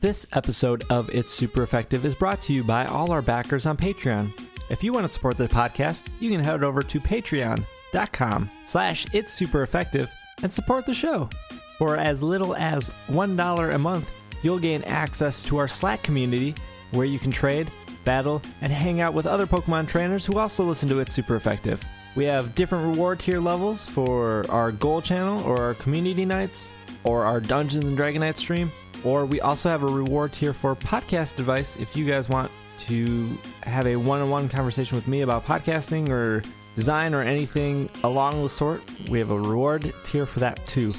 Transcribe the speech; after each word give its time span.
This 0.00 0.26
episode 0.34 0.84
of 0.90 1.08
It's 1.14 1.30
Super 1.30 1.62
Effective 1.62 2.04
is 2.04 2.14
brought 2.14 2.40
to 2.42 2.52
you 2.52 2.62
by 2.62 2.84
all 2.86 3.10
our 3.12 3.22
backers 3.22 3.66
on 3.66 3.76
Patreon. 3.76 4.28
If 4.70 4.84
you 4.84 4.92
want 4.92 5.04
to 5.04 5.08
support 5.08 5.36
the 5.36 5.46
podcast, 5.48 6.10
you 6.20 6.30
can 6.30 6.44
head 6.44 6.62
over 6.62 6.82
to 6.82 7.00
patreon.com 7.00 8.50
slash 8.66 9.06
it's 9.14 9.32
super 9.32 9.62
effective 9.62 10.10
and 10.42 10.52
support 10.52 10.86
the 10.86 10.94
show. 10.94 11.30
For 11.78 11.96
as 11.96 12.22
little 12.22 12.54
as 12.56 12.90
$1 13.08 13.74
a 13.74 13.78
month, 13.78 14.22
you'll 14.44 14.58
gain 14.58 14.82
access 14.84 15.42
to 15.44 15.56
our 15.56 15.68
Slack 15.68 16.02
community 16.02 16.54
where 16.92 17.06
you 17.06 17.18
can 17.18 17.30
trade, 17.30 17.68
battle, 18.04 18.42
and 18.60 18.72
hang 18.72 19.00
out 19.00 19.14
with 19.14 19.26
other 19.26 19.46
Pokemon 19.46 19.88
trainers 19.88 20.26
who 20.26 20.38
also 20.38 20.62
listen 20.62 20.88
to 20.90 21.00
It's 21.00 21.14
Super 21.14 21.36
Effective. 21.36 21.82
We 22.14 22.24
have 22.24 22.54
different 22.54 22.86
reward 22.94 23.20
tier 23.20 23.40
levels 23.40 23.86
for 23.86 24.44
our 24.50 24.72
goal 24.72 25.00
channel 25.00 25.42
or 25.44 25.58
our 25.60 25.74
community 25.74 26.24
nights 26.24 26.72
or 27.04 27.24
our 27.24 27.40
Dungeons 27.40 27.84
and 27.84 27.96
Dragonite 27.96 28.36
stream. 28.36 28.70
Or 29.04 29.26
we 29.26 29.40
also 29.40 29.68
have 29.68 29.82
a 29.82 29.86
reward 29.86 30.32
tier 30.32 30.52
for 30.52 30.74
podcast 30.74 31.38
advice 31.38 31.76
if 31.80 31.96
you 31.96 32.06
guys 32.06 32.28
want 32.28 32.50
to 32.80 33.26
have 33.62 33.86
a 33.86 33.96
one 33.96 34.20
on 34.20 34.30
one 34.30 34.48
conversation 34.48 34.96
with 34.96 35.08
me 35.08 35.22
about 35.22 35.44
podcasting 35.44 36.08
or 36.08 36.42
design 36.74 37.14
or 37.14 37.22
anything 37.22 37.88
along 38.04 38.42
the 38.42 38.48
sort. 38.48 38.82
We 39.08 39.18
have 39.18 39.30
a 39.30 39.40
reward 39.40 39.92
tier 40.04 40.26
for 40.26 40.40
that 40.40 40.64
too. 40.66 40.92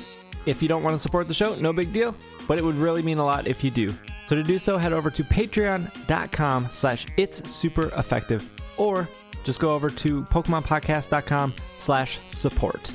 If 0.45 0.61
you 0.61 0.67
don't 0.67 0.83
want 0.83 0.93
to 0.95 0.99
support 0.99 1.27
the 1.27 1.33
show, 1.33 1.55
no 1.55 1.73
big 1.73 1.91
deal, 1.93 2.15
but 2.47 2.57
it 2.57 2.63
would 2.63 2.75
really 2.75 3.03
mean 3.03 3.17
a 3.17 3.25
lot 3.25 3.47
if 3.47 3.63
you 3.63 3.71
do. 3.71 3.89
So 4.27 4.35
to 4.35 4.43
do 4.43 4.59
so, 4.59 4.77
head 4.77 4.93
over 4.93 5.09
to 5.11 5.23
patreon.com 5.23 6.67
slash 6.71 7.05
it's 7.17 7.49
super 7.49 7.88
effective 7.97 8.49
or 8.77 9.07
just 9.43 9.59
go 9.59 9.73
over 9.73 9.89
to 9.89 10.23
pokemonpodcast.com 10.23 11.53
slash 11.75 12.19
support. 12.31 12.91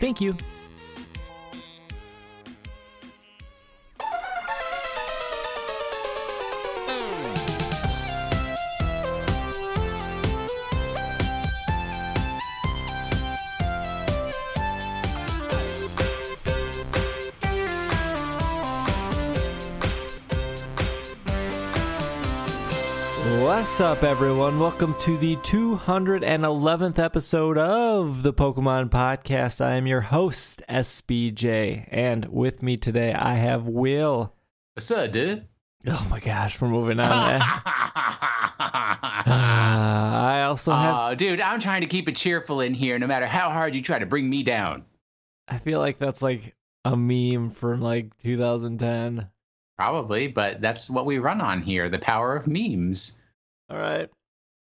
Thank 0.00 0.20
you. 0.20 0.34
What's 23.74 23.80
up, 23.80 24.04
everyone? 24.04 24.60
Welcome 24.60 24.94
to 25.00 25.18
the 25.18 25.34
211th 25.38 27.00
episode 27.00 27.58
of 27.58 28.22
the 28.22 28.32
Pokemon 28.32 28.88
Podcast. 28.90 29.60
I 29.60 29.74
am 29.74 29.88
your 29.88 30.02
host, 30.02 30.62
SBJ, 30.68 31.88
and 31.90 32.26
with 32.26 32.62
me 32.62 32.76
today 32.76 33.12
I 33.12 33.34
have 33.34 33.66
Will. 33.66 34.32
What's 34.74 34.92
up, 34.92 35.10
dude? 35.10 35.48
Oh 35.88 36.06
my 36.08 36.20
gosh, 36.20 36.60
we're 36.60 36.68
moving 36.68 37.00
on. 37.00 37.08
I 39.26 40.44
also 40.46 40.70
have. 40.72 40.94
Uh, 40.94 41.16
dude, 41.16 41.40
I'm 41.40 41.58
trying 41.58 41.80
to 41.80 41.88
keep 41.88 42.08
it 42.08 42.14
cheerful 42.14 42.60
in 42.60 42.74
here, 42.74 42.96
no 43.00 43.08
matter 43.08 43.26
how 43.26 43.50
hard 43.50 43.74
you 43.74 43.82
try 43.82 43.98
to 43.98 44.06
bring 44.06 44.30
me 44.30 44.44
down. 44.44 44.84
I 45.48 45.58
feel 45.58 45.80
like 45.80 45.98
that's 45.98 46.22
like 46.22 46.54
a 46.84 46.96
meme 46.96 47.50
from 47.50 47.80
like 47.80 48.16
2010. 48.18 49.28
Probably, 49.76 50.28
but 50.28 50.60
that's 50.60 50.88
what 50.88 51.06
we 51.06 51.18
run 51.18 51.40
on 51.40 51.60
here 51.60 51.88
the 51.88 51.98
power 51.98 52.36
of 52.36 52.46
memes. 52.46 53.18
All 53.70 53.78
right. 53.78 54.08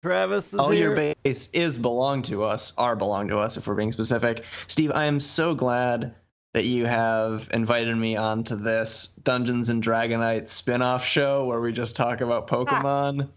Travis 0.03 0.55
is 0.55 0.61
All 0.61 0.70
here. 0.70 0.95
your 0.95 1.15
base 1.25 1.48
is 1.53 1.79
belong 1.79 2.23
to 2.23 2.43
us, 2.43 2.73
are 2.79 2.97
belong 2.97 3.29
to 3.29 3.39
us 3.39 3.56
if 3.56 3.67
we're 3.67 3.75
being 3.75 3.93
specific. 3.93 4.45
Steve, 4.67 4.93
I 4.95 5.05
am 5.05 5.20
so 5.20 5.55
glad 5.55 6.15
that 6.55 6.65
you 6.65 6.87
have 6.87 7.48
invited 7.53 7.97
me 7.97 8.17
onto 8.17 8.56
this 8.56 9.09
Dungeons 9.23 9.69
and 9.69 9.83
Dragonite 9.83 10.48
spin-off 10.48 11.05
show 11.05 11.45
where 11.45 11.61
we 11.61 11.73
just 11.73 11.97
talk 11.97 12.23
about 12.23 12.48
Pokemon. 12.48 13.28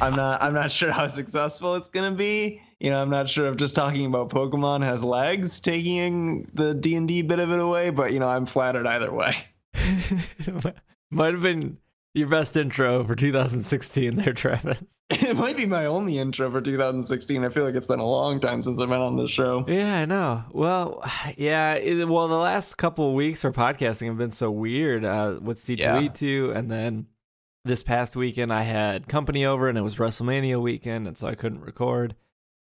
I'm 0.00 0.14
not 0.14 0.42
I'm 0.42 0.54
not 0.54 0.70
sure 0.70 0.90
how 0.90 1.06
successful 1.06 1.74
it's 1.76 1.88
gonna 1.88 2.12
be. 2.12 2.60
You 2.80 2.90
know, 2.90 3.00
I'm 3.00 3.10
not 3.10 3.28
sure 3.28 3.46
if 3.46 3.56
just 3.56 3.74
talking 3.74 4.06
about 4.06 4.28
Pokemon 4.28 4.84
has 4.84 5.02
legs, 5.02 5.60
taking 5.60 6.50
the 6.52 6.74
D 6.74 6.96
and 6.96 7.08
D 7.08 7.22
bit 7.22 7.38
of 7.38 7.50
it 7.50 7.60
away, 7.60 7.90
but 7.90 8.12
you 8.12 8.18
know, 8.18 8.28
I'm 8.28 8.46
flattered 8.46 8.86
either 8.86 9.12
way. 9.12 9.34
Might 11.10 11.32
have 11.32 11.42
been 11.42 11.78
your 12.14 12.28
best 12.28 12.56
intro 12.56 13.04
for 13.04 13.14
2016 13.14 14.16
there, 14.16 14.32
Travis. 14.32 14.78
It 15.14 15.36
might 15.36 15.58
be 15.58 15.66
my 15.66 15.84
only 15.84 16.18
intro 16.18 16.50
for 16.50 16.62
2016. 16.62 17.44
I 17.44 17.50
feel 17.50 17.64
like 17.64 17.74
it's 17.74 17.84
been 17.84 18.00
a 18.00 18.06
long 18.06 18.40
time 18.40 18.62
since 18.62 18.80
I've 18.80 18.88
been 18.88 19.02
on 19.02 19.16
this 19.16 19.30
show. 19.30 19.62
Yeah, 19.68 19.98
I 19.98 20.06
know. 20.06 20.42
Well, 20.52 21.04
yeah. 21.36 21.74
It, 21.74 22.08
well, 22.08 22.28
the 22.28 22.34
last 22.34 22.76
couple 22.76 23.10
of 23.10 23.14
weeks 23.14 23.42
for 23.42 23.52
podcasting 23.52 24.06
have 24.06 24.16
been 24.16 24.30
so 24.30 24.50
weird 24.50 25.04
uh, 25.04 25.38
with 25.42 25.58
C2E2, 25.58 26.56
and 26.56 26.70
then 26.70 27.08
this 27.62 27.82
past 27.82 28.16
weekend 28.16 28.54
I 28.54 28.62
had 28.62 29.06
company 29.06 29.44
over, 29.44 29.68
and 29.68 29.76
it 29.76 29.82
was 29.82 29.96
WrestleMania 29.96 30.62
weekend, 30.62 31.06
and 31.06 31.16
so 31.16 31.28
I 31.28 31.34
couldn't 31.34 31.60
record. 31.60 32.16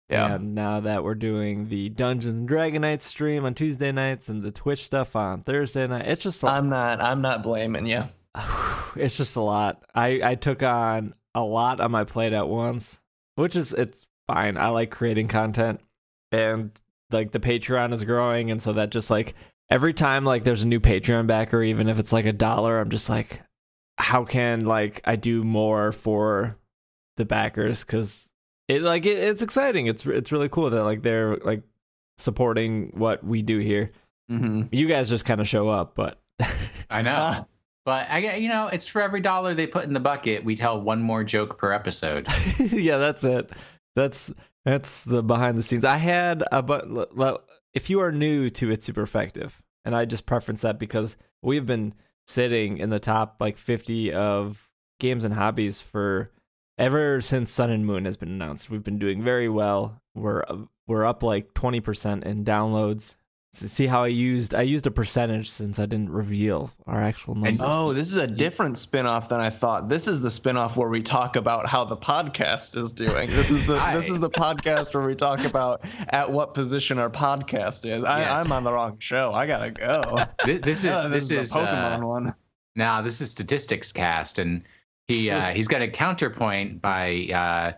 Yeah. 0.10 0.36
And 0.36 0.54
now 0.56 0.80
that 0.80 1.04
we're 1.04 1.16
doing 1.16 1.70
the 1.70 1.90
Dungeons 1.90 2.36
and 2.36 2.48
Dragonites 2.48 3.02
stream 3.02 3.46
on 3.46 3.56
Tuesday 3.56 3.92
nights 3.92 4.30
and 4.30 4.44
the 4.44 4.52
Twitch 4.52 4.84
stuff 4.86 5.16
on 5.16 5.42
Thursday 5.42 5.88
night, 5.88 6.08
it's 6.08 6.22
just 6.22 6.44
like 6.44 6.54
i'm 6.54 6.70
not 6.70 7.02
I'm 7.02 7.22
not 7.22 7.44
blaming 7.44 7.88
you. 7.88 8.04
it's 8.96 9.18
just 9.18 9.36
a 9.36 9.42
lot. 9.42 9.84
I 9.94 10.22
I 10.24 10.36
took 10.36 10.64
on 10.64 11.14
a 11.36 11.42
lot 11.42 11.80
on 11.80 11.92
my 11.92 12.04
plate 12.04 12.34
at 12.34 12.48
once, 12.48 13.00
which 13.36 13.56
is 13.56 13.74
it's 13.74 14.08
fine. 14.28 14.58
I 14.58 14.70
like 14.70 14.92
creating 14.92 15.28
content, 15.28 15.82
and 16.32 16.72
like 17.12 17.32
the 17.32 17.40
Patreon 17.40 17.94
is 17.94 18.04
growing, 18.04 18.52
and 18.52 18.62
so 18.62 18.74
that 18.74 18.90
just 18.90 19.10
like 19.10 19.36
every 19.70 19.94
time 19.94 20.26
like 20.26 20.44
there's 20.44 20.64
a 20.64 20.68
new 20.68 20.80
Patreon 20.80 21.28
backer, 21.28 21.62
even 21.64 21.90
if 21.90 22.00
it's 22.00 22.14
like 22.14 22.26
a 22.26 22.34
dollar, 22.34 22.80
I'm 22.80 22.90
just 22.90 23.10
like, 23.10 23.42
how 23.98 24.26
can 24.26 24.66
like 24.66 25.02
I 25.06 25.16
do 25.16 25.44
more 25.44 25.92
for 25.92 26.58
the 27.18 27.26
backers? 27.26 27.84
Because 27.84 28.30
it 28.68 28.82
like 28.82 29.06
it, 29.06 29.18
it's 29.18 29.42
exciting. 29.42 29.88
It's 29.88 30.06
it's 30.06 30.32
really 30.32 30.50
cool 30.50 30.70
that 30.70 30.84
like 30.84 31.02
they're 31.02 31.38
like 31.38 31.64
supporting 32.18 32.92
what 32.96 33.24
we 33.24 33.42
do 33.42 33.60
here. 33.60 33.92
Mm-hmm. 34.32 34.64
You 34.72 34.88
guys 34.88 35.10
just 35.10 35.26
kind 35.26 35.40
of 35.40 35.48
show 35.48 35.70
up, 35.70 35.96
but 35.96 36.20
I 36.90 37.02
know. 37.02 37.48
But 37.88 38.08
I 38.10 38.36
you 38.36 38.50
know, 38.50 38.68
it's 38.68 38.90
for 38.90 39.02
every 39.02 39.22
dollar 39.22 39.54
they 39.54 39.66
put 39.66 39.86
in 39.86 39.94
the 39.94 40.02
bucket, 40.02 40.44
we 40.44 40.58
tell 40.58 40.82
one 40.82 41.02
more 41.02 41.24
joke 41.24 41.58
per 41.58 41.72
episode. 41.72 42.28
yeah, 42.60 42.98
that's 42.98 43.24
it. 43.24 43.50
That's 43.96 44.34
that's 44.66 45.06
the 45.06 45.24
behind 45.24 45.58
the 45.58 45.64
scenes. 45.64 45.86
I 45.86 45.96
had 45.96 46.44
a 46.52 46.62
but 46.62 47.48
if 47.74 47.90
you 47.90 48.02
are 48.02 48.12
new 48.12 48.50
to 48.50 48.72
it's 48.72 48.86
super 48.86 49.04
effective, 49.04 49.62
and 49.86 49.96
I 49.96 50.04
just 50.04 50.26
preference 50.26 50.64
that 50.64 50.80
because 50.80 51.16
we've 51.42 51.66
been 51.66 51.94
sitting 52.28 52.78
in 52.78 52.90
the 52.90 53.00
top 53.00 53.38
like 53.40 53.58
50 53.58 54.12
of 54.12 54.70
games 55.00 55.24
and 55.24 55.34
hobbies 55.34 55.80
for 55.80 56.30
ever 56.78 57.22
since 57.22 57.54
Sun 57.54 57.70
and 57.70 57.86
Moon 57.86 58.04
has 58.04 58.18
been 58.18 58.28
announced. 58.28 58.70
We've 58.70 58.84
been 58.84 59.00
doing 59.00 59.24
very 59.24 59.48
well. 59.48 60.02
We're 60.14 60.44
we're 60.88 61.06
up 61.06 61.24
like 61.24 61.54
20% 61.54 62.26
in 62.26 62.44
downloads. 62.44 63.16
So 63.54 63.66
see 63.66 63.88
how 63.88 64.04
I 64.04 64.08
used 64.08 64.54
I 64.54 64.62
used 64.62 64.86
a 64.86 64.92
percentage 64.92 65.50
since 65.50 65.80
I 65.80 65.86
didn't 65.88 66.12
reveal 66.12 66.72
our 66.86 67.02
actual 67.02 67.34
numbers. 67.34 67.60
Oh, 67.68 67.92
this 67.94 68.10
is 68.10 68.18
a 68.18 68.28
different 68.28 68.78
spin-off 68.78 69.30
than 69.30 69.40
I 69.40 69.50
thought. 69.50 69.90
This 69.90 70.08
is 70.08 70.20
the 70.22 70.30
spin-off 70.30 70.78
where 70.78 70.90
we 70.90 71.02
talk 71.02 71.36
about 71.38 71.66
how 71.66 71.84
the 71.84 71.98
podcast 71.98 72.76
is 72.78 72.92
doing. 72.92 73.30
This 73.32 73.50
is 73.50 73.66
the 73.66 73.74
this 73.94 74.10
is 74.10 74.20
the 74.20 74.30
podcast 74.30 74.94
where 74.94 75.08
we 75.08 75.16
talk 75.16 75.40
about 75.44 75.84
at 76.10 76.30
what 76.32 76.54
position 76.54 77.00
our 77.00 77.10
podcast 77.10 77.86
is. 77.86 78.04
I, 78.04 78.20
Yes. 78.20 78.46
I'm 78.46 78.52
on 78.52 78.64
the 78.64 78.74
wrong 78.74 79.00
show. 79.00 79.32
I 79.34 79.48
gotta 79.48 79.72
go. 79.72 80.26
This, 80.46 80.62
this 80.62 80.80
is 80.86 80.92
Oh, 80.94 81.10
this, 81.10 81.30
the 81.30 81.38
is 81.38 81.52
Pokemon 81.54 82.04
uh, 82.04 82.08
one. 82.08 82.34
now 82.76 83.02
this 83.02 83.22
is 83.22 83.32
statistics 83.32 83.92
cast, 83.92 84.38
and 84.40 84.62
he 85.08 85.32
uh, 85.32 85.52
he's 85.54 85.68
got 85.68 85.82
a 85.82 85.88
counterpoint 85.88 86.82
by 86.82 87.28
uh, 87.34 87.72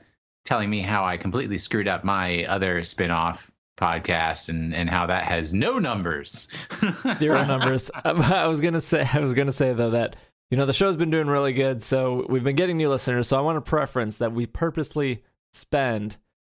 telling 0.46 0.70
me 0.70 0.82
how 0.82 1.06
I 1.06 1.16
completely 1.16 1.58
screwed 1.58 1.88
up 1.88 2.04
my 2.04 2.44
other 2.46 2.84
spin-off 2.84 3.49
podcast 3.80 4.50
and 4.50 4.74
and 4.74 4.90
how 4.90 5.06
that 5.08 5.24
has 5.24 5.54
no 5.54 5.80
numbers. 5.80 6.48
zero 7.20 7.46
numbers. 7.46 7.90
I 8.06 8.48
was 8.48 8.62
gonna 8.62 8.82
say, 8.82 9.08
I 9.14 9.20
was 9.20 9.34
gonna 9.34 9.52
say 9.52 9.74
though 9.74 9.92
that 9.92 10.18
you 10.52 10.58
know 10.58 10.66
the 10.66 10.74
show's 10.74 10.98
been 10.98 11.12
doing 11.12 11.28
really 11.28 11.54
good, 11.54 11.82
so 11.82 12.26
we've 12.30 12.44
been 12.44 12.56
getting 12.56 12.78
new 12.78 12.90
listeners. 12.90 13.28
So 13.28 13.38
I 13.38 13.42
want 13.42 13.64
to 13.64 13.70
preference 13.70 14.18
that 14.18 14.34
we 14.34 14.46
purposely 14.46 15.24
spend 15.54 16.18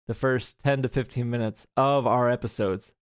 the 0.08 0.14
first 0.14 0.58
ten 0.60 0.82
to 0.82 0.88
fifteen 0.88 1.30
minutes 1.30 1.66
of 1.76 2.06
our 2.06 2.30
episodes 2.30 2.92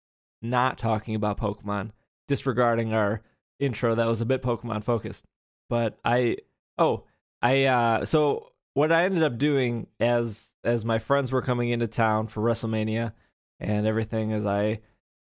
not 0.41 0.77
talking 0.77 1.15
about 1.15 1.39
Pokemon, 1.39 1.91
disregarding 2.27 2.93
our 2.93 3.21
intro 3.59 3.95
that 3.95 4.07
was 4.07 4.21
a 4.21 4.25
bit 4.25 4.41
Pokemon 4.41 4.83
focused. 4.83 5.25
But 5.69 5.99
I, 6.03 6.37
oh, 6.77 7.03
I, 7.41 7.65
uh, 7.65 8.05
so 8.05 8.51
what 8.73 8.91
I 8.91 9.03
ended 9.03 9.23
up 9.23 9.37
doing 9.37 9.87
as 9.99 10.53
as 10.63 10.85
my 10.85 10.99
friends 10.99 11.31
were 11.31 11.41
coming 11.41 11.69
into 11.69 11.87
town 11.87 12.27
for 12.27 12.41
WrestleMania 12.41 13.13
and 13.59 13.85
everything, 13.85 14.31
as 14.33 14.45
I 14.45 14.79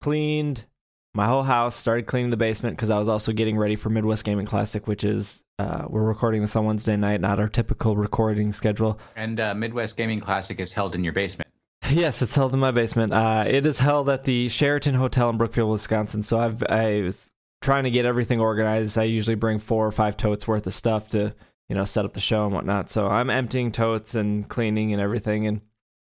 cleaned 0.01 0.65
my 1.13 1.25
whole 1.25 1.43
house, 1.43 1.75
started 1.75 2.05
cleaning 2.05 2.31
the 2.31 2.37
basement 2.37 2.77
because 2.77 2.89
I 2.89 2.97
was 2.97 3.09
also 3.09 3.33
getting 3.33 3.57
ready 3.57 3.75
for 3.75 3.89
Midwest 3.89 4.23
Gaming 4.23 4.45
Classic, 4.45 4.87
which 4.87 5.03
is 5.03 5.43
uh, 5.59 5.85
we're 5.87 6.03
recording 6.03 6.41
this 6.41 6.55
on 6.55 6.65
Wednesday 6.65 6.95
night, 6.95 7.21
not 7.21 7.39
our 7.39 7.49
typical 7.49 7.95
recording 7.95 8.53
schedule. 8.53 8.99
and 9.15 9.39
uh, 9.39 9.53
Midwest 9.53 9.97
Gaming 9.97 10.19
Classic 10.19 10.59
is 10.59 10.73
held 10.73 10.95
in 10.95 11.03
your 11.03 11.13
basement. 11.13 11.49
Yes, 11.89 12.21
it's 12.21 12.35
held 12.35 12.53
in 12.53 12.59
my 12.59 12.71
basement. 12.71 13.11
Uh, 13.11 13.43
it 13.45 13.65
is 13.65 13.77
held 13.77 14.07
at 14.07 14.23
the 14.23 14.47
Sheraton 14.47 14.93
Hotel 14.93 15.29
in 15.29 15.37
Brookfield, 15.37 15.71
Wisconsin. 15.71 16.23
So 16.23 16.39
I've 16.39 16.63
I 16.69 17.01
was 17.01 17.31
trying 17.61 17.83
to 17.83 17.91
get 17.91 18.05
everything 18.05 18.39
organized. 18.39 18.97
I 18.97 19.03
usually 19.03 19.35
bring 19.35 19.59
four 19.59 19.87
or 19.87 19.91
five 19.91 20.15
totes 20.15 20.47
worth 20.47 20.65
of 20.67 20.73
stuff 20.73 21.09
to 21.09 21.33
you 21.71 21.75
know, 21.75 21.85
set 21.85 22.03
up 22.03 22.11
the 22.11 22.19
show 22.19 22.43
and 22.43 22.53
whatnot. 22.53 22.89
So 22.89 23.07
I'm 23.07 23.29
emptying 23.29 23.71
totes 23.71 24.13
and 24.13 24.45
cleaning 24.49 24.91
and 24.91 25.01
everything. 25.01 25.47
And 25.47 25.61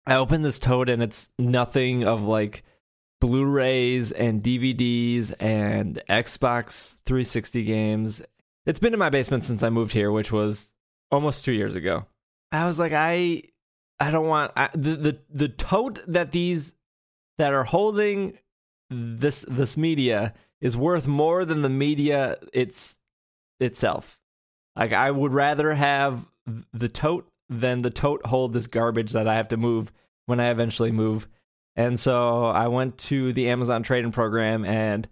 I 0.06 0.16
open 0.16 0.42
this 0.42 0.58
tote 0.58 0.88
and 0.88 1.02
it's 1.02 1.28
nothing 1.38 2.04
of 2.04 2.22
like 2.22 2.62
Blu-rays 3.20 4.12
and 4.12 4.42
DVDs 4.42 5.34
and 5.40 6.00
Xbox 6.08 6.96
360 7.04 7.64
games. 7.64 8.22
It's 8.66 8.78
been 8.78 8.92
in 8.92 8.98
my 8.98 9.10
basement 9.10 9.44
since 9.44 9.62
I 9.62 9.70
moved 9.70 9.92
here, 9.92 10.12
which 10.12 10.30
was 10.30 10.70
almost 11.10 11.44
two 11.44 11.52
years 11.52 11.74
ago. 11.74 12.06
I 12.52 12.66
was 12.66 12.78
like, 12.78 12.92
I, 12.92 13.42
I 13.98 14.10
don't 14.10 14.26
want 14.26 14.52
I, 14.56 14.68
the 14.74 14.96
the 14.96 15.20
the 15.30 15.48
tote 15.48 16.00
that 16.06 16.32
these 16.32 16.74
that 17.38 17.54
are 17.54 17.64
holding 17.64 18.38
this 18.90 19.44
this 19.48 19.76
media 19.76 20.34
is 20.60 20.76
worth 20.76 21.06
more 21.06 21.44
than 21.44 21.62
the 21.62 21.68
media 21.68 22.36
it's 22.52 22.94
itself. 23.58 24.20
Like 24.76 24.92
I 24.92 25.10
would 25.10 25.32
rather 25.32 25.74
have 25.74 26.26
the 26.72 26.88
tote 26.88 27.28
than 27.48 27.82
the 27.82 27.90
tote 27.90 28.26
hold 28.26 28.52
this 28.52 28.66
garbage 28.66 29.12
that 29.12 29.28
I 29.28 29.34
have 29.34 29.48
to 29.48 29.56
move 29.56 29.92
when 30.26 30.40
I 30.40 30.50
eventually 30.50 30.92
move. 30.92 31.28
And 31.76 32.00
so 32.00 32.46
I 32.46 32.68
went 32.68 32.98
to 32.98 33.32
the 33.32 33.48
Amazon 33.48 33.82
trading 33.82 34.12
program 34.12 34.64
and 34.64 35.08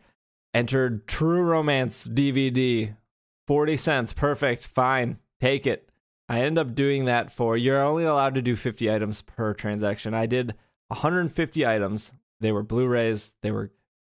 entered 0.53 1.07
True 1.07 1.43
Romance 1.43 2.07
DVD. 2.07 2.97
40 3.47 3.77
cents. 3.77 4.13
Perfect. 4.13 4.67
Fine. 4.67 5.19
Take 5.41 5.67
it. 5.67 5.91
I 6.29 6.41
ended 6.41 6.67
up 6.67 6.75
doing 6.75 7.05
that 7.05 7.31
for 7.31 7.57
you're 7.57 7.83
only 7.83 8.05
allowed 8.05 8.35
to 8.37 8.43
do 8.43 8.57
50 8.57 8.91
items 8.91 9.21
per 9.21 9.53
transaction. 9.53 10.15
I 10.15 10.27
did 10.27 10.55
150 10.89 11.67
items. 11.67 12.13
They 12.41 12.51
were 12.53 12.63
Blu-rays, 12.63 13.35
they 13.43 13.51
were 13.51 13.71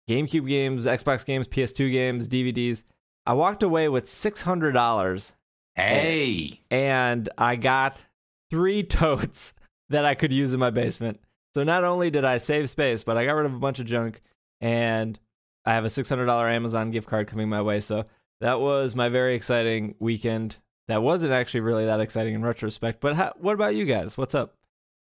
GameCube 0.08 0.49
games, 0.49 0.87
Xbox 0.87 1.25
games, 1.25 1.46
PS2 1.46 1.90
games, 1.93 2.28
DVDs. 2.28 2.84
I 3.26 3.34
walked 3.34 3.62
away 3.62 3.88
with 3.88 4.06
$600. 4.06 5.32
Hey. 5.75 6.61
And 6.70 7.28
I 7.38 7.56
got 7.56 8.05
3 8.50 8.82
totes 8.85 9.55
that 9.88 10.05
I 10.05 10.14
could 10.14 10.32
use 10.32 10.52
in 10.55 10.61
my 10.61 10.70
basement. 10.70 11.20
So 11.55 11.64
not 11.64 11.82
only 11.85 12.11
did 12.11 12.25
I 12.25 12.38
save 12.38 12.70
space, 12.70 13.02
but 13.02 13.17
I 13.17 13.25
got 13.25 13.32
rid 13.32 13.47
of 13.47 13.55
a 13.55 13.58
bunch 13.58 13.81
of 13.81 13.87
junk 13.87 14.20
and 14.61 15.19
I 15.64 15.75
have 15.75 15.85
a 15.85 15.88
$600 15.88 16.55
Amazon 16.55 16.91
gift 16.91 17.08
card 17.08 17.26
coming 17.26 17.49
my 17.49 17.62
way. 17.62 17.81
So 17.81 18.05
that 18.41 18.61
was 18.61 18.94
my 18.94 19.08
very 19.08 19.35
exciting 19.35 19.94
weekend. 19.99 20.56
That 20.88 21.02
wasn't 21.02 21.32
actually 21.32 21.61
really 21.61 21.87
that 21.87 22.00
exciting 22.00 22.35
in 22.35 22.43
retrospect. 22.43 23.00
But 23.00 23.17
how, 23.17 23.35
what 23.38 23.55
about 23.55 23.75
you 23.75 23.85
guys? 23.85 24.17
What's 24.17 24.35
up? 24.35 24.55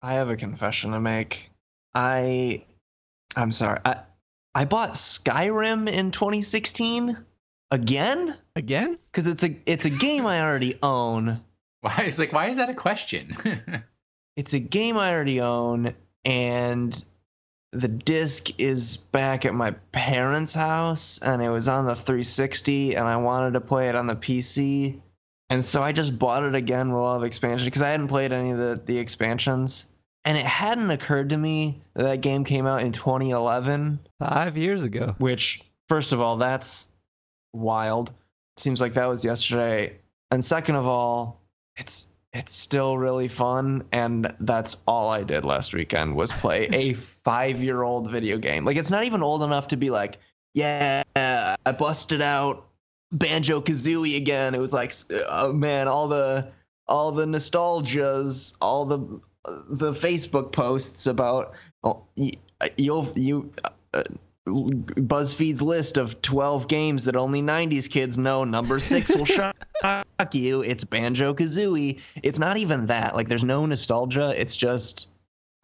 I 0.00 0.14
have 0.14 0.30
a 0.30 0.36
confession 0.36 0.92
to 0.92 1.00
make. 1.00 1.50
I, 1.94 2.64
I'm 3.36 3.52
sorry. 3.52 3.80
I, 3.84 4.00
I 4.54 4.64
bought 4.64 4.90
Skyrim 4.92 5.88
in 5.90 6.10
2016 6.10 7.16
again 7.70 8.36
Again? 8.56 8.98
because 9.10 9.26
it's 9.26 9.44
a 9.44 9.56
it's 9.64 9.86
a 9.86 9.90
game 9.90 10.26
I 10.26 10.42
already 10.42 10.78
own. 10.82 11.40
Why 11.82 12.04
is 12.04 12.18
like 12.18 12.32
why 12.32 12.48
is 12.48 12.56
that 12.56 12.70
a 12.70 12.74
question? 12.74 13.36
It's 14.34 14.54
a 14.54 14.58
game 14.58 14.96
I 14.96 15.12
already 15.12 15.42
own, 15.42 15.94
and 16.24 17.04
the 17.72 17.88
disc 17.88 18.48
is 18.58 18.96
back 18.96 19.44
at 19.44 19.54
my 19.54 19.72
parents' 19.92 20.54
house, 20.54 21.18
and 21.18 21.42
it 21.42 21.50
was 21.50 21.68
on 21.68 21.84
the 21.84 21.94
360, 21.94 22.96
and 22.96 23.06
I 23.06 23.16
wanted 23.16 23.52
to 23.52 23.60
play 23.60 23.90
it 23.90 23.94
on 23.94 24.06
the 24.06 24.16
PC, 24.16 24.98
and 25.50 25.62
so 25.62 25.82
I 25.82 25.92
just 25.92 26.18
bought 26.18 26.44
it 26.44 26.54
again 26.54 26.88
with 26.88 27.02
all 27.02 27.16
of 27.16 27.24
expansion 27.24 27.66
because 27.66 27.82
I 27.82 27.90
hadn't 27.90 28.08
played 28.08 28.32
any 28.32 28.52
of 28.52 28.58
the 28.58 28.80
the 28.86 28.98
expansions, 28.98 29.86
and 30.24 30.38
it 30.38 30.46
hadn't 30.46 30.90
occurred 30.90 31.28
to 31.28 31.36
me 31.36 31.82
that 31.92 32.04
that 32.04 32.20
game 32.22 32.44
came 32.44 32.66
out 32.66 32.80
in 32.80 32.92
2011. 32.92 33.98
Five 34.18 34.56
years 34.56 34.82
ago. 34.82 35.14
Which, 35.18 35.62
first 35.90 36.14
of 36.14 36.22
all, 36.22 36.38
that's 36.38 36.88
wild. 37.52 38.12
Seems 38.56 38.80
like 38.80 38.94
that 38.94 39.10
was 39.10 39.26
yesterday. 39.26 39.98
And 40.30 40.42
second 40.42 40.76
of 40.76 40.88
all, 40.88 41.41
it's 41.76 42.06
it's 42.32 42.52
still 42.52 42.96
really 42.96 43.28
fun, 43.28 43.84
and 43.92 44.34
that's 44.40 44.76
all 44.86 45.10
I 45.10 45.22
did 45.22 45.44
last 45.44 45.74
weekend 45.74 46.16
was 46.16 46.32
play 46.32 46.68
a 46.72 46.94
five-year-old 47.24 48.10
video 48.10 48.38
game. 48.38 48.64
Like 48.64 48.76
it's 48.76 48.90
not 48.90 49.04
even 49.04 49.22
old 49.22 49.42
enough 49.42 49.68
to 49.68 49.76
be 49.76 49.90
like, 49.90 50.18
yeah, 50.54 51.02
I 51.16 51.72
busted 51.72 52.22
out 52.22 52.66
Banjo 53.12 53.60
Kazooie 53.60 54.16
again. 54.16 54.54
It 54.54 54.60
was 54.60 54.72
like, 54.72 54.94
oh 55.28 55.52
man, 55.52 55.88
all 55.88 56.08
the 56.08 56.48
all 56.88 57.12
the 57.12 57.26
nostalgias, 57.26 58.54
all 58.60 58.84
the 58.84 59.20
the 59.68 59.92
Facebook 59.92 60.52
posts 60.52 61.06
about 61.06 61.52
oh, 61.84 62.02
you'll 62.76 63.12
you 63.14 63.52
uh, 63.94 64.02
BuzzFeed's 64.46 65.62
list 65.62 65.96
of 65.96 66.20
12 66.22 66.68
games 66.68 67.04
that 67.04 67.16
only 67.16 67.42
90s 67.42 67.88
kids 67.88 68.18
know. 68.18 68.44
Number 68.44 68.80
six 68.80 69.14
will 69.14 69.24
shock 69.24 69.56
you. 70.32 70.62
It's 70.62 70.84
Banjo 70.84 71.34
Kazooie. 71.34 72.00
It's 72.22 72.38
not 72.38 72.56
even 72.56 72.86
that. 72.86 73.14
Like, 73.14 73.28
there's 73.28 73.44
no 73.44 73.66
nostalgia. 73.66 74.34
It's 74.40 74.56
just, 74.56 75.08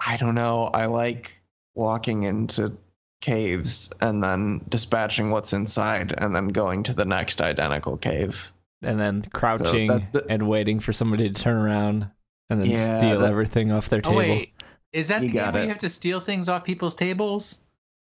I 0.07 0.17
don't 0.17 0.35
know. 0.35 0.67
I 0.75 0.87
like 0.87 1.41
walking 1.75 2.25
into 2.25 2.77
caves 3.21 3.91
and 4.01 4.23
then 4.23 4.61
dispatching 4.69 5.31
what's 5.31 5.53
inside 5.53 6.15
and 6.19 6.35
then 6.35 6.49
going 6.49 6.83
to 6.85 6.95
the 6.95 7.05
next 7.05 7.41
identical 7.41 7.97
cave. 7.97 8.51
And 8.83 9.01
then 9.01 9.23
crouching 9.33 9.89
that- 9.89 10.13
that- 10.13 10.27
and 10.29 10.49
waiting 10.49 10.79
for 10.79 10.93
somebody 10.93 11.29
to 11.29 11.35
turn 11.43 11.57
around 11.57 12.09
and 12.51 12.61
then 12.61 12.71
Yeah, 12.71 12.99
steal 12.99 13.19
that- 13.21 13.31
everything 13.31 13.73
off 13.73 13.89
their 13.89 13.99
oh 14.05 14.11
table. 14.11 14.17
wait. 14.19 14.53
Is 14.93 15.09
that 15.09 15.23
You 15.23 15.29
the 15.29 15.35
game 15.35 15.45
got 15.45 15.55
where 15.55 15.63
you 15.65 15.69
have 15.69 15.79
to 15.79 15.91
steal 15.91 16.21
things 16.21 16.49
off 16.49 16.63
people's 16.65 16.95
tables? 16.95 17.61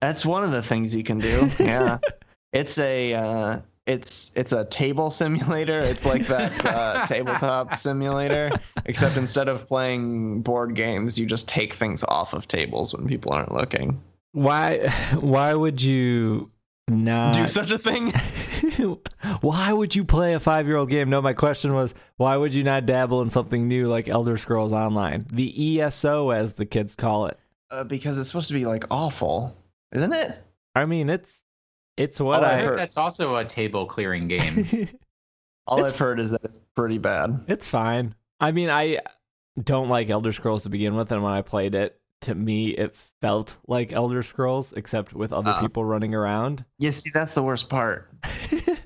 That's 0.00 0.24
one 0.24 0.44
of 0.44 0.50
the 0.50 0.62
things 0.62 0.94
you 0.94 1.04
can 1.04 1.18
do. 1.18 1.50
Yeah. 1.58 1.98
it's 2.52 2.78
a 2.78 3.14
uh, 3.14 3.58
it's 3.86 4.30
it's 4.34 4.52
a 4.52 4.64
table 4.66 5.10
simulator. 5.10 5.80
It's 5.80 6.06
like 6.06 6.26
that 6.28 6.64
uh, 6.64 7.06
tabletop 7.08 7.78
simulator, 7.78 8.50
except 8.84 9.16
instead 9.16 9.48
of 9.48 9.66
playing 9.66 10.42
board 10.42 10.74
games, 10.74 11.18
you 11.18 11.26
just 11.26 11.48
take 11.48 11.74
things 11.74 12.04
off 12.04 12.32
of 12.32 12.46
tables 12.48 12.94
when 12.94 13.06
people 13.06 13.32
aren't 13.32 13.52
looking. 13.52 14.00
Why 14.32 14.88
why 15.20 15.54
would 15.54 15.82
you 15.82 16.50
not 16.88 17.34
do 17.34 17.48
such 17.48 17.72
a 17.72 17.78
thing? 17.78 18.12
why 19.40 19.72
would 19.72 19.94
you 19.94 20.04
play 20.04 20.34
a 20.34 20.40
five 20.40 20.66
year 20.66 20.76
old 20.76 20.90
game? 20.90 21.10
No, 21.10 21.20
my 21.20 21.32
question 21.32 21.74
was 21.74 21.94
why 22.16 22.36
would 22.36 22.54
you 22.54 22.62
not 22.62 22.86
dabble 22.86 23.22
in 23.22 23.30
something 23.30 23.66
new 23.66 23.88
like 23.88 24.08
Elder 24.08 24.36
Scrolls 24.36 24.72
Online? 24.72 25.26
The 25.32 25.80
ESO 25.80 26.30
as 26.30 26.54
the 26.54 26.66
kids 26.66 26.94
call 26.94 27.26
it. 27.26 27.38
Uh, 27.70 27.84
because 27.84 28.18
it's 28.18 28.28
supposed 28.28 28.48
to 28.48 28.54
be 28.54 28.66
like 28.66 28.84
awful, 28.90 29.56
isn't 29.92 30.12
it? 30.12 30.38
I 30.74 30.84
mean 30.84 31.08
it's 31.10 31.42
it's 31.96 32.20
what 32.20 32.42
Oh, 32.42 32.46
I 32.46 32.50
I 32.52 32.56
heard 32.58 32.64
heard- 32.70 32.78
that's 32.78 32.96
also 32.96 33.36
a 33.36 33.44
table 33.44 33.86
clearing 33.86 34.28
game. 34.28 34.88
All 35.66 35.78
It's- 35.78 35.92
I've 35.92 35.98
heard 35.98 36.18
is 36.20 36.30
that 36.30 36.42
it's 36.44 36.60
pretty 36.74 36.98
bad. 36.98 37.44
It's 37.48 37.66
fine. 37.66 38.14
I 38.40 38.52
mean, 38.52 38.70
I 38.70 39.00
don't 39.62 39.88
like 39.88 40.08
Elder 40.10 40.32
Scrolls 40.32 40.62
to 40.62 40.70
begin 40.70 40.94
with, 40.96 41.12
and 41.12 41.22
when 41.22 41.32
I 41.32 41.42
played 41.42 41.74
it, 41.74 42.00
to 42.22 42.34
me, 42.34 42.70
it 42.70 42.94
felt 43.20 43.56
like 43.68 43.92
Elder 43.92 44.22
Scrolls, 44.22 44.72
except 44.72 45.12
with 45.12 45.32
other 45.32 45.50
Uh. 45.50 45.60
people 45.60 45.84
running 45.84 46.14
around. 46.14 46.64
Yeah, 46.78 46.90
see, 46.90 47.10
that's 47.12 47.34
the 47.34 47.42
worst 47.42 47.68
part. 47.68 48.08
it, 48.50 48.78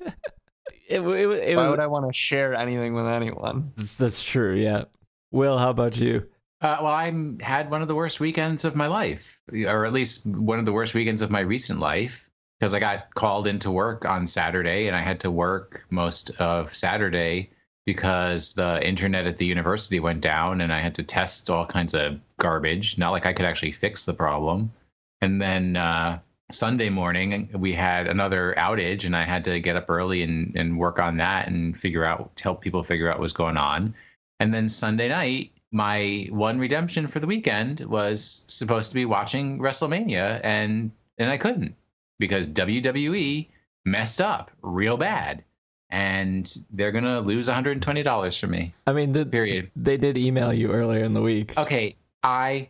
it, 0.89 1.01
it, 1.01 1.01
it 1.01 1.55
Why 1.55 1.63
was, 1.63 1.71
would 1.71 1.79
I 1.79 1.87
want 1.87 2.05
to 2.07 2.13
share 2.13 2.53
anything 2.53 2.93
with 2.93 3.07
anyone? 3.07 3.71
that's, 3.77 3.95
that's 3.95 4.23
true, 4.23 4.53
yeah. 4.55 4.83
Will, 5.31 5.57
how 5.57 5.69
about 5.69 5.97
you? 5.97 6.27
Uh, 6.61 6.77
well, 6.81 6.93
I 6.93 7.11
had 7.41 7.69
one 7.69 7.81
of 7.81 7.87
the 7.87 7.95
worst 7.95 8.19
weekends 8.19 8.65
of 8.65 8.75
my 8.75 8.87
life, 8.87 9.41
or 9.53 9.85
at 9.85 9.93
least 9.93 10.25
one 10.25 10.57
of 10.59 10.65
the 10.65 10.73
worst 10.73 10.93
weekends 10.95 11.21
of 11.21 11.29
my 11.29 11.41
recent 11.41 11.79
life, 11.79 12.29
because 12.59 12.73
I 12.73 12.79
got 12.79 13.13
called 13.13 13.47
into 13.47 13.69
work 13.71 14.05
on 14.05 14.25
Saturday 14.25 14.87
and 14.87 14.95
I 14.95 15.01
had 15.01 15.19
to 15.21 15.31
work 15.31 15.85
most 15.89 16.31
of 16.39 16.73
Saturday 16.73 17.49
because 17.85 18.53
the 18.53 18.85
internet 18.87 19.27
at 19.27 19.37
the 19.37 19.45
university 19.45 19.99
went 19.99 20.21
down 20.21 20.61
and 20.61 20.73
I 20.73 20.79
had 20.79 20.95
to 20.95 21.03
test 21.03 21.49
all 21.49 21.65
kinds 21.65 21.93
of 21.93 22.19
garbage. 22.39 22.97
Not 22.97 23.11
like 23.11 23.25
I 23.25 23.33
could 23.33 23.45
actually 23.45 23.73
fix 23.73 24.05
the 24.05 24.13
problem. 24.13 24.71
And 25.21 25.41
then 25.41 25.75
uh, 25.75 26.19
Sunday 26.51 26.89
morning, 26.89 27.49
we 27.53 27.73
had 27.73 28.07
another 28.07 28.55
outage 28.57 29.05
and 29.05 29.15
I 29.15 29.23
had 29.23 29.43
to 29.43 29.59
get 29.59 29.75
up 29.75 29.89
early 29.89 30.23
and, 30.23 30.55
and 30.55 30.79
work 30.79 30.99
on 30.99 31.17
that 31.17 31.47
and 31.47 31.77
figure 31.77 32.05
out, 32.05 32.31
help 32.41 32.61
people 32.61 32.81
figure 32.81 33.11
out 33.11 33.19
what's 33.19 33.33
going 33.33 33.57
on. 33.57 33.93
And 34.39 34.53
then 34.53 34.67
Sunday 34.67 35.09
night, 35.09 35.51
my 35.75 36.25
one 36.29 36.57
redemption 36.57 37.05
for 37.05 37.19
the 37.19 37.27
weekend 37.27 37.81
was 37.81 38.45
supposed 38.47 38.89
to 38.89 38.95
be 38.95 39.03
watching 39.03 39.59
WrestleMania, 39.59 40.39
and 40.41 40.89
and 41.17 41.29
I 41.29 41.37
couldn't 41.37 41.75
because 42.17 42.47
WWE 42.47 43.49
messed 43.83 44.21
up 44.21 44.51
real 44.61 44.95
bad, 44.95 45.43
and 45.89 46.63
they're 46.71 46.93
gonna 46.93 47.19
lose 47.19 47.49
$120 47.49 48.39
from 48.39 48.51
me. 48.51 48.71
I 48.87 48.93
mean, 48.93 49.11
the, 49.11 49.25
Period. 49.25 49.69
they 49.75 49.97
did 49.97 50.17
email 50.17 50.53
you 50.53 50.71
earlier 50.71 51.03
in 51.03 51.13
the 51.13 51.21
week. 51.21 51.57
Okay, 51.57 51.97
I, 52.23 52.69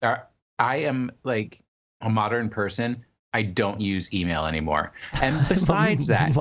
uh, 0.00 0.16
I 0.58 0.76
am 0.76 1.12
like 1.24 1.60
a 2.00 2.08
modern 2.08 2.48
person. 2.48 3.04
I 3.34 3.42
don't 3.42 3.82
use 3.82 4.14
email 4.14 4.46
anymore. 4.46 4.94
And 5.20 5.46
besides 5.48 6.06
that, 6.06 6.32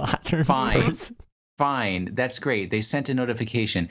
fine. 0.45 0.81
person. 0.81 1.17
fine 1.57 2.09
that's 2.15 2.37
great 2.37 2.69
they 2.69 2.81
sent 2.81 3.07
a 3.07 3.13
notification 3.13 3.87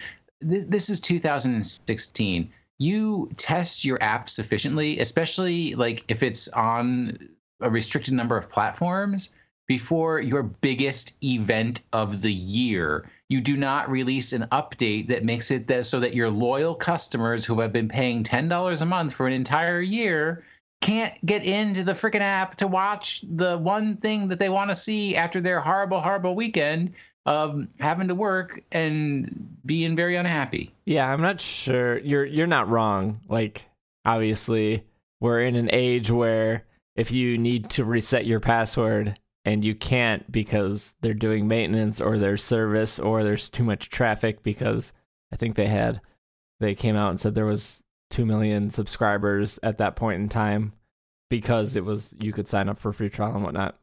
Th- 0.49 0.67
this 0.69 0.91
is 0.91 1.01
2016 1.01 2.53
you 2.79 3.31
test 3.37 3.85
your 3.85 4.03
app 4.03 4.29
sufficiently 4.29 4.99
especially 4.99 5.75
like 5.75 6.05
if 6.09 6.23
it's 6.23 6.49
on 6.49 7.19
a 7.61 7.71
restricted 7.71 8.15
number 8.15 8.37
of 8.37 8.51
platforms 8.51 9.35
before 9.67 10.21
your 10.21 10.43
biggest 10.43 11.17
event 11.23 11.83
of 11.93 12.21
the 12.21 12.33
year. 12.33 13.09
You 13.31 13.41
do 13.41 13.57
not 13.57 13.91
release 13.91 14.33
an 14.33 14.47
update 14.53 15.09
that 15.09 15.25
makes 15.25 15.51
it 15.51 15.67
that 15.69 15.87
so 15.87 16.01
that 16.01 16.15
your 16.15 16.31
loyal 16.31 16.75
customers 16.75 17.45
who 17.45 17.61
have 17.61 17.73
been 17.73 17.89
paying 17.89 18.23
$10 18.23 18.83
a 18.83 18.85
month 18.85 19.15
for 19.15 19.27
an 19.27 19.33
entire 19.33 19.81
year 19.81 20.45
can't 20.83 21.15
get 21.25 21.45
into 21.45 21.83
the 21.83 21.93
freaking 21.93 22.21
app 22.21 22.57
to 22.57 22.67
watch 22.67 23.25
the 23.37 23.57
one 23.57 23.97
thing 23.97 24.29
that 24.29 24.39
they 24.39 24.51
want 24.51 24.69
to 24.71 24.77
see 24.77 25.17
after 25.17 25.41
their 25.41 25.61
horrible, 25.61 26.01
horrible 26.01 26.35
weekend 26.35 26.93
of 27.27 27.67
having 27.81 28.09
to 28.09 28.15
work 28.15 28.61
and 28.71 29.57
being 29.65 29.97
very 29.97 30.17
unhappy. 30.17 30.73
Yeah, 30.85 31.11
I'm 31.11 31.23
not 31.23 31.41
sure. 31.41 31.99
You're 31.99 32.25
you're 32.25 32.47
not 32.47 32.69
wrong. 32.69 33.21
Like 33.29 33.67
obviously, 34.05 34.85
we're 35.21 35.41
in 35.41 35.57
an 35.57 35.71
age 35.73 36.11
where 36.11 36.65
if 36.97 37.13
you 37.13 37.39
need 37.39 37.71
to 37.71 37.85
reset 37.85 38.27
your 38.27 38.41
password 38.41 39.19
and 39.45 39.65
you 39.65 39.75
can't 39.75 40.31
because 40.31 40.95
they're 41.01 41.15
doing 41.15 41.49
maintenance 41.49 42.01
or 42.01 42.19
their 42.19 42.37
service 42.37 42.99
or 42.99 43.23
there's 43.23 43.51
too 43.51 43.65
much 43.65 43.91
traffic 43.91 44.43
because 44.43 44.93
I 45.33 45.37
think 45.37 45.57
they 45.57 45.67
had 45.67 46.01
they 46.61 46.75
came 46.75 46.97
out 46.97 47.11
and 47.11 47.21
said 47.21 47.35
there 47.35 47.47
was 47.47 47.83
2 48.11 48.25
million 48.25 48.71
subscribers 48.71 49.59
at 49.63 49.79
that 49.79 49.97
point 49.97 50.23
in 50.23 50.29
time 50.29 50.73
because 51.31 51.75
it 51.75 51.85
was 51.85 52.15
you 52.21 52.33
could 52.33 52.47
sign 52.47 52.69
up 52.69 52.79
for 52.79 52.93
free 52.93 53.11
trial 53.11 53.35
and 53.35 53.43
whatnot. 53.43 53.79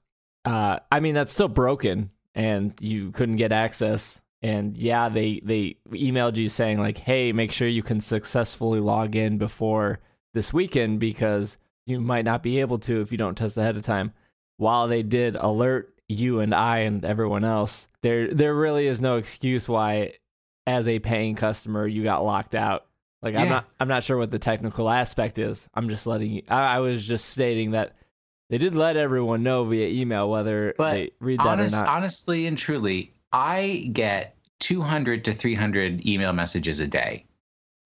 Uh, 0.45 0.79
I 0.91 0.99
mean 0.99 1.15
that's 1.15 1.33
still 1.33 1.47
broken 1.47 2.11
and 2.35 2.73
you 2.79 3.11
couldn't 3.11 3.37
get 3.37 3.51
access 3.51 4.21
and 4.41 4.77
yeah 4.77 5.09
they 5.09 5.41
they 5.43 5.77
emailed 5.89 6.37
you 6.37 6.49
saying 6.49 6.79
like 6.79 6.97
hey 6.97 7.31
make 7.31 7.51
sure 7.51 7.67
you 7.67 7.83
can 7.83 8.01
successfully 8.01 8.79
log 8.79 9.15
in 9.15 9.37
before 9.37 9.99
this 10.33 10.53
weekend 10.53 10.99
because 10.99 11.57
you 11.85 11.99
might 11.99 12.25
not 12.25 12.41
be 12.41 12.59
able 12.59 12.79
to 12.79 13.01
if 13.01 13.11
you 13.11 13.17
don't 13.17 13.37
test 13.37 13.57
ahead 13.57 13.75
of 13.75 13.83
time 13.83 14.13
while 14.57 14.87
they 14.87 15.03
did 15.03 15.35
alert 15.35 15.91
you 16.11 16.39
and 16.39 16.53
I 16.53 16.79
and 16.79 17.03
everyone 17.03 17.43
else, 17.43 17.87
there 18.01 18.31
there 18.33 18.53
really 18.53 18.87
is 18.87 19.01
no 19.01 19.17
excuse 19.17 19.67
why, 19.67 20.13
as 20.67 20.87
a 20.87 20.99
paying 20.99 21.35
customer, 21.35 21.87
you 21.87 22.03
got 22.03 22.23
locked 22.23 22.53
out. 22.53 22.85
Like 23.21 23.35
I'm 23.35 23.49
not 23.49 23.65
I'm 23.79 23.87
not 23.87 24.03
sure 24.03 24.17
what 24.17 24.31
the 24.31 24.39
technical 24.39 24.89
aspect 24.89 25.39
is. 25.39 25.67
I'm 25.73 25.89
just 25.89 26.07
letting 26.07 26.31
you, 26.31 26.41
I, 26.49 26.75
I 26.75 26.79
was 26.79 27.07
just 27.07 27.29
stating 27.29 27.71
that 27.71 27.95
they 28.51 28.57
did 28.59 28.75
let 28.75 28.97
everyone 28.97 29.41
know 29.41 29.63
via 29.63 29.87
email 29.87 30.29
whether 30.29 30.75
But 30.77 30.91
they 30.93 31.11
read 31.19 31.39
that 31.39 31.47
Honest, 31.47 31.75
or 31.75 31.79
not. 31.79 31.87
honestly 31.87 32.45
and 32.47 32.57
truly, 32.57 33.11
I 33.33 33.89
get 33.93 34.35
200 34.59 35.25
to 35.25 35.33
300 35.33 36.05
email 36.05 36.33
messages 36.33 36.79
a 36.81 36.87
day. 36.87 37.25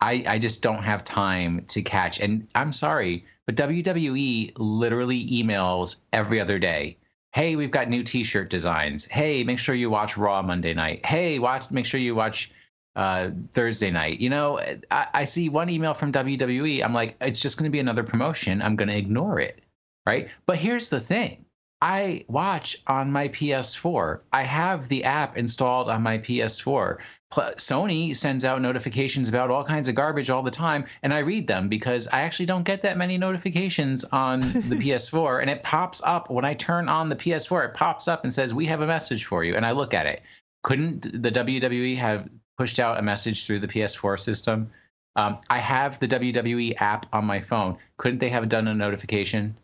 I, 0.02 0.24
I 0.28 0.40
just 0.40 0.62
don't 0.62 0.84
have 0.84 1.04
time 1.06 1.64
to 1.68 1.82
catch. 1.82 2.20
And 2.20 2.48
I'm 2.56 2.72
sorry, 2.74 3.24
but 3.46 3.56
WWE 3.56 4.54
literally 4.58 5.26
emails 5.28 5.98
every 6.12 6.42
other 6.42 6.60
day. 6.60 6.98
Hey, 7.34 7.56
we've 7.56 7.72
got 7.72 7.90
new 7.90 8.02
T-shirt 8.04 8.50
designs. 8.50 9.06
Hey, 9.06 9.44
make 9.44 9.60
sure 9.60 9.76
you 9.76 9.90
watch 9.90 10.18
Raw 10.18 10.42
Monday 10.42 10.74
night. 10.74 11.06
Hey, 11.06 11.38
watch. 11.38 11.70
Make 11.70 11.86
sure 11.86 12.00
you 12.00 12.16
watch 12.16 12.52
uh, 12.96 13.30
Thursday 13.54 13.92
night. 13.92 14.20
You 14.20 14.30
know, 14.30 14.60
I, 14.90 15.08
I 15.14 15.24
see 15.26 15.50
one 15.50 15.70
email 15.70 15.94
from 15.94 16.12
WWE. 16.12 16.84
I'm 16.84 16.94
like, 16.94 17.16
it's 17.22 17.40
just 17.40 17.58
going 17.58 17.66
to 17.66 17.72
be 17.72 17.80
another 17.80 18.04
promotion. 18.04 18.62
I'm 18.62 18.76
going 18.76 18.88
to 18.88 18.98
ignore 18.98 19.40
it, 19.40 19.62
right? 20.06 20.30
But 20.46 20.58
here's 20.58 20.90
the 20.90 21.00
thing. 21.00 21.46
I 21.82 22.24
watch 22.30 22.78
on 22.88 23.12
my 23.12 23.28
PS4. 23.28 24.22
I 24.32 24.44
have 24.44 24.88
the 24.88 25.04
app 25.04 25.38
installed 25.38 25.90
on 25.90 26.02
my 26.02 26.18
PS4. 26.18 26.98
Sony 27.32 28.16
sends 28.16 28.46
out 28.46 28.62
notifications 28.62 29.28
about 29.28 29.52
all 29.52 29.64
kinds 29.64 29.90
of 29.90 29.96
garbage 29.96 30.30
all 30.30 30.42
the 30.42 30.50
time, 30.50 30.86
and 31.04 31.14
I 31.14 31.20
read 31.20 31.48
them 31.48 31.68
because 31.68 32.08
I 32.08 32.22
actually 32.22 32.46
don't 32.46 32.64
get 32.64 32.82
that 32.82 32.98
many 32.98 33.18
notifications 33.18 34.06
on 34.06 34.42
the 34.70 34.76
PS4. 34.78 35.42
And 35.42 35.50
it 35.50 35.64
pops 35.64 36.02
up 36.04 36.30
when 36.30 36.46
I 36.46 36.54
turn 36.54 36.88
on 36.88 37.10
the 37.10 37.16
PS4, 37.16 37.66
it 37.66 37.74
pops 37.74 38.08
up 38.08 38.24
and 38.24 38.34
says, 38.34 38.54
We 38.54 38.66
have 38.68 38.82
a 38.82 38.88
message 38.88 39.26
for 39.26 39.44
you. 39.44 39.56
And 39.56 39.66
I 39.66 39.72
look 39.72 39.94
at 39.94 40.06
it. 40.06 40.24
Couldn't 40.64 41.22
the 41.22 41.32
WWE 41.32 41.98
have 41.98 42.30
pushed 42.58 42.80
out 42.80 42.98
a 42.98 43.02
message 43.02 43.46
through 43.46 43.60
the 43.60 43.68
PS4 43.68 44.20
system? 44.20 44.72
Um, 45.18 45.40
I 45.50 45.60
have 45.60 46.00
the 46.00 46.08
WWE 46.08 46.82
app 46.82 47.06
on 47.14 47.26
my 47.26 47.42
phone. 47.42 47.78
Couldn't 47.98 48.20
they 48.20 48.30
have 48.30 48.50
done 48.50 48.68
a 48.68 48.74
notification 48.74 49.56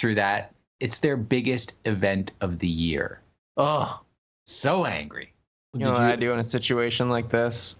through 0.00 0.16
that? 0.16 0.54
It's 0.80 1.00
their 1.00 1.16
biggest 1.16 1.76
event 1.84 2.32
of 2.40 2.58
the 2.58 2.68
year. 2.68 3.20
Oh, 3.56 4.00
so 4.46 4.86
angry. 4.86 5.32
You 5.74 5.84
know 5.84 5.92
what 5.92 6.02
I 6.02 6.16
do 6.16 6.32
in 6.32 6.40
a 6.40 6.44
situation 6.44 7.08
like 7.10 7.28
this? 7.28 7.76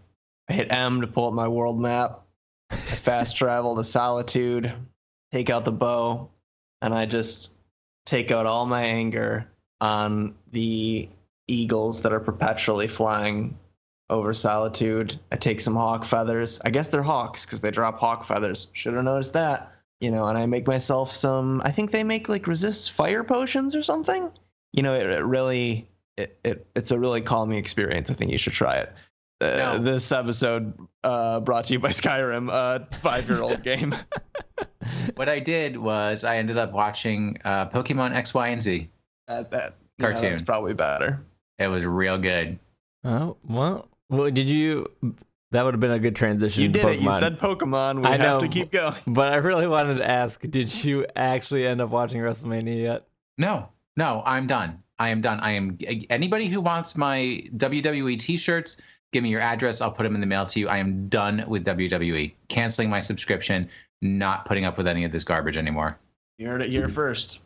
I 0.49 0.53
hit 0.53 0.73
M 0.73 1.01
to 1.01 1.07
pull 1.07 1.27
up 1.27 1.35
my 1.35 1.49
world 1.49 1.81
map. 1.81 2.21
I 2.71 2.77
fast 2.77 3.37
travel 3.37 3.75
to 3.77 3.85
Solitude, 3.85 4.73
take 5.33 5.51
out 5.51 5.65
the 5.65 5.73
bow, 5.73 6.29
and 6.83 6.95
I 6.95 7.07
just 7.07 7.55
take 8.07 8.31
out 8.31 8.47
all 8.47 8.67
my 8.67 8.83
anger 8.83 9.49
on 9.81 10.35
the 10.53 11.09
eagles 11.49 12.03
that 12.03 12.13
are 12.13 12.21
perpetually 12.21 12.87
flying 12.87 13.59
over 14.09 14.35
Solitude. 14.35 15.19
I 15.33 15.37
take 15.37 15.61
some 15.61 15.75
hawk 15.75 16.05
feathers. 16.05 16.61
I 16.65 16.71
guess 16.71 16.89
they're 16.89 17.03
hawks 17.03 17.47
because 17.47 17.61
they 17.61 17.71
drop 17.71 17.99
hawk 17.99 18.25
feathers. 18.25 18.69
Should 18.73 18.95
have 18.95 19.05
noticed 19.05 19.33
that. 19.33 19.73
You 20.01 20.11
know, 20.11 20.25
and 20.27 20.39
I 20.39 20.47
make 20.47 20.67
myself 20.67 21.11
some. 21.11 21.61
I 21.65 21.71
think 21.71 21.91
they 21.91 22.05
make 22.05 22.29
like 22.29 22.47
resist 22.47 22.93
fire 22.93 23.23
potions 23.23 23.75
or 23.75 23.83
something. 23.83 24.31
You 24.73 24.83
know, 24.83 24.95
it, 24.95 25.07
it 25.07 25.25
really 25.25 25.89
it, 26.17 26.39
it 26.45 26.67
it's 26.75 26.91
a 26.91 26.99
really 26.99 27.21
calming 27.21 27.59
experience. 27.59 28.11
I 28.11 28.15
think 28.15 28.31
you 28.31 28.39
should 28.39 28.53
try 28.55 28.77
it. 28.77 28.93
Uh, 29.43 29.57
No. 29.57 29.79
This 29.79 30.11
episode 30.13 30.75
uh, 31.05 31.41
brought 31.41 31.65
to 31.67 31.73
you 31.75 31.79
by 31.79 31.89
Skyrim, 31.91 32.51
a 32.51 32.87
five-year-old 33.03 33.63
game. 33.71 33.95
What 35.15 35.29
I 35.29 35.39
did 35.39 35.77
was 35.77 36.25
I 36.25 36.37
ended 36.37 36.57
up 36.57 36.73
watching 36.73 37.39
uh, 37.45 37.69
Pokemon 37.69 38.15
X, 38.15 38.35
Y, 38.35 38.49
and 38.49 38.61
Z. 38.61 38.89
That 39.29 39.51
that 39.51 39.77
you 39.99 40.03
know, 40.03 40.11
Cartoon. 40.13 40.31
that's 40.31 40.43
probably 40.43 40.75
better. 40.75 41.23
It 41.59 41.69
was 41.69 41.85
real 41.85 42.19
good. 42.19 42.59
Oh 43.05 43.37
well, 43.47 43.89
well, 44.09 44.31
did 44.31 44.49
you? 44.49 44.91
That 45.53 45.65
would 45.65 45.75
have 45.75 45.81
been 45.81 45.91
a 45.91 45.99
good 45.99 46.15
transition. 46.15 46.63
You 46.63 46.69
to 46.69 46.79
did 46.79 46.89
it. 46.89 47.01
You 47.01 47.13
said 47.13 47.39
Pokemon. 47.39 48.01
We 48.01 48.07
I 48.07 48.11
have 48.13 48.21
know. 48.21 48.41
to 48.41 48.49
keep 48.49 48.71
going. 48.71 48.95
But 49.07 49.33
I 49.33 49.37
really 49.37 49.67
wanted 49.67 49.97
to 49.97 50.09
ask: 50.09 50.41
Did 50.49 50.85
you 50.85 51.07
actually 51.17 51.67
end 51.67 51.81
up 51.81 51.91
watching 51.91 52.21
WrestleMania 52.21 52.81
yet? 52.81 53.07
No, 53.37 53.69
no, 53.97 54.23
I'm 54.25 54.47
done. 54.47 54.83
I 54.99 55.09
am 55.09 55.21
done. 55.21 55.41
I 55.41 55.53
am. 55.53 55.79
Anybody 56.11 56.47
who 56.47 56.61
wants 56.61 56.97
my 56.97 57.43
WWE 57.57 58.19
T-shirts, 58.19 58.81
give 59.13 59.23
me 59.23 59.31
your 59.31 59.41
address. 59.41 59.81
I'll 59.81 59.91
put 59.91 60.05
them 60.05 60.15
in 60.15 60.21
the 60.21 60.27
mail 60.27 60.47
to 60.47 60.61
you. 60.61 60.69
I 60.69 60.79
am 60.79 61.09
done 61.09 61.45
with 61.49 61.65
WWE. 61.65 62.33
Canceling 62.49 62.91
my 62.91 63.01
subscription. 63.01 63.69
Not 64.03 64.45
putting 64.45 64.65
up 64.65 64.79
with 64.79 64.87
any 64.87 65.05
of 65.05 65.13
this 65.13 65.25
garbage 65.25 65.57
anymore. 65.57 65.99
You 66.39 66.47
heard 66.49 66.63
it 66.63 66.71
here 66.71 66.89
first. 66.89 67.41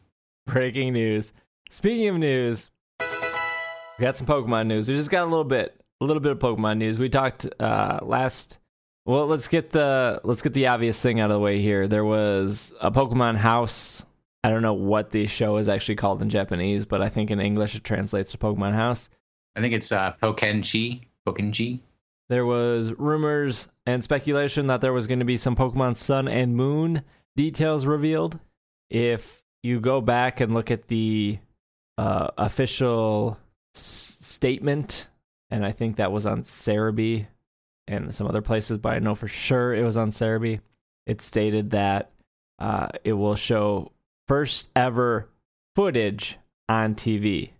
Breaking 0.47 0.93
news. 0.93 1.33
Speaking 1.71 2.09
of 2.09 2.17
news, 2.19 2.71
we 3.01 4.03
got 4.03 4.17
some 4.17 4.27
Pokemon 4.27 4.67
news. 4.67 4.87
We 4.89 4.95
just 4.95 5.11
got 5.11 5.23
a 5.23 5.31
little 5.31 5.45
bit, 5.45 5.81
a 6.01 6.05
little 6.05 6.21
bit 6.21 6.33
of 6.33 6.39
Pokemon 6.39 6.79
news. 6.79 6.99
We 6.99 7.09
talked 7.09 7.47
uh, 7.61 8.01
last. 8.03 8.59
Well, 9.07 9.27
let's 9.27 9.49
get 9.49 9.71
the 9.71 10.21
let's 10.25 10.43
get 10.43 10.55
the 10.55 10.69
obvious 10.69 11.01
thing 11.01 11.21
out 11.21 11.31
of 11.31 11.35
the 11.35 11.41
way 11.41 11.61
here. 11.61 11.87
There 11.89 12.05
was 12.05 12.73
a 12.81 12.91
Pokemon 12.91 13.37
House. 13.37 14.05
I 14.43 14.51
don't 14.51 14.63
know 14.63 14.75
what 14.75 15.11
the 15.11 15.27
show 15.27 15.57
is 15.57 15.69
actually 15.69 15.97
called 15.97 16.21
in 16.23 16.29
Japanese, 16.31 16.85
but 16.87 17.01
I 17.03 17.09
think 17.09 17.31
in 17.31 17.41
English 17.41 17.75
it 17.75 17.85
translates 17.85 18.33
to 18.33 18.39
Pokemon 18.39 18.75
House. 18.75 19.09
I 19.57 19.61
think 19.61 19.75
it's 19.75 19.93
uh, 19.93 20.15
Pokenchi. 20.23 21.03
Pokenchi. 21.27 21.81
There 22.29 22.45
was 22.47 22.93
rumors 22.95 23.69
and 23.87 24.03
speculation 24.03 24.67
that 24.69 24.81
there 24.81 24.93
was 24.93 25.07
going 25.07 25.19
to 25.19 25.25
be 25.25 25.37
some 25.37 25.57
Pokemon 25.57 25.97
Sun 25.97 26.29
and 26.29 26.57
Moon 26.57 27.03
details 27.37 27.87
revealed. 27.87 28.39
If 28.91 29.43
you 29.63 29.81
go 29.81 30.01
back 30.01 30.41
and 30.41 30.55
look 30.55 30.71
at 30.71 30.89
the 30.89 31.39
uh, 31.99 32.29
official 32.39 33.39
s- 33.75 34.17
statement, 34.21 35.07
and 35.55 35.65
I 35.65 35.71
think 35.71 35.97
that 35.97 36.11
was 36.11 36.27
on 36.27 36.43
Serebii 36.43 37.29
and 37.87 38.13
some 38.13 38.27
other 38.27 38.43
places, 38.43 38.77
but 38.77 38.95
I 38.95 38.99
know 38.99 39.15
for 39.15 39.29
sure 39.29 39.73
it 39.73 39.85
was 39.85 39.97
on 39.97 40.11
Serebii. 40.11 40.59
It 41.07 41.23
stated 41.23 41.71
that 41.71 42.11
uh, 42.59 42.89
it 43.05 43.13
will 43.13 43.37
show 43.37 43.93
first 44.27 44.69
ever 44.75 45.29
footage 45.77 46.39
on 46.69 46.97
TV, 46.97 47.51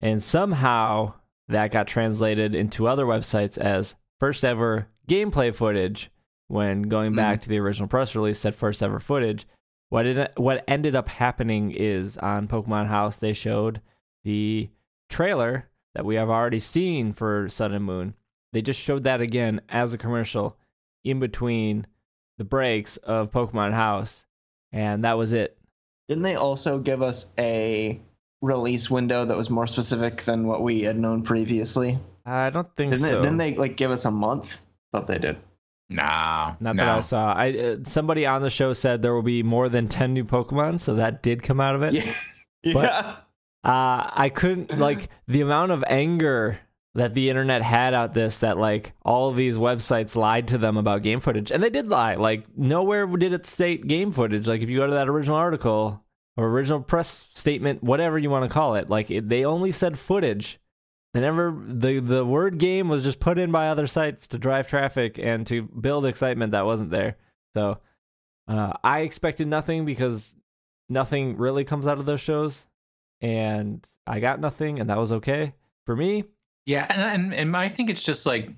and 0.00 0.20
somehow 0.20 1.12
that 1.46 1.70
got 1.70 1.86
translated 1.86 2.56
into 2.56 2.88
other 2.88 3.04
websites 3.06 3.56
as 3.56 3.94
first 4.18 4.44
ever 4.44 4.88
gameplay 5.08 5.54
footage. 5.54 6.10
When 6.48 6.82
going 6.82 7.14
back 7.14 7.40
to 7.42 7.48
the 7.48 7.58
original 7.58 7.88
press 7.88 8.16
release, 8.16 8.38
said 8.40 8.54
first 8.54 8.82
ever 8.82 8.98
footage. 8.98 9.46
What 9.90 10.06
it 10.06 10.32
what 10.36 10.64
ended 10.66 10.96
up 10.96 11.08
happening 11.08 11.70
is 11.70 12.18
on 12.18 12.48
Pokemon 12.48 12.88
House 12.88 13.18
they 13.18 13.32
showed 13.32 13.80
the 14.24 14.70
trailer 15.08 15.68
that 15.94 16.04
we 16.04 16.16
have 16.16 16.30
already 16.30 16.58
seen 16.60 17.12
for 17.12 17.48
Sun 17.48 17.72
and 17.72 17.84
Moon. 17.84 18.14
They 18.52 18.62
just 18.62 18.80
showed 18.80 19.04
that 19.04 19.20
again 19.20 19.60
as 19.68 19.92
a 19.92 19.98
commercial 19.98 20.56
in 21.04 21.20
between 21.20 21.86
the 22.38 22.44
breaks 22.44 22.96
of 22.98 23.30
Pokemon 23.30 23.72
House, 23.72 24.26
and 24.72 25.04
that 25.04 25.18
was 25.18 25.32
it. 25.32 25.56
Didn't 26.08 26.22
they 26.24 26.36
also 26.36 26.78
give 26.78 27.02
us 27.02 27.32
a 27.38 28.00
release 28.42 28.90
window 28.90 29.24
that 29.24 29.36
was 29.36 29.50
more 29.50 29.66
specific 29.66 30.22
than 30.22 30.46
what 30.46 30.62
we 30.62 30.82
had 30.82 30.98
known 30.98 31.22
previously? 31.22 31.98
I 32.26 32.50
don't 32.50 32.68
think 32.76 32.92
Didn't, 32.92 33.06
so. 33.06 33.18
it, 33.18 33.22
didn't 33.22 33.36
they 33.38 33.54
like 33.54 33.76
give 33.76 33.90
us 33.90 34.04
a 34.04 34.10
month? 34.10 34.60
Thought 34.92 35.06
they 35.06 35.18
did. 35.18 35.36
Nah, 35.90 36.54
Not 36.60 36.76
no. 36.76 36.84
that 36.84 36.96
I 36.96 37.00
saw. 37.00 37.32
I 37.34 37.50
uh, 37.52 37.76
somebody 37.84 38.24
on 38.24 38.40
the 38.42 38.50
show 38.50 38.72
said 38.72 39.02
there 39.02 39.14
will 39.14 39.22
be 39.22 39.42
more 39.42 39.68
than 39.68 39.88
ten 39.88 40.14
new 40.14 40.24
Pokemon, 40.24 40.80
so 40.80 40.94
that 40.94 41.22
did 41.22 41.42
come 41.42 41.60
out 41.60 41.74
of 41.74 41.82
it. 41.82 41.94
Yeah. 42.64 42.72
But- 42.72 42.84
yeah. 42.84 43.16
Uh, 43.64 44.10
I 44.12 44.28
couldn't 44.28 44.78
like 44.78 45.08
the 45.26 45.40
amount 45.40 45.72
of 45.72 45.84
anger 45.86 46.58
that 46.94 47.14
the 47.14 47.28
internet 47.28 47.62
had 47.62 47.92
out 47.92 48.14
this 48.14 48.38
that 48.38 48.56
like 48.56 48.92
all 49.02 49.32
these 49.32 49.56
websites 49.56 50.14
lied 50.14 50.48
to 50.48 50.58
them 50.58 50.76
about 50.76 51.02
game 51.02 51.20
footage, 51.20 51.50
and 51.50 51.62
they 51.62 51.70
did 51.70 51.88
lie. 51.88 52.14
Like 52.14 52.46
nowhere 52.56 53.06
did 53.06 53.32
it 53.32 53.46
state 53.46 53.86
game 53.86 54.12
footage. 54.12 54.46
Like 54.46 54.62
if 54.62 54.70
you 54.70 54.78
go 54.78 54.86
to 54.86 54.94
that 54.94 55.08
original 55.08 55.36
article 55.36 56.04
or 56.36 56.48
original 56.48 56.80
press 56.80 57.28
statement, 57.32 57.82
whatever 57.82 58.18
you 58.18 58.30
want 58.30 58.44
to 58.44 58.52
call 58.52 58.76
it, 58.76 58.88
like 58.88 59.10
it, 59.10 59.28
they 59.28 59.44
only 59.44 59.72
said 59.72 59.98
footage. 59.98 60.60
They 61.14 61.20
never 61.20 61.56
the 61.66 62.00
the 62.00 62.24
word 62.24 62.58
game 62.58 62.88
was 62.88 63.04
just 63.04 63.20
put 63.20 63.38
in 63.38 63.50
by 63.50 63.68
other 63.68 63.86
sites 63.86 64.28
to 64.28 64.38
drive 64.38 64.68
traffic 64.68 65.18
and 65.18 65.46
to 65.46 65.62
build 65.62 66.06
excitement 66.06 66.52
that 66.52 66.66
wasn't 66.66 66.90
there. 66.90 67.16
So 67.54 67.78
uh, 68.46 68.74
I 68.82 69.00
expected 69.00 69.48
nothing 69.48 69.84
because 69.84 70.34
nothing 70.88 71.36
really 71.36 71.64
comes 71.64 71.86
out 71.86 71.98
of 71.98 72.06
those 72.06 72.20
shows, 72.20 72.66
and 73.24 73.88
I 74.06 74.20
got 74.20 74.38
nothing, 74.38 74.80
and 74.80 74.90
that 74.90 74.98
was 74.98 75.10
okay 75.10 75.54
for 75.86 75.96
me. 75.96 76.24
Yeah, 76.66 76.86
and 76.90 77.00
and, 77.00 77.34
and 77.34 77.56
I 77.56 77.70
think 77.70 77.88
it's 77.88 78.04
just 78.04 78.26
like, 78.26 78.50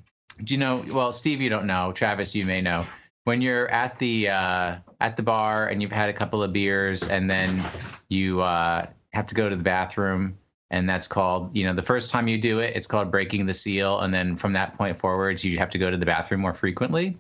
do 0.43 0.55
you 0.55 0.59
know? 0.59 0.85
Well, 0.89 1.13
Steve, 1.13 1.41
you 1.41 1.49
don't 1.49 1.69
know. 1.69 1.93
Travis, 1.93 2.35
you 2.35 2.45
may 2.45 2.61
know. 2.61 2.85
When 3.25 3.41
you're 3.41 3.69
at 3.69 3.97
the 3.99 4.29
uh, 4.29 4.77
at 5.01 5.17
the 5.17 5.23
bar 5.23 5.69
and 5.69 5.81
you've 5.81 5.93
had 5.93 6.09
a 6.09 6.13
couple 6.13 6.43
of 6.43 6.53
beers, 6.53 7.07
and 7.07 7.31
then 7.31 7.65
you 8.09 8.41
uh, 8.41 8.87
have 9.13 9.27
to 9.27 9.37
go 9.37 9.49
to 9.49 9.55
the 9.55 9.63
bathroom, 9.63 10.37
and 10.71 10.89
that's 10.89 11.07
called, 11.07 11.57
you 11.57 11.65
know, 11.65 11.73
the 11.73 11.83
first 11.83 12.11
time 12.11 12.27
you 12.27 12.37
do 12.37 12.59
it, 12.59 12.75
it's 12.75 12.89
called 12.89 13.09
breaking 13.09 13.47
the 13.47 13.55
seal, 13.55 14.01
and 14.01 14.13
then 14.13 14.37
from 14.37 14.53
that 14.55 14.77
point 14.77 14.99
forwards, 14.99 15.45
you 15.45 15.59
have 15.59 15.71
to 15.71 15.79
go 15.79 15.93
to 15.93 15.97
the 15.97 16.07
bathroom 16.07 16.41
more 16.41 16.55
frequently. 16.55 17.17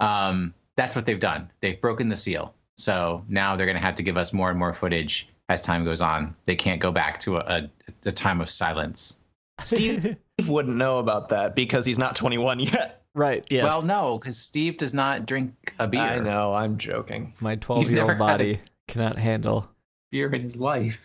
Um, 0.00 0.52
that's 0.74 0.96
what 0.96 1.06
they've 1.06 1.20
done. 1.20 1.48
They've 1.60 1.80
broken 1.80 2.08
the 2.08 2.16
seal. 2.16 2.54
So 2.76 3.24
now 3.28 3.54
they're 3.54 3.66
going 3.66 3.78
to 3.78 3.82
have 3.82 3.96
to 3.96 4.02
give 4.02 4.16
us 4.16 4.32
more 4.32 4.50
and 4.50 4.58
more 4.58 4.72
footage 4.72 5.28
as 5.48 5.62
time 5.62 5.84
goes 5.84 6.00
on. 6.00 6.34
They 6.44 6.56
can't 6.56 6.80
go 6.80 6.90
back 6.90 7.20
to 7.20 7.36
a, 7.36 7.40
a, 7.40 7.70
a 8.06 8.12
time 8.12 8.40
of 8.40 8.50
silence. 8.50 9.18
Steve 9.64 10.16
wouldn't 10.46 10.76
know 10.76 10.98
about 10.98 11.28
that 11.30 11.54
because 11.56 11.84
he's 11.86 11.98
not 11.98 12.14
21 12.14 12.60
yet. 12.60 13.02
Right. 13.14 13.44
Yes. 13.50 13.64
Well, 13.64 13.82
no, 13.82 14.18
because 14.18 14.38
Steve 14.38 14.76
does 14.76 14.94
not 14.94 15.26
drink 15.26 15.74
a 15.78 15.88
beer. 15.88 16.00
I 16.00 16.18
know. 16.20 16.52
I'm 16.54 16.78
joking. 16.78 17.32
My 17.40 17.56
12 17.56 17.90
year 17.90 18.02
old 18.08 18.18
body 18.18 18.60
cannot 18.86 19.18
handle 19.18 19.68
Beer 20.12 20.32
in 20.32 20.42
his 20.42 20.58
life. 20.58 20.96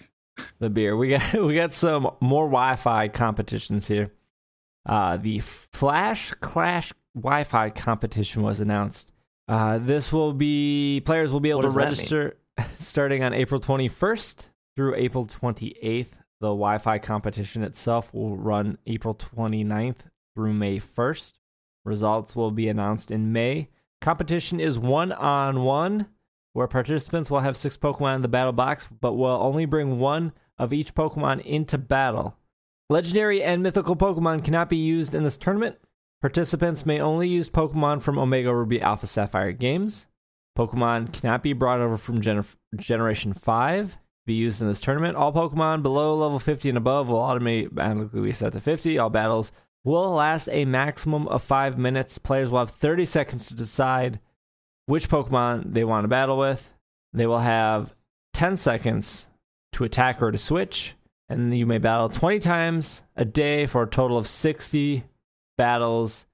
the 0.60 0.70
beer. 0.70 0.96
We 0.96 1.10
got 1.10 1.34
we 1.42 1.56
got 1.56 1.74
some 1.74 2.10
more 2.22 2.46
Wi-Fi 2.46 3.08
competitions 3.10 3.88
here. 3.88 4.12
Uh, 4.86 5.18
the 5.18 5.40
Flash 5.40 6.34
Clash 6.42 6.94
Wi-Fi 7.16 7.70
competition 7.72 8.44
was 8.44 8.60
announced. 8.60 9.12
Uh, 9.48 9.78
this 9.80 10.14
will 10.14 10.34
be 10.34 11.02
players 11.06 11.34
will 11.34 11.40
be 11.40 11.50
able 11.50 11.62
What 11.62 11.64
to 11.64 11.68
does 11.70 11.76
that 11.76 11.84
register 11.84 12.38
starting 12.76 13.24
on 13.24 13.34
April 13.34 13.60
21st 13.60 14.50
through 14.76 14.96
April 14.96 15.26
28th. 15.26 16.08
The 16.40 16.50
Wi-Fi 16.50 17.00
competition 17.00 17.64
itself 17.64 18.14
will 18.14 18.36
run 18.36 18.78
April 18.86 19.16
29th 19.16 20.08
through 20.36 20.54
May 20.54 20.80
1st. 20.80 21.34
Results 21.86 22.36
will 22.36 22.52
be 22.52 22.68
announced 22.68 23.12
in 23.12 23.32
May. 23.32 23.70
Competition 24.02 24.60
is 24.60 24.78
one 24.78 25.12
on 25.14 25.64
one, 25.64 26.08
where 26.52 26.68
participants 26.68 27.32
will 27.32 27.40
have 27.40 27.56
six 27.56 27.78
Pokemon 27.78 28.18
in 28.18 28.22
the 28.22 28.28
battle 28.28 28.52
box, 28.52 28.88
but 29.00 29.14
will 29.14 29.28
only 29.28 29.66
bring 29.66 30.00
one 30.00 30.34
of 30.58 30.74
each 30.74 30.94
Pokemon 30.94 31.44
into 31.46 31.78
battle. 31.78 32.38
Legendary 32.90 33.42
and 33.42 33.64
mythical 33.64 33.96
Pokemon 33.96 34.44
cannot 34.44 34.70
be 34.70 34.78
used 34.78 35.16
in 35.16 35.24
this 35.24 35.38
tournament. 35.38 35.78
Participants 36.22 36.86
may 36.86 37.00
only 37.00 37.28
use 37.28 37.50
Pokemon 37.50 38.02
from 38.02 38.18
Omega 38.18 38.54
Ruby 38.54 38.82
Alpha 38.82 39.08
Sapphire 39.08 39.52
games. 39.52 40.06
Pokemon 40.58 41.12
cannot 41.12 41.44
be 41.44 41.54
brought 41.54 41.80
over 41.80 41.98
from 41.98 42.22
Gen- 42.22 42.46
Generation 42.76 43.34
5 43.34 43.92
to 43.92 43.98
be 44.26 44.34
used 44.34 44.62
in 44.62 44.68
this 44.68 44.80
tournament. 44.80 45.16
All 45.16 45.34
Pokemon 45.34 45.82
below 45.82 46.16
level 46.16 46.40
50 46.40 46.70
and 46.70 46.78
above 46.78 47.10
will 47.10 47.22
automatically 47.22 48.22
reset 48.22 48.54
to 48.54 48.60
50. 48.60 48.98
All 49.00 49.10
battles 49.10 49.52
will 49.84 50.12
last 50.12 50.48
a 50.52 50.66
maximum 50.66 51.28
of 51.28 51.42
5 51.42 51.78
minutes. 51.78 52.18
Players 52.18 52.50
will 52.50 52.60
have 52.60 52.72
30 52.72 53.06
seconds 53.06 53.48
to 53.48 53.56
decide 53.56 54.20
which 54.86 55.10
Pokemon 55.10 55.74
they 55.74 55.84
want 55.84 56.04
to 56.04 56.10
battle 56.10 56.38
with. 56.38 56.72
They 57.14 57.28
will 57.28 57.40
have 57.40 57.94
10 58.34 58.58
seconds 58.58 59.28
to 59.74 59.84
attack 59.84 60.22
or 60.22 60.32
to 60.32 60.38
switch, 60.38 60.94
and 61.30 61.56
you 61.58 61.66
may 61.66 61.78
battle 61.78 62.10
20 62.10 62.40
times 62.40 63.02
a 63.16 63.26
day 63.26 63.66
for 63.66 63.84
a 63.84 63.88
total 63.88 64.18
of 64.18 64.28
60 64.28 65.04
battles. 65.58 66.26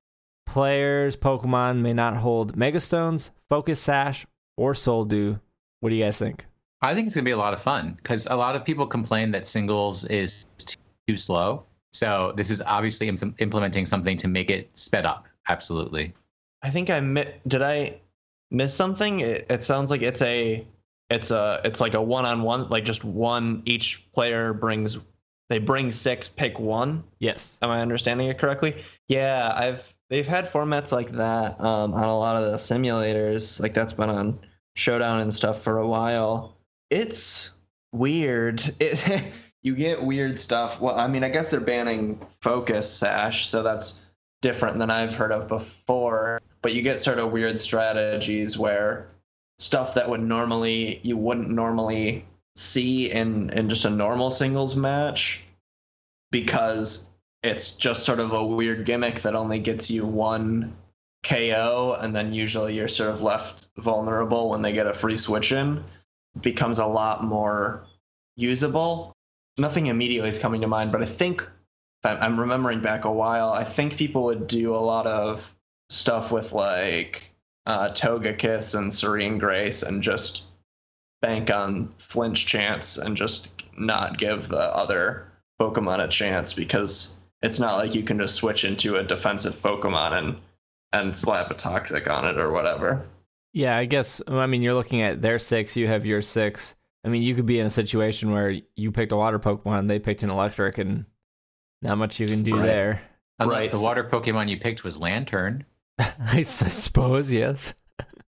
Players' 0.49 1.15
Pokemon 1.15 1.81
may 1.81 1.93
not 1.93 2.17
hold 2.17 2.57
Megastones, 2.57 3.29
Focus 3.49 3.79
Sash, 3.79 4.25
or 4.57 4.73
Soul 4.73 5.05
Dew. 5.05 5.39
What 5.79 5.91
do 5.91 5.95
you 5.95 6.03
guys 6.03 6.17
think? 6.17 6.43
I 6.81 6.95
think 6.95 7.05
it's 7.05 7.15
going 7.15 7.23
to 7.23 7.29
be 7.29 7.33
a 7.33 7.37
lot 7.37 7.53
of 7.53 7.61
fun 7.61 7.93
because 8.01 8.25
a 8.25 8.35
lot 8.35 8.55
of 8.55 8.65
people 8.65 8.87
complain 8.87 9.29
that 9.29 9.45
singles 9.45 10.05
is 10.05 10.47
too, 10.57 10.77
too 11.07 11.17
slow. 11.17 11.65
So 11.93 12.33
this 12.35 12.49
is 12.49 12.63
obviously 12.63 13.07
im- 13.09 13.35
implementing 13.37 13.85
something 13.85 14.17
to 14.17 14.27
make 14.27 14.49
it 14.49 14.71
sped 14.73 15.05
up. 15.05 15.27
Absolutely. 15.47 16.13
I 16.63 16.71
think 16.71 16.89
I 16.89 16.99
mi- 16.99 17.31
did 17.47 17.61
I 17.61 17.99
miss 18.49 18.73
something? 18.73 19.19
It, 19.19 19.45
it 19.51 19.63
sounds 19.63 19.91
like 19.91 20.01
it's 20.01 20.23
a 20.23 20.65
it's 21.11 21.29
a 21.29 21.61
it's 21.63 21.79
like 21.79 21.93
a 21.93 22.01
one 22.01 22.25
on 22.25 22.41
one, 22.41 22.67
like 22.69 22.85
just 22.85 23.03
one 23.03 23.61
each 23.65 24.03
player 24.13 24.53
brings 24.53 24.97
they 25.49 25.59
bring 25.59 25.91
six, 25.91 26.27
pick 26.27 26.59
one. 26.59 27.03
Yes. 27.19 27.59
Am 27.61 27.69
I 27.69 27.81
understanding 27.81 28.29
it 28.29 28.39
correctly? 28.39 28.83
Yeah, 29.07 29.53
I've 29.55 29.93
they've 30.09 30.27
had 30.27 30.51
formats 30.51 30.91
like 30.91 31.11
that 31.11 31.59
um, 31.61 31.93
on 31.93 32.03
a 32.03 32.17
lot 32.17 32.35
of 32.35 32.51
the 32.51 32.57
simulators. 32.57 33.59
Like 33.59 33.73
that's 33.73 33.93
been 33.93 34.09
on 34.09 34.39
Showdown 34.75 35.19
and 35.19 35.33
stuff 35.33 35.61
for 35.61 35.77
a 35.77 35.87
while. 35.87 36.55
It's 36.89 37.51
weird. 37.91 38.75
It 38.79 39.23
you 39.63 39.75
get 39.75 40.03
weird 40.03 40.39
stuff. 40.39 40.79
Well, 40.79 40.97
I 40.97 41.07
mean, 41.07 41.23
I 41.23 41.29
guess 41.29 41.49
they're 41.49 41.59
banning 41.59 42.19
Focus 42.41 42.91
Sash, 42.91 43.47
so 43.47 43.63
that's 43.63 44.01
different 44.41 44.79
than 44.79 44.89
I've 44.89 45.15
heard 45.15 45.31
of 45.31 45.47
before. 45.47 46.41
But 46.61 46.73
you 46.73 46.81
get 46.81 46.99
sort 46.99 47.19
of 47.19 47.31
weird 47.31 47.59
strategies 47.59 48.57
where 48.57 49.09
stuff 49.59 49.93
that 49.93 50.09
would 50.09 50.21
normally 50.21 50.99
you 51.03 51.17
wouldn't 51.17 51.49
normally 51.49 52.25
see 52.55 53.11
in 53.11 53.49
in 53.51 53.69
just 53.69 53.85
a 53.85 53.89
normal 53.89 54.31
singles 54.31 54.75
match 54.75 55.41
because 56.31 57.08
it's 57.43 57.71
just 57.71 58.03
sort 58.03 58.19
of 58.19 58.33
a 58.33 58.45
weird 58.45 58.85
gimmick 58.85 59.21
that 59.21 59.35
only 59.35 59.59
gets 59.59 59.89
you 59.89 60.05
one 60.05 60.75
KO 61.23 61.97
and 61.99 62.15
then 62.15 62.33
usually 62.33 62.75
you're 62.75 62.87
sort 62.87 63.09
of 63.09 63.21
left 63.21 63.67
vulnerable 63.77 64.49
when 64.49 64.61
they 64.61 64.73
get 64.73 64.87
a 64.87 64.93
free 64.93 65.17
switch 65.17 65.51
in 65.51 65.83
becomes 66.41 66.79
a 66.79 66.85
lot 66.85 67.23
more 67.23 67.85
usable. 68.35 69.13
Nothing 69.57 69.87
immediately 69.87 70.29
is 70.29 70.39
coming 70.39 70.61
to 70.61 70.67
mind, 70.67 70.91
but 70.91 71.01
I 71.01 71.05
think 71.05 71.45
I'm 72.03 72.39
remembering 72.39 72.81
back 72.81 73.03
a 73.03 73.11
while. 73.11 73.51
I 73.51 73.63
think 73.63 73.97
people 73.97 74.23
would 74.23 74.47
do 74.47 74.73
a 74.73 74.77
lot 74.77 75.05
of 75.05 75.53
stuff 75.89 76.31
with 76.31 76.53
like 76.53 77.29
uh, 77.65 77.89
Togekiss 77.89 78.77
and 78.77 78.93
Serene 78.93 79.37
Grace 79.37 79.83
and 79.83 80.01
just 80.01 80.43
bank 81.21 81.51
on 81.51 81.89
flinch 81.97 82.45
chance 82.45 82.97
and 82.97 83.17
just 83.17 83.49
not 83.77 84.17
give 84.17 84.47
the 84.47 84.75
other 84.75 85.27
Pokemon 85.59 86.03
a 86.03 86.07
chance 86.07 86.53
because 86.53 87.17
it's 87.41 87.59
not 87.59 87.77
like 87.77 87.95
you 87.95 88.03
can 88.03 88.19
just 88.19 88.35
switch 88.35 88.65
into 88.65 88.97
a 88.97 89.03
defensive 89.03 89.55
Pokemon 89.61 90.13
and 90.17 90.37
and 90.91 91.15
slap 91.15 91.51
a 91.51 91.53
toxic 91.53 92.09
on 92.09 92.25
it 92.25 92.37
or 92.39 92.51
whatever. 92.51 93.05
Yeah, 93.53 93.77
I 93.77 93.85
guess. 93.85 94.21
I 94.27 94.47
mean, 94.47 94.61
you're 94.63 94.73
looking 94.73 95.01
at 95.03 95.21
their 95.21 95.37
six, 95.39 95.77
you 95.77 95.87
have 95.87 96.05
your 96.05 96.21
six. 96.21 96.73
I 97.05 97.09
mean, 97.09 97.21
you 97.21 97.35
could 97.35 97.45
be 97.45 97.59
in 97.59 97.65
a 97.67 97.69
situation 97.69 98.31
where 98.31 98.55
you 98.75 98.91
picked 98.91 99.11
a 99.11 99.15
water 99.15 99.39
Pokemon, 99.39 99.87
they 99.87 99.99
picked 99.99 100.23
an 100.23 100.29
electric, 100.29 100.77
and 100.79 101.05
not 101.81 101.97
much 101.97 102.19
you 102.19 102.27
can 102.27 102.43
do 102.43 102.55
Right. 102.57 102.65
there. 102.65 103.01
Unless 103.39 103.61
Right. 103.63 103.71
the 103.71 103.79
water 103.81 104.03
Pokemon 104.03 104.49
you 104.49 104.59
picked 104.59 104.83
was 104.83 104.99
Lanturn. 104.99 105.63
I 105.99 106.41
suppose, 106.43 107.31
yes. 107.31 107.73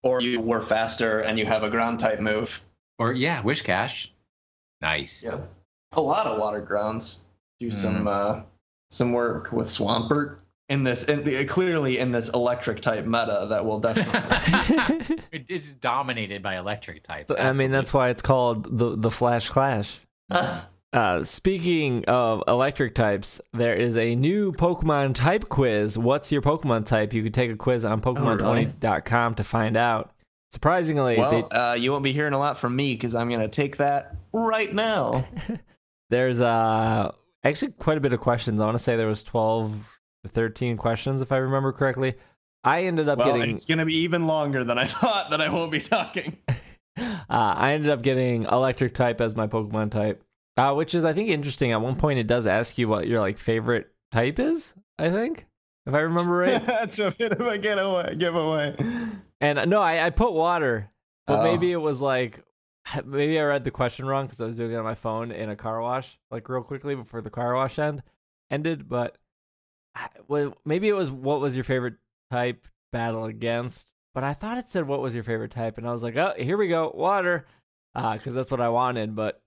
Or 0.02 0.20
you 0.20 0.40
were 0.40 0.62
faster 0.62 1.20
and 1.20 1.38
you 1.38 1.46
have 1.46 1.62
a 1.64 1.70
ground 1.70 1.98
type 2.00 2.20
move. 2.20 2.62
Or 2.98 3.12
yeah, 3.12 3.42
Whiscash. 3.42 4.08
Nice. 4.82 5.24
Yeah. 5.24 5.38
A 5.92 6.00
lot 6.00 6.26
of 6.26 6.38
water 6.38 6.60
grounds 6.60 7.22
do 7.58 7.70
some 7.70 8.06
uh, 8.06 8.42
some 8.90 9.12
work 9.12 9.52
with 9.52 9.68
Swampert 9.68 10.38
in 10.70 10.84
this 10.84 11.04
in 11.04 11.24
the, 11.24 11.44
clearly 11.44 11.98
in 11.98 12.10
this 12.10 12.28
electric 12.30 12.80
type 12.80 13.04
meta 13.04 13.46
that 13.50 13.64
will 13.64 13.80
definitely 13.80 15.18
It 15.32 15.46
is 15.50 15.74
dominated 15.74 16.42
by 16.42 16.56
electric 16.56 17.02
types. 17.02 17.34
I 17.38 17.52
mean, 17.52 17.72
that's 17.72 17.92
why 17.92 18.08
it's 18.08 18.22
called 18.22 18.78
the 18.78 18.96
the 18.96 19.10
Flash 19.10 19.50
Clash. 19.50 20.00
Uh, 20.92 21.22
speaking 21.22 22.04
of 22.06 22.42
electric 22.48 22.96
types, 22.96 23.40
there 23.52 23.74
is 23.74 23.96
a 23.96 24.16
new 24.16 24.50
Pokemon 24.50 25.14
type 25.14 25.48
quiz. 25.48 25.96
What's 25.96 26.32
your 26.32 26.42
Pokemon 26.42 26.84
type? 26.84 27.12
You 27.12 27.22
can 27.22 27.30
take 27.30 27.48
a 27.52 27.54
quiz 27.54 27.84
on 27.84 28.00
Pokemon20.com 28.00 29.36
to 29.36 29.44
find 29.44 29.76
out. 29.76 30.10
Surprisingly, 30.50 31.14
they, 31.14 31.20
well, 31.20 31.48
uh, 31.52 31.74
you 31.74 31.92
won't 31.92 32.02
be 32.02 32.12
hearing 32.12 32.32
a 32.32 32.38
lot 32.40 32.58
from 32.58 32.74
me 32.74 32.94
because 32.94 33.14
I'm 33.14 33.30
gonna 33.30 33.46
take 33.46 33.76
that 33.76 34.16
right 34.32 34.74
now. 34.74 35.24
there's 36.10 36.40
uh, 36.40 37.12
actually 37.44 37.72
quite 37.72 37.98
a 37.98 38.00
bit 38.00 38.12
of 38.12 38.20
questions. 38.20 38.60
I 38.60 38.64
want 38.64 38.76
to 38.76 38.82
say 38.82 38.96
there 38.96 39.06
was 39.06 39.22
12 39.22 39.98
to 40.24 40.30
13 40.30 40.76
questions, 40.76 41.20
if 41.22 41.32
I 41.32 41.38
remember 41.38 41.72
correctly. 41.72 42.14
I 42.62 42.84
ended 42.84 43.08
up 43.08 43.18
well, 43.18 43.32
getting 43.34 43.54
it's 43.54 43.64
gonna 43.64 43.86
be 43.86 43.96
even 43.96 44.26
longer 44.26 44.64
than 44.64 44.76
I 44.78 44.86
thought 44.86 45.30
that 45.30 45.40
I 45.40 45.48
won't 45.48 45.72
be 45.72 45.80
talking. 45.80 46.36
uh, 46.48 47.14
I 47.28 47.72
ended 47.72 47.90
up 47.90 48.02
getting 48.02 48.44
electric 48.44 48.94
type 48.94 49.20
as 49.20 49.34
my 49.34 49.46
Pokemon 49.46 49.90
type. 49.90 50.22
Uh, 50.56 50.74
which 50.74 50.94
is 50.94 51.04
I 51.04 51.14
think 51.14 51.30
interesting. 51.30 51.72
At 51.72 51.80
one 51.80 51.96
point, 51.96 52.18
it 52.18 52.26
does 52.26 52.46
ask 52.46 52.76
you 52.76 52.86
what 52.88 53.06
your 53.06 53.20
like 53.20 53.38
favorite 53.38 53.90
type 54.12 54.38
is. 54.38 54.74
I 54.98 55.08
think, 55.08 55.46
if 55.86 55.94
I 55.94 56.00
remember 56.00 56.32
right. 56.36 56.64
That's 56.66 56.98
a 56.98 57.10
bit 57.12 57.32
of 57.32 57.46
a 57.46 57.56
getaway, 57.56 58.14
giveaway. 58.16 58.76
and 59.40 59.70
no, 59.70 59.80
I, 59.80 60.04
I 60.06 60.10
put 60.10 60.32
water, 60.34 60.90
but 61.26 61.40
Oh. 61.40 61.42
maybe 61.44 61.72
it 61.72 61.78
was 61.80 62.02
like 62.02 62.44
maybe 63.04 63.38
I 63.38 63.44
read 63.44 63.64
the 63.64 63.70
question 63.70 64.06
wrong 64.06 64.26
because 64.26 64.40
I 64.40 64.46
was 64.46 64.56
doing 64.56 64.72
it 64.72 64.76
on 64.76 64.84
my 64.84 64.94
phone 64.94 65.30
in 65.30 65.50
a 65.50 65.56
car 65.56 65.80
wash, 65.80 66.18
like 66.30 66.48
real 66.48 66.62
quickly 66.62 66.94
before 66.94 67.20
the 67.20 67.30
car 67.30 67.54
wash 67.54 67.78
end 67.78 68.02
ended. 68.50 68.88
But 68.88 69.18
well, 70.28 70.54
maybe 70.64 70.88
it 70.88 70.94
was 70.94 71.10
what 71.10 71.40
was 71.40 71.54
your 71.54 71.64
favorite 71.64 71.96
type 72.30 72.66
battle 72.92 73.24
against. 73.24 73.88
But 74.14 74.24
I 74.24 74.34
thought 74.34 74.58
it 74.58 74.70
said 74.70 74.86
what 74.86 75.02
was 75.02 75.14
your 75.14 75.24
favorite 75.24 75.52
type, 75.52 75.78
and 75.78 75.86
I 75.86 75.92
was 75.92 76.02
like, 76.02 76.16
oh, 76.16 76.34
here 76.36 76.56
we 76.56 76.66
go, 76.68 76.90
water, 76.94 77.46
because 77.94 78.34
that's 78.34 78.50
what 78.50 78.60
I 78.60 78.68
wanted. 78.68 79.14
But 79.14 79.40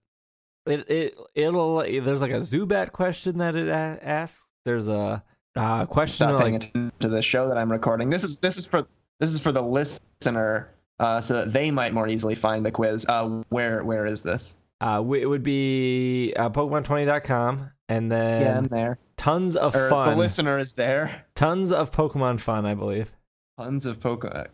it 0.66 0.90
it 0.90 1.16
it'll 1.36 1.80
there's 1.80 2.22
like 2.22 2.32
a 2.32 2.36
Zubat 2.36 2.92
question 2.92 3.40
that 3.40 3.56
it 3.56 3.68
a- 3.68 4.00
asks. 4.02 4.48
There's 4.66 4.88
a 4.88 5.22
uh, 5.56 5.86
question 5.86 6.30
Stop 6.30 6.42
paying 6.42 6.54
like 6.54 6.64
attention 6.64 6.92
to 7.00 7.10
the 7.10 7.22
show 7.22 7.48
that 7.50 7.58
I'm 7.58 7.72
recording. 7.72 8.10
This 8.10 8.24
is 8.24 8.40
this 8.40 8.58
is 8.58 8.66
for 8.66 8.88
this 9.20 9.32
is 9.32 9.40
for 9.40 9.52
the 9.52 9.62
listener, 9.62 10.70
uh, 11.04 11.22
so 11.22 11.34
that 11.36 11.54
they 11.54 11.70
might 11.70 11.94
more 11.94 12.08
easily 12.08 12.34
find 12.36 12.66
the 12.66 12.72
quiz. 12.72 13.06
Uh, 13.08 13.44
where 13.50 13.84
where 13.84 14.06
is 14.06 14.22
this? 14.22 14.56
uh, 14.82 15.04
it 15.16 15.26
would 15.28 15.44
be 15.44 16.34
uh, 16.36 16.50
Pokemon20.com, 16.50 17.70
and 17.90 18.12
then 18.12 18.42
yeah, 18.42 18.58
I'm 18.58 18.66
there. 18.68 18.98
tons 19.18 19.56
of 19.56 19.76
Or 19.76 19.90
the 19.90 20.16
listener 20.16 20.58
is 20.60 20.74
there. 20.74 21.26
tons 21.36 21.72
of 21.72 21.92
Pokemon 21.92 22.40
fun, 22.40 22.66
I 22.66 22.74
believe. 22.74 23.12
Tons 23.58 23.86
of 23.86 24.00
Pokemon. 24.00 24.48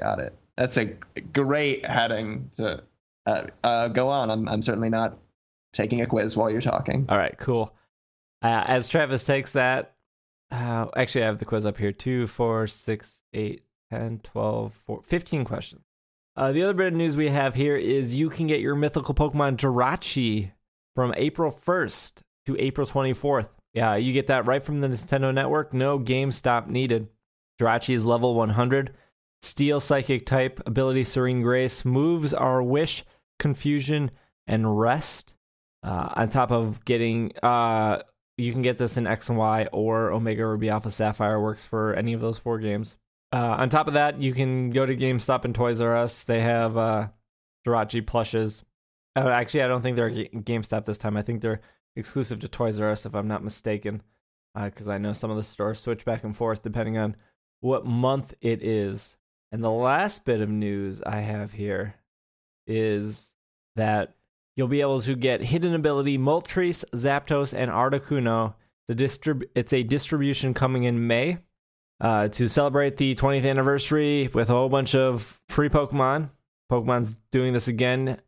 Got 0.00 0.18
it. 0.20 0.34
That's 0.56 0.76
a 0.76 0.86
great 1.32 1.86
heading 1.86 2.50
to 2.56 2.82
uh, 3.26 3.46
uh, 3.64 3.88
go 3.88 4.08
on. 4.08 4.30
I'm 4.30 4.48
I'm 4.48 4.60
certainly 4.62 4.90
not 4.90 5.16
taking 5.72 6.00
a 6.02 6.06
quiz 6.06 6.36
while 6.36 6.50
you're 6.50 6.60
talking. 6.60 7.06
All 7.08 7.16
right, 7.16 7.36
cool. 7.38 7.72
Uh, 8.42 8.64
as 8.66 8.88
Travis 8.88 9.22
takes 9.24 9.52
that, 9.52 9.94
uh, 10.50 10.86
actually, 10.96 11.22
I 11.22 11.26
have 11.26 11.38
the 11.38 11.44
quiz 11.44 11.64
up 11.64 11.76
here 11.78 11.92
2, 11.92 12.26
4, 12.26 12.66
6, 12.66 13.22
8, 13.34 13.62
10, 13.92 14.20
12, 14.24 14.80
4, 14.86 15.02
15 15.04 15.44
questions. 15.44 15.82
Uh, 16.40 16.52
the 16.52 16.62
other 16.62 16.72
bit 16.72 16.86
of 16.86 16.94
news 16.94 17.18
we 17.18 17.28
have 17.28 17.54
here 17.54 17.76
is 17.76 18.14
you 18.14 18.30
can 18.30 18.46
get 18.46 18.60
your 18.60 18.74
mythical 18.74 19.14
Pokemon 19.14 19.58
Jirachi 19.58 20.52
from 20.96 21.12
April 21.18 21.52
1st 21.52 22.22
to 22.46 22.56
April 22.58 22.86
24th. 22.86 23.48
Yeah, 23.74 23.96
you 23.96 24.14
get 24.14 24.28
that 24.28 24.46
right 24.46 24.62
from 24.62 24.80
the 24.80 24.88
Nintendo 24.88 25.34
Network. 25.34 25.74
No 25.74 25.98
GameStop 25.98 26.66
needed. 26.66 27.08
Jirachi 27.60 27.92
is 27.92 28.06
level 28.06 28.34
100. 28.34 28.94
Steel 29.42 29.80
Psychic 29.80 30.24
type, 30.24 30.62
ability 30.64 31.04
Serene 31.04 31.42
Grace, 31.42 31.84
moves 31.84 32.32
are 32.32 32.62
Wish, 32.62 33.04
Confusion, 33.38 34.10
and 34.46 34.80
Rest. 34.80 35.34
Uh, 35.82 36.08
on 36.16 36.30
top 36.30 36.50
of 36.50 36.82
getting, 36.86 37.32
uh, 37.42 38.00
you 38.38 38.52
can 38.52 38.62
get 38.62 38.78
this 38.78 38.96
in 38.96 39.06
X 39.06 39.28
and 39.28 39.36
Y 39.36 39.68
or 39.74 40.10
Omega 40.10 40.46
Ruby 40.46 40.70
Alpha 40.70 40.90
Sapphire 40.90 41.38
works 41.38 41.66
for 41.66 41.92
any 41.92 42.14
of 42.14 42.22
those 42.22 42.38
four 42.38 42.58
games. 42.58 42.96
Uh, 43.32 43.56
on 43.58 43.68
top 43.68 43.86
of 43.86 43.94
that, 43.94 44.20
you 44.20 44.34
can 44.34 44.70
go 44.70 44.84
to 44.84 44.96
GameStop 44.96 45.44
and 45.44 45.54
Toys 45.54 45.80
R 45.80 45.96
Us. 45.96 46.24
They 46.24 46.40
have 46.40 46.76
uh, 46.76 47.08
Jirachi 47.66 48.06
plushes. 48.06 48.64
Uh, 49.16 49.28
actually, 49.28 49.62
I 49.62 49.68
don't 49.68 49.82
think 49.82 49.96
they're 49.96 50.10
GameStop 50.10 50.84
this 50.84 50.98
time. 50.98 51.16
I 51.16 51.22
think 51.22 51.40
they're 51.40 51.60
exclusive 51.96 52.40
to 52.40 52.48
Toys 52.48 52.80
R 52.80 52.90
Us, 52.90 53.06
if 53.06 53.14
I'm 53.14 53.28
not 53.28 53.44
mistaken, 53.44 54.02
because 54.54 54.88
I 54.88 54.98
know 54.98 55.12
some 55.12 55.30
of 55.30 55.36
the 55.36 55.44
stores 55.44 55.78
switch 55.78 56.04
back 56.04 56.24
and 56.24 56.36
forth 56.36 56.62
depending 56.62 56.98
on 56.98 57.16
what 57.60 57.86
month 57.86 58.34
it 58.40 58.62
is. 58.62 59.16
And 59.52 59.62
the 59.62 59.70
last 59.70 60.24
bit 60.24 60.40
of 60.40 60.48
news 60.48 61.02
I 61.02 61.20
have 61.20 61.52
here 61.52 61.96
is 62.66 63.34
that 63.76 64.14
you'll 64.56 64.68
be 64.68 64.80
able 64.80 65.00
to 65.00 65.14
get 65.14 65.42
hidden 65.42 65.74
ability 65.74 66.18
Moltres, 66.18 66.84
Zapdos, 66.94 67.56
and 67.56 67.70
Articuno. 67.70 68.54
The 68.88 68.94
distrib- 68.94 69.48
it's 69.54 69.72
a 69.72 69.82
distribution 69.82 70.54
coming 70.54 70.84
in 70.84 71.06
May 71.06 71.38
uh, 72.00 72.28
to 72.28 72.48
celebrate 72.48 72.96
the 72.96 73.14
20th 73.14 73.48
anniversary 73.48 74.28
with 74.32 74.50
a 74.50 74.54
whole 74.54 74.68
bunch 74.68 74.94
of 74.94 75.38
free 75.48 75.68
Pokemon. 75.68 76.30
Pokemon's 76.70 77.16
doing 77.30 77.52
this 77.52 77.68
again. 77.68 78.20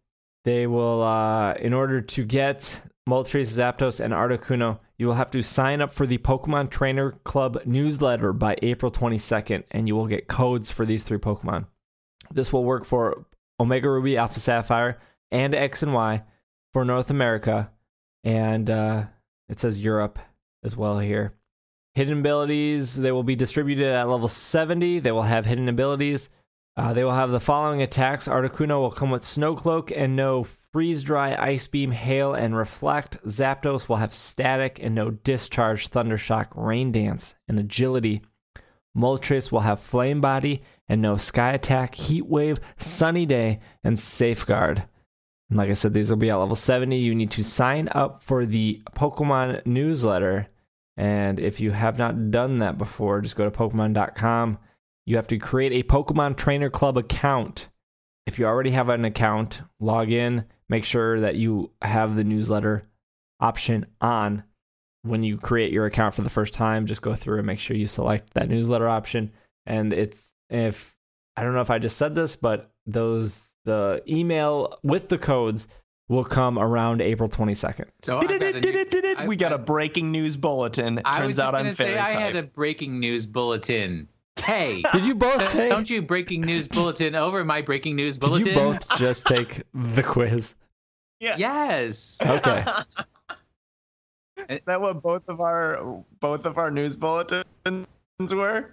They 0.45 0.67
will, 0.67 1.03
uh, 1.03 1.55
in 1.55 1.73
order 1.73 2.01
to 2.01 2.25
get 2.25 2.83
Moltres, 3.09 3.57
Zapdos, 3.57 4.01
and 4.01 4.13
Articuno, 4.13 4.81
you 4.99 5.07
will 5.07 5.15
have 5.15 5.31
to 5.31 5.43
sign 5.43 5.81
up 5.81 5.93
for 5.93 6.07
the 6.07 6.19
Pokemon 6.19 6.71
Trainer 6.71 7.13
Club 7.25 7.63
newsletter 7.65 8.33
by 8.33 8.57
April 8.63 8.91
22nd, 8.91 9.65
and 9.71 9.89
you 9.89 9.97
will 9.97 10.07
get 10.07 10.29
codes 10.29 10.71
for 10.71 10.85
these 10.85 11.03
three 11.05 11.19
Pokemon. 11.19 11.67
This 12.31 12.53
will 12.53 12.65
work 12.65 12.85
for 12.85 13.27
Omega 13.59 13.89
Ruby, 13.89 14.17
Alpha 14.17 14.41
Sapphire, 14.41 14.99
and 15.31 15.55
X 15.55 15.83
and 15.83 15.95
Y 15.95 16.25
for 16.73 16.85
North 16.85 17.11
America, 17.11 17.71
and 18.25 18.69
uh, 18.69 19.05
it 19.49 19.61
says 19.61 19.83
Europe 19.83 20.19
as 20.65 20.77
well 20.77 20.99
here. 20.99 21.35
Hidden 21.95 22.21
abilities, 22.21 22.95
they 22.97 23.13
will 23.13 23.23
be 23.23 23.37
distributed 23.37 23.87
at 23.87 24.09
level 24.09 24.29
70. 24.29 25.01
They 25.01 25.13
will 25.13 25.23
have 25.23 25.45
hidden 25.45 25.69
abilities. 25.69 26.31
Uh, 26.77 26.95
they 26.95 27.05
will 27.05 27.13
have 27.13 27.31
the 27.31 27.41
following 27.41 27.83
attacks. 27.83 28.29
Articuno 28.29 28.81
will 28.81 28.91
come 28.91 29.11
with 29.11 29.23
Snow 29.23 29.55
Cloak 29.55 29.91
and 29.91 30.17
no 30.17 30.45
Freeze 30.73 31.03
Dry, 31.03 31.37
Ice 31.37 31.67
Beam, 31.67 31.91
Hail, 31.91 32.33
and 32.33 32.57
Reflect. 32.57 33.23
Zapdos 33.27 33.91
will 33.91 33.97
have 33.97 34.15
Static 34.15 34.79
and 34.83 34.95
no 34.95 35.11
Discharge, 35.11 35.91
Thundershock, 35.91 36.49
Rain 36.55 36.93
Dance, 36.93 37.35
and 37.47 37.59
Agility. 37.59 38.23
Moltres 38.97 39.53
will 39.53 39.61
have 39.61 39.81
Flame 39.81 40.23
Body 40.23 40.63
and 40.89 41.03
no 41.03 41.17
Sky 41.17 41.53
Attack, 41.53 41.95
Heat 41.95 42.27
Wave, 42.27 42.59
Sunny 42.79 43.27
Day, 43.27 43.61
and 43.85 43.99
Safeguard. 43.99 44.85
And 45.51 45.59
like 45.59 45.69
I 45.69 45.75
said, 45.75 45.93
these 45.93 46.09
will 46.09 46.17
be 46.17 46.31
at 46.31 46.37
level 46.37 46.57
70. 46.57 46.97
You 46.97 47.15
need 47.15 47.31
to 47.33 47.45
sign 47.45 47.89
up 47.93 48.23
for 48.23 48.47
the 48.47 48.83
Pokemon 48.95 49.67
newsletter. 49.67 50.49
And 50.97 51.41
if 51.41 51.61
you 51.61 51.71
have 51.71 51.99
not 51.99 52.31
done 52.31 52.59
that 52.59 52.79
before, 52.79 53.21
just 53.21 53.37
go 53.37 53.49
to 53.49 53.57
Pokemon.com. 53.57 54.59
You 55.07 55.17
have 55.17 55.27
to 55.29 55.39
create 55.39 55.73
a 55.73 55.87
Pokemon 55.87 56.37
Trainer 56.37 56.71
Club 56.71 56.97
account. 56.97 57.69
If 58.27 58.39
you 58.39 58.47
already 58.47 58.71
have 58.71 58.89
an 58.89 59.05
account, 59.05 59.63
log 59.81 60.11
in, 60.11 60.45
make 60.69 60.85
sure 60.85 61.21
that 61.21 61.35
you 61.35 61.73
have 61.83 62.15
the 62.15 62.25
newsletter 62.25 62.85
option 63.41 63.87
on. 64.01 64.45
When 65.05 65.25
you 65.25 65.37
create 65.37 65.73
your 65.73 65.87
account 65.87 66.15
for 66.15 66.23
the 66.23 66.31
first 66.31 66.55
time, 66.55 66.87
just 66.87 67.03
go 67.03 67.17
through 67.17 67.39
and 67.39 67.47
make 67.47 67.59
sure 67.59 67.77
you 67.77 67.89
select 67.89 68.35
that 68.35 68.49
newsletter 68.49 68.89
option. 68.89 69.33
And 69.67 69.93
it's 69.93 70.33
if 70.49 70.97
I 71.37 71.43
don't 71.43 71.55
know 71.55 71.61
if 71.61 71.71
I 71.71 71.81
just 71.81 71.97
said 71.97 72.15
this, 72.15 72.37
but 72.37 72.73
those 72.87 73.55
the 73.65 74.03
email 74.09 74.79
with 74.85 75.09
the 75.09 75.19
codes 75.19 75.67
will 76.13 76.25
come 76.25 76.59
around 76.59 77.01
April 77.01 77.29
22nd. 77.29 77.87
So 78.03 78.19
I've 78.19 78.29
got 78.29 78.43
a 78.43 78.61
new- 78.61 79.15
I- 79.19 79.27
we 79.27 79.35
got 79.37 79.53
I- 79.53 79.57
a 79.57 79.59
breaking 79.59 80.13
news 80.13 80.37
bulletin. 80.37 80.99
It 80.99 81.03
I 81.07 81.19
turns 81.19 81.27
was 81.29 81.37
just 81.39 81.49
out 81.49 81.55
I'm 81.55 81.65
gonna 81.65 81.75
say 81.75 81.85
fairy 81.87 81.99
I 81.99 82.11
had 82.13 82.37
a 82.37 82.43
breaking 82.43 83.01
news 83.01 83.27
bulletin. 83.27 84.09
Hey, 84.37 84.83
Did 84.93 85.05
you 85.05 85.15
both 85.15 85.51
take? 85.51 85.71
don't 85.71 85.89
you 85.91 86.01
breaking 86.03 86.41
news 86.43 86.67
bulletin 86.69 87.15
over 87.15 87.45
my 87.45 87.61
breaking 87.63 87.97
news 87.97 88.17
bulletin? 88.17 88.45
Did 88.45 88.55
you 88.55 88.61
both 88.61 88.99
just 88.99 89.27
take 89.27 89.63
the 89.75 90.03
quiz? 90.03 90.55
Yeah. 91.21 91.37
Yes. 91.39 92.21
Okay. 92.27 92.65
Is 94.49 94.65
that 94.65 94.81
what 94.81 95.03
both 95.03 95.23
of 95.29 95.41
our 95.41 96.03
both 96.21 96.47
of 96.47 96.59
our 96.59 96.71
news 96.71 96.97
bulletins 96.97 97.47
were? 98.33 98.71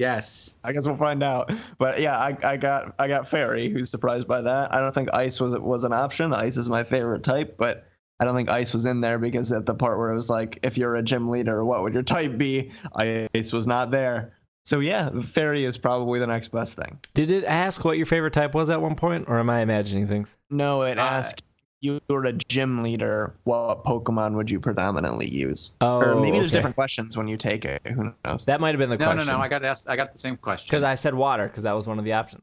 Yes. 0.00 0.54
I 0.64 0.72
guess 0.72 0.86
we'll 0.86 0.96
find 0.96 1.22
out. 1.22 1.52
But 1.76 2.00
yeah, 2.00 2.18
I, 2.18 2.34
I 2.42 2.56
got 2.56 2.94
I 2.98 3.06
got 3.06 3.28
fairy. 3.28 3.68
Who's 3.68 3.90
surprised 3.90 4.26
by 4.26 4.40
that? 4.40 4.74
I 4.74 4.80
don't 4.80 4.94
think 4.94 5.12
ice 5.12 5.38
was 5.38 5.56
was 5.58 5.84
an 5.84 5.92
option. 5.92 6.32
Ice 6.32 6.56
is 6.56 6.70
my 6.70 6.84
favorite 6.84 7.22
type, 7.22 7.56
but 7.58 7.86
I 8.18 8.24
don't 8.24 8.34
think 8.34 8.48
ice 8.50 8.72
was 8.72 8.86
in 8.86 9.02
there 9.02 9.18
because 9.18 9.52
at 9.52 9.66
the 9.66 9.74
part 9.74 9.98
where 9.98 10.10
it 10.10 10.14
was 10.14 10.30
like, 10.30 10.58
if 10.62 10.78
you're 10.78 10.94
a 10.96 11.02
gym 11.02 11.28
leader, 11.28 11.62
what 11.66 11.82
would 11.82 11.92
your 11.92 12.02
type 12.02 12.38
be? 12.38 12.70
Ice 12.96 13.52
was 13.52 13.66
not 13.66 13.90
there. 13.90 14.32
So 14.64 14.80
yeah, 14.80 15.10
fairy 15.20 15.64
is 15.64 15.76
probably 15.76 16.18
the 16.18 16.26
next 16.26 16.48
best 16.48 16.76
thing. 16.76 16.98
Did 17.12 17.30
it 17.30 17.44
ask 17.44 17.84
what 17.84 17.96
your 17.98 18.06
favorite 18.06 18.32
type 18.32 18.54
was 18.54 18.70
at 18.70 18.80
one 18.80 18.94
point, 18.94 19.26
or 19.28 19.38
am 19.38 19.50
I 19.50 19.60
imagining 19.60 20.08
things? 20.08 20.34
No, 20.48 20.82
it 20.82 20.98
Uh, 20.98 21.02
asked 21.02 21.42
you 21.80 22.00
were 22.08 22.24
a 22.24 22.32
gym 22.32 22.82
leader. 22.82 23.34
What 23.44 23.84
Pokemon 23.84 24.34
would 24.34 24.50
you 24.50 24.60
predominantly 24.60 25.28
use? 25.28 25.70
Oh, 25.80 26.00
or 26.00 26.20
maybe 26.20 26.38
there's 26.38 26.52
okay. 26.52 26.58
different 26.58 26.76
questions 26.76 27.16
when 27.16 27.28
you 27.28 27.36
take 27.36 27.64
it. 27.64 27.80
Who 27.86 28.12
knows? 28.24 28.44
That 28.44 28.60
might 28.60 28.70
have 28.70 28.78
been 28.78 28.90
the 28.90 28.96
No, 28.96 29.06
question. 29.06 29.26
no, 29.26 29.32
no. 29.32 29.38
no. 29.38 29.44
I 29.44 29.48
got 29.48 29.64
asked. 29.64 29.88
I 29.88 29.96
got 29.96 30.12
the 30.12 30.18
same 30.18 30.36
question. 30.36 30.68
because 30.68 30.84
I 30.84 30.94
said 30.94 31.14
water 31.14 31.46
because 31.46 31.62
that 31.62 31.72
was 31.72 31.86
one 31.86 31.98
of 31.98 32.04
the 32.04 32.12
options. 32.12 32.42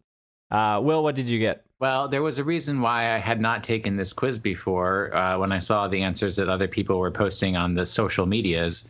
Uh, 0.49 0.79
Will, 0.83 1.03
what 1.03 1.15
did 1.15 1.29
you 1.29 1.39
get? 1.39 1.63
Well, 1.79 2.07
there 2.07 2.23
was 2.23 2.39
a 2.39 2.43
reason 2.43 2.81
why 2.81 3.13
I 3.13 3.19
had 3.19 3.39
not 3.39 3.63
taken 3.63 3.97
this 3.97 4.13
quiz 4.13 4.39
before 4.39 5.15
uh, 5.15 5.37
when 5.37 5.51
I 5.51 5.59
saw 5.59 5.87
the 5.87 6.01
answers 6.01 6.35
that 6.37 6.49
other 6.49 6.67
people 6.67 6.97
were 6.97 7.11
posting 7.11 7.55
on 7.55 7.75
the 7.75 7.85
social 7.85 8.25
medias. 8.25 8.87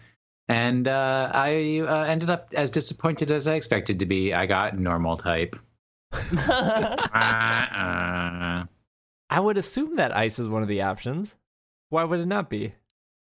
And 0.49 0.87
uh, 0.87 1.29
I 1.33 1.81
uh, 1.85 2.03
ended 2.03 2.29
up 2.29 2.47
as 2.53 2.71
disappointed 2.71 3.31
as 3.31 3.47
I 3.47 3.55
expected 3.55 3.99
to 3.99 4.05
be. 4.05 4.33
I 4.33 4.45
got 4.45 4.79
normal 4.79 5.17
type. 5.17 5.57
I 9.29 9.39
would 9.39 9.57
assume 9.57 9.95
that 9.97 10.15
ice 10.15 10.39
is 10.39 10.49
one 10.49 10.61
of 10.61 10.67
the 10.67 10.81
options. 10.81 11.35
Why 11.89 12.03
would 12.03 12.19
it 12.19 12.25
not 12.25 12.49
be? 12.49 12.73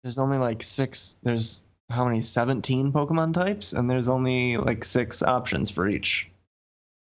there's 0.03 0.19
only 0.19 0.39
like 0.39 0.63
six. 0.63 1.17
There's 1.23 1.61
how 1.91 2.05
many? 2.05 2.21
17 2.21 2.93
Pokemon 2.93 3.35
types, 3.35 3.73
and 3.73 3.91
there's 3.91 4.09
only 4.09 4.57
like 4.57 4.85
six 4.85 5.23
options 5.23 5.71
for 5.71 5.89
each 5.89 6.31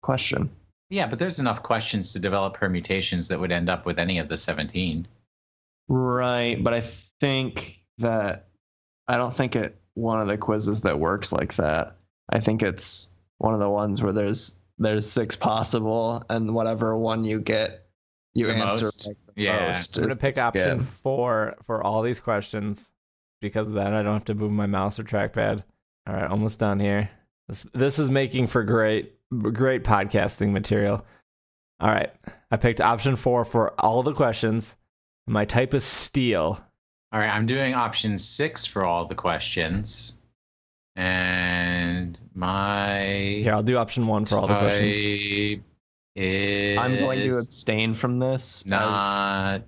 question. 0.03 0.51
Yeah, 0.91 1.07
but 1.07 1.19
there's 1.19 1.41
enough 1.41 1.63
questions 1.63 2.13
to 2.13 2.21
develop 2.21 2.55
permutations 2.55 3.29
that 3.29 3.41
would 3.41 3.51
end 3.51 3.69
up 3.69 3.87
with 3.87 3.99
any 3.99 4.19
of 4.19 4.29
the 4.29 4.37
17. 4.37 5.07
Right, 5.89 6.63
but 6.63 6.75
I 6.75 6.83
think 7.21 7.81
that 7.99 8.47
I 9.09 9.17
don't 9.17 9.35
think 9.35 9.57
it 9.57 9.77
one 9.95 10.21
of 10.21 10.29
the 10.29 10.39
quizzes 10.39 10.83
that 10.83 11.01
works 11.01 11.33
like 11.33 11.55
that. 11.57 11.97
I 12.31 12.41
think 12.41 12.63
it's 12.63 13.09
one 13.39 13.55
of 13.55 13.61
the 13.61 13.71
ones 13.71 14.03
where 14.03 14.13
there's 14.13 14.59
there's 14.79 15.09
six 15.09 15.37
possible, 15.37 16.23
and 16.29 16.55
whatever 16.55 16.97
one 16.97 17.25
you 17.25 17.41
get, 17.41 17.86
you 18.37 18.47
The 18.47 18.55
answer 18.55 18.85
most? 18.85 19.07
like 19.07 19.17
the 19.35 19.43
Yeah. 19.43 19.69
most. 19.69 19.97
I'm 19.97 20.03
gonna 20.05 20.17
pick 20.17 20.39
option 20.39 20.79
get. 20.79 20.87
four 20.87 21.55
for 21.65 21.83
all 21.83 22.03
these 22.03 22.21
questions 22.21 22.91
because 23.41 23.71
then 23.71 23.95
I 23.95 24.03
don't 24.03 24.15
have 24.15 24.25
to 24.27 24.35
move 24.35 24.53
my 24.53 24.67
mouse 24.67 24.99
or 24.99 25.05
trackpad. 25.05 25.63
All 26.09 26.15
right, 26.15 26.31
almost 26.31 26.59
done 26.61 26.79
here. 26.81 27.11
This 27.49 27.67
this 27.75 27.99
is 27.99 28.11
making 28.11 28.47
for 28.49 28.63
great 28.65 29.15
great 29.31 29.83
podcasting 29.85 30.51
material. 30.53 31.05
All 31.81 31.89
right, 31.91 32.13
I 32.51 32.57
picked 32.57 32.81
option 32.81 33.17
four 33.17 33.45
for 33.45 33.79
all 33.81 34.03
the 34.03 34.15
questions. 34.15 34.77
My 35.27 35.45
type 35.45 35.75
is 35.75 35.85
steel. 35.85 36.61
All 37.13 37.21
right, 37.21 37.29
I'm 37.35 37.47
doing 37.47 37.75
option 37.75 38.19
six 38.19 38.67
for 38.67 38.85
all 38.85 39.07
the 39.07 39.15
questions, 39.15 40.17
and 40.97 42.19
my 42.35 43.05
Here, 43.43 43.53
I'll 43.53 43.63
do 43.63 43.77
option 43.77 44.07
one 44.07 44.25
for 44.27 44.37
all 44.39 44.47
the 44.47 44.59
questions. 44.59 45.63
Type 46.17 46.23
is 46.25 46.79
I'm 46.79 46.97
going 46.99 47.21
to 47.21 47.39
abstain 47.39 47.95
from 47.95 48.19
this. 48.19 48.63
as- 48.63 48.67
not 48.67 49.63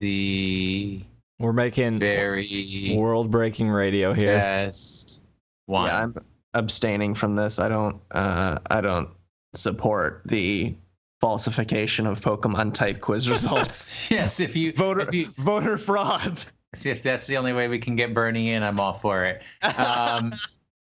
the 0.00 1.02
We're 1.38 1.52
making 1.52 1.98
very 2.00 2.94
world 2.96 3.30
breaking 3.30 3.68
radio 3.70 4.12
here. 4.12 4.32
Yes. 4.32 5.20
one. 5.66 5.88
Yeah, 5.88 6.02
I'm 6.02 6.14
abstaining 6.54 7.14
from 7.14 7.36
this. 7.36 7.58
I 7.58 7.68
don't. 7.68 8.00
Uh, 8.10 8.58
I 8.70 8.80
don't 8.80 9.08
support 9.54 10.22
the 10.26 10.74
falsification 11.20 12.06
of 12.06 12.20
Pokemon 12.20 12.74
type 12.74 13.00
quiz 13.00 13.30
results. 13.30 14.10
yes, 14.10 14.40
if 14.40 14.56
you 14.56 14.72
voter 14.72 15.00
if 15.08 15.14
you 15.14 15.32
voter 15.38 15.78
fraud. 15.78 16.44
if 16.84 17.02
that's 17.02 17.26
the 17.28 17.36
only 17.36 17.52
way 17.52 17.68
we 17.68 17.78
can 17.78 17.94
get 17.96 18.12
Bernie 18.12 18.50
in, 18.50 18.62
I'm 18.62 18.80
all 18.80 18.94
for 18.94 19.24
it. 19.24 19.42
Um, 19.78 20.34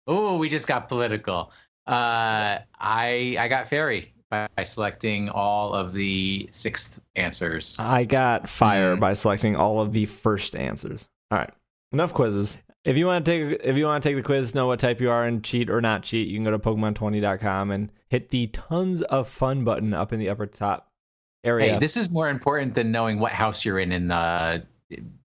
oh, 0.07 0.37
we 0.37 0.49
just 0.49 0.67
got 0.67 0.87
political. 0.87 1.51
Uh, 1.85 2.59
I 2.79 3.35
I 3.39 3.47
got 3.49 3.67
fairy 3.67 4.13
by, 4.55 4.63
selecting 4.63 5.29
all 5.29 5.73
of 5.73 5.93
the 5.93 6.47
sixth 6.51 6.99
answers. 7.15 7.77
I 7.79 8.03
got 8.05 8.47
fire 8.49 8.95
Mhm. 8.95 8.99
by 8.99 9.13
selecting 9.13 9.55
all 9.55 9.79
of 9.81 9.91
the 9.93 10.05
first 10.05 10.55
answers. 10.55 11.07
All 11.31 11.37
right, 11.39 11.51
enough 11.91 12.13
quizzes. 12.13 12.57
If 12.83 12.97
you 12.97 13.07
want 13.07 13.25
to 13.25 13.31
take 13.49 13.61
if 13.63 13.75
you 13.77 13.85
want 13.85 14.03
to 14.03 14.09
take 14.09 14.15
the 14.15 14.21
quiz, 14.23 14.53
know 14.53 14.67
what 14.67 14.79
type 14.79 15.01
you 15.01 15.09
are, 15.09 15.23
and 15.25 15.43
cheat 15.43 15.69
or 15.69 15.81
not 15.81 16.03
cheat, 16.03 16.27
you 16.27 16.35
can 16.37 16.43
go 16.43 16.51
to 16.51 16.59
Pokemon20.com 16.59 17.71
and 17.71 17.91
hit 18.09 18.29
the 18.29 18.47
tons 18.47 19.01
of 19.03 19.27
fun 19.27 19.63
button 19.63 19.93
up 19.93 20.13
in 20.13 20.19
the 20.19 20.29
upper 20.29 20.45
top 20.45 20.91
area. 21.43 21.73
Hey, 21.73 21.79
this 21.79 21.97
is 21.97 22.11
more 22.11 22.29
important 22.29 22.75
than 22.75 22.91
knowing 22.91 23.19
what 23.19 23.31
house 23.31 23.65
you're 23.65 23.79
in 23.79 23.91
in 23.91 24.07
the 24.07 24.63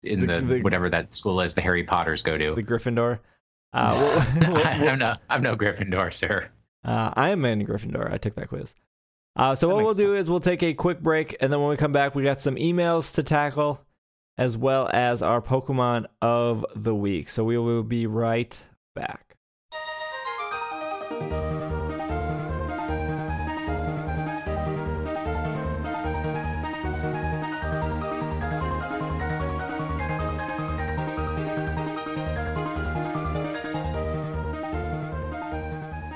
in 0.03 0.21
The- 0.21 0.27
the, 0.27 0.41
the- 0.43 0.61
whatever 0.63 0.89
that 0.91 1.15
school 1.15 1.41
is 1.41 1.55
the 1.55 1.61
Harry 1.61 1.83
Potters 1.85 2.23
go 2.23 2.37
to. 2.39 2.55
the 2.55 2.63
Gryffindor. 2.63 3.19
Uh, 3.75 4.25
we'll- 4.41 4.53
we'll- 4.55 4.67
I'm 4.67 4.99
no 4.99 5.13
I'm 5.29 5.43
no 5.43 5.55
Gryffindor, 5.55 6.13
sir. 6.15 6.49
Uh, 6.85 7.13
I 7.15 7.29
am 7.29 7.45
in 7.45 7.67
Gryffindor. 7.67 8.11
I 8.11 8.17
took 8.17 8.35
that 8.37 8.49
quiz. 8.49 8.75
Uh, 9.39 9.55
so 9.55 9.69
That 9.69 9.75
what 9.75 9.85
we'll 9.85 9.95
makes 9.95 9.99
do 9.99 10.17
is 10.17 10.29
we'll 10.29 10.41
take 10.41 10.65
a 10.65 10.75
quick 10.75 11.01
break, 11.01 11.37
and 11.41 11.53
then 11.53 11.61
when 11.61 11.71
we 11.71 11.77
come 11.77 11.93
back, 11.93 12.15
we 12.15 12.25
got 12.25 12.43
some 12.43 12.57
emails 12.57 13.15
to 13.15 13.23
tackle, 13.23 13.81
as 14.37 14.59
well 14.59 14.91
as 14.93 15.23
our 15.23 15.41
Pokemon 15.41 16.07
of 16.21 16.67
the 16.75 16.95
week. 16.95 17.29
So 17.29 17.45
we 17.45 17.57
will 17.57 17.85
be 17.85 18.07
right 18.07 18.61
back. 18.97 19.37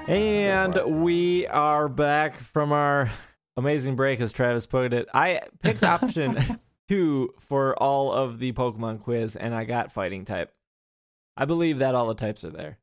And 0.08 1.02
we 1.02 1.46
are 1.46 1.88
back 1.88 2.40
from 2.40 2.72
our 2.72 3.10
amazing 3.56 3.94
break, 3.94 4.20
as 4.20 4.32
Travis 4.32 4.66
put 4.66 4.92
it. 4.92 5.08
I 5.14 5.42
picked 5.62 5.84
option 5.84 6.60
two 6.88 7.32
for 7.38 7.80
all 7.80 8.12
of 8.12 8.40
the 8.40 8.52
Pokemon 8.52 9.02
quiz, 9.02 9.36
and 9.36 9.54
I 9.54 9.64
got 9.64 9.92
fighting 9.92 10.24
type. 10.24 10.52
I 11.36 11.44
believe 11.44 11.78
that 11.78 11.94
all 11.94 12.08
the 12.08 12.14
types 12.14 12.42
are 12.42 12.50
there. 12.50 12.78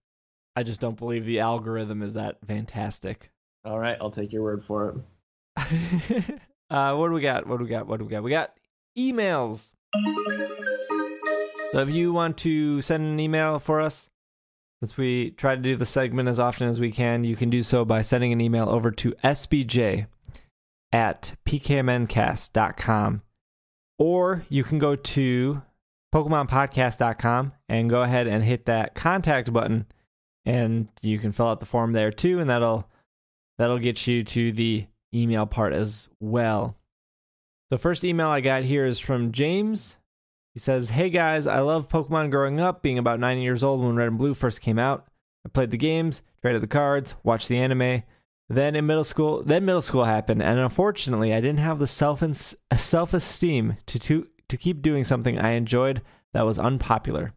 I 0.55 0.63
just 0.63 0.79
don't 0.79 0.97
believe 0.97 1.25
the 1.25 1.41
algorithm 1.41 2.01
is 2.01 2.13
that 2.13 2.38
fantastic. 2.47 3.32
All 3.65 3.79
right, 3.79 3.97
I'll 3.99 4.12
take 4.12 4.32
your 4.32 4.43
word 4.43 4.63
for 4.63 5.03
it. 5.58 6.25
uh, 6.69 6.95
what 6.95 7.08
do 7.10 7.13
we 7.13 7.21
got? 7.21 7.45
What 7.45 7.58
do 7.58 7.65
we 7.65 7.69
got? 7.69 7.86
What 7.86 7.99
do 7.99 8.05
we 8.05 8.12
got? 8.12 8.23
We 8.23 8.32
got 8.32 8.53
emails. 8.97 9.71
So 11.71 11.79
if 11.79 11.89
you 11.89 12.13
want 12.13 12.38
to 12.39 12.82
send 12.82 13.03
an 13.03 13.19
email 13.19 13.60
for 13.60 13.82
us, 13.82 14.10
since 14.81 14.97
we 14.97 15.31
try 15.31 15.55
to 15.55 15.61
do 15.61 15.75
the 15.75 15.85
segment 15.85 16.29
as 16.29 16.39
often 16.39 16.67
as 16.67 16.79
we 16.79 16.91
can, 16.91 17.23
you 17.23 17.35
can 17.35 17.49
do 17.49 17.63
so 17.63 17.83
by 17.83 18.01
sending 18.01 18.31
an 18.31 18.39
email 18.39 18.69
over 18.69 18.91
to 18.91 19.11
sbj 19.23 20.07
at 20.91 21.35
pkmncast.com. 21.45 23.21
Or 23.97 24.45
you 24.47 24.63
can 24.63 24.79
go 24.79 24.95
to 24.95 25.61
PokemonPodcast.com 26.13 27.53
and 27.67 27.89
go 27.89 28.01
ahead 28.01 28.27
and 28.27 28.43
hit 28.43 28.65
that 28.65 28.95
contact 28.95 29.51
button, 29.51 29.85
and 30.45 30.87
you 31.01 31.19
can 31.19 31.31
fill 31.31 31.47
out 31.47 31.59
the 31.59 31.65
form 31.65 31.91
there 31.93 32.11
too, 32.11 32.39
and 32.39 32.49
that'll 32.49 32.89
that'll 33.57 33.79
get 33.79 34.07
you 34.07 34.23
to 34.23 34.51
the 34.53 34.87
email 35.13 35.45
part 35.45 35.73
as 35.73 36.09
well. 36.19 36.75
The 37.69 37.77
first 37.77 38.03
email 38.03 38.29
I 38.29 38.41
got 38.41 38.63
here 38.63 38.85
is 38.85 38.99
from 38.99 39.31
James. 39.31 39.97
He 40.59 40.61
says, 40.61 40.89
Hey 40.89 41.09
guys, 41.09 41.47
I 41.47 41.61
love 41.61 41.87
Pokemon 41.87 42.31
growing 42.31 42.59
up, 42.59 42.81
being 42.81 42.97
about 42.97 43.21
nine 43.21 43.37
years 43.37 43.63
old 43.63 43.79
when 43.79 43.95
Red 43.95 44.09
and 44.09 44.17
Blue 44.17 44.33
first 44.33 44.59
came 44.59 44.77
out. 44.77 45.07
I 45.45 45.47
played 45.47 45.71
the 45.71 45.77
games, 45.77 46.21
traded 46.41 46.61
the 46.61 46.67
cards, 46.67 47.15
watched 47.23 47.47
the 47.47 47.55
anime. 47.55 48.03
Then 48.49 48.75
in 48.75 48.85
middle 48.85 49.05
school, 49.05 49.41
then 49.41 49.63
middle 49.63 49.81
school 49.81 50.03
happened, 50.03 50.43
and 50.43 50.59
unfortunately, 50.59 51.33
I 51.33 51.39
didn't 51.39 51.59
have 51.59 51.79
the 51.79 51.87
self 51.87 52.21
self 52.75 53.13
esteem 53.13 53.77
to, 53.85 53.99
to 53.99 54.27
to 54.49 54.57
keep 54.57 54.81
doing 54.81 55.05
something 55.05 55.39
I 55.39 55.51
enjoyed 55.51 56.01
that 56.33 56.45
was 56.45 56.59
unpopular. 56.59 57.31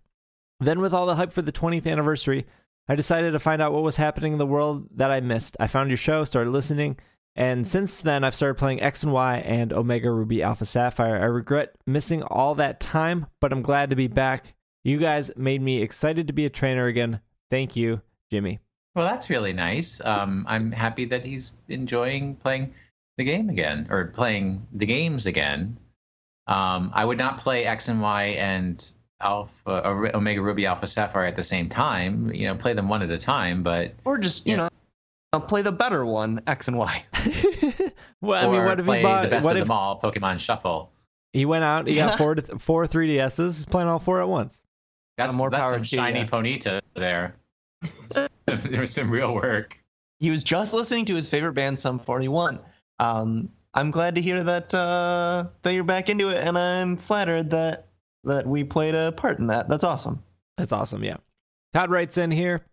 Then, 0.58 0.80
with 0.80 0.92
all 0.92 1.06
the 1.06 1.14
hype 1.14 1.32
for 1.32 1.42
the 1.42 1.52
20th 1.52 1.86
anniversary, 1.86 2.44
I 2.88 2.96
decided 2.96 3.34
to 3.34 3.38
find 3.38 3.62
out 3.62 3.72
what 3.72 3.84
was 3.84 3.98
happening 3.98 4.32
in 4.32 4.40
the 4.40 4.46
world 4.46 4.88
that 4.96 5.12
I 5.12 5.20
missed. 5.20 5.56
I 5.60 5.68
found 5.68 5.90
your 5.90 5.96
show, 5.96 6.24
started 6.24 6.50
listening, 6.50 6.98
and 7.36 7.66
since 7.66 8.00
then 8.02 8.24
I've 8.24 8.34
started 8.34 8.56
playing 8.58 8.82
X 8.82 9.02
and 9.02 9.12
Y 9.12 9.36
and 9.38 9.72
Omega 9.72 10.10
Ruby 10.10 10.42
Alpha 10.42 10.64
Sapphire. 10.64 11.16
I 11.16 11.24
regret 11.26 11.74
missing 11.86 12.22
all 12.22 12.54
that 12.56 12.80
time, 12.80 13.26
but 13.40 13.52
I'm 13.52 13.62
glad 13.62 13.90
to 13.90 13.96
be 13.96 14.06
back. 14.08 14.54
You 14.84 14.98
guys 14.98 15.30
made 15.36 15.62
me 15.62 15.80
excited 15.80 16.26
to 16.26 16.32
be 16.32 16.44
a 16.44 16.50
trainer 16.50 16.86
again. 16.86 17.20
Thank 17.50 17.76
you, 17.76 18.00
Jimmy. 18.30 18.60
Well, 18.94 19.06
that's 19.06 19.30
really 19.30 19.52
nice. 19.52 20.00
Um, 20.04 20.44
I'm 20.48 20.70
happy 20.72 21.04
that 21.06 21.24
he's 21.24 21.54
enjoying 21.68 22.34
playing 22.36 22.74
the 23.16 23.24
game 23.24 23.48
again 23.48 23.86
or 23.90 24.06
playing 24.06 24.66
the 24.72 24.86
games 24.86 25.26
again. 25.26 25.76
Um, 26.46 26.90
I 26.94 27.04
would 27.04 27.18
not 27.18 27.38
play 27.38 27.64
X 27.64 27.88
and 27.88 28.02
Y 28.02 28.24
and 28.38 28.92
Alpha 29.20 30.10
Omega 30.14 30.42
Ruby 30.42 30.66
Alpha 30.66 30.86
Sapphire 30.86 31.24
at 31.24 31.36
the 31.36 31.42
same 31.44 31.68
time. 31.68 32.34
You 32.34 32.48
know, 32.48 32.54
play 32.56 32.72
them 32.74 32.88
one 32.88 33.02
at 33.02 33.10
a 33.10 33.18
time. 33.18 33.62
But 33.62 33.94
Or 34.04 34.18
just 34.18 34.46
you 34.46 34.52
Yeah. 34.52 34.56
know, 34.64 34.68
I'll 35.32 35.40
play 35.40 35.62
the 35.62 35.72
better 35.72 36.04
one, 36.04 36.42
X 36.46 36.68
and 36.68 36.76
Y. 36.76 37.04
well, 38.20 38.48
I 38.48 38.52
mean, 38.52 38.64
what 38.64 38.78
if 38.78 38.84
play 38.86 38.98
he 38.98 39.02
bought? 39.02 39.22
the 39.22 39.28
best 39.28 39.44
What 39.44 39.56
of 39.56 39.62
if 39.62 39.68
them 39.68 39.72
all, 39.72 39.98
Pokemon 40.00 40.38
Shuffle. 40.40 40.92
he 41.32 41.46
went 41.46 41.64
out? 41.64 41.86
He 41.86 41.94
got 41.94 42.18
four 42.18 42.34
to 42.34 42.58
four 42.58 42.86
3DSs. 42.86 43.38
He's 43.44 43.66
playing 43.66 43.88
all 43.88 43.98
four 43.98 44.20
at 44.20 44.28
once. 44.28 44.60
That's 45.16 45.36
more 45.36 45.50
that's 45.50 45.62
power 45.62 45.72
some 45.72 45.84
shiny 45.84 46.20
ya. 46.20 46.26
Ponyta 46.26 46.80
there. 46.94 47.36
was 48.78 48.90
some 48.92 49.10
real 49.10 49.34
work. 49.34 49.78
He 50.20 50.30
was 50.30 50.42
just 50.42 50.74
listening 50.74 51.04
to 51.06 51.14
his 51.14 51.28
favorite 51.28 51.54
band, 51.54 51.80
Sum 51.80 51.98
41. 51.98 52.58
Um, 52.98 53.48
I'm 53.74 53.90
glad 53.90 54.14
to 54.14 54.20
hear 54.20 54.42
that 54.42 54.72
uh, 54.74 55.46
that 55.62 55.74
you're 55.74 55.82
back 55.82 56.08
into 56.10 56.28
it, 56.28 56.46
and 56.46 56.58
I'm 56.58 56.96
flattered 56.98 57.50
that 57.50 57.88
that 58.24 58.46
we 58.46 58.64
played 58.64 58.94
a 58.94 59.12
part 59.12 59.38
in 59.38 59.46
that. 59.48 59.68
That's 59.68 59.84
awesome. 59.84 60.22
That's 60.58 60.72
awesome. 60.72 61.02
Yeah. 61.02 61.16
Todd 61.72 61.90
writes 61.90 62.18
in 62.18 62.30
here. 62.30 62.64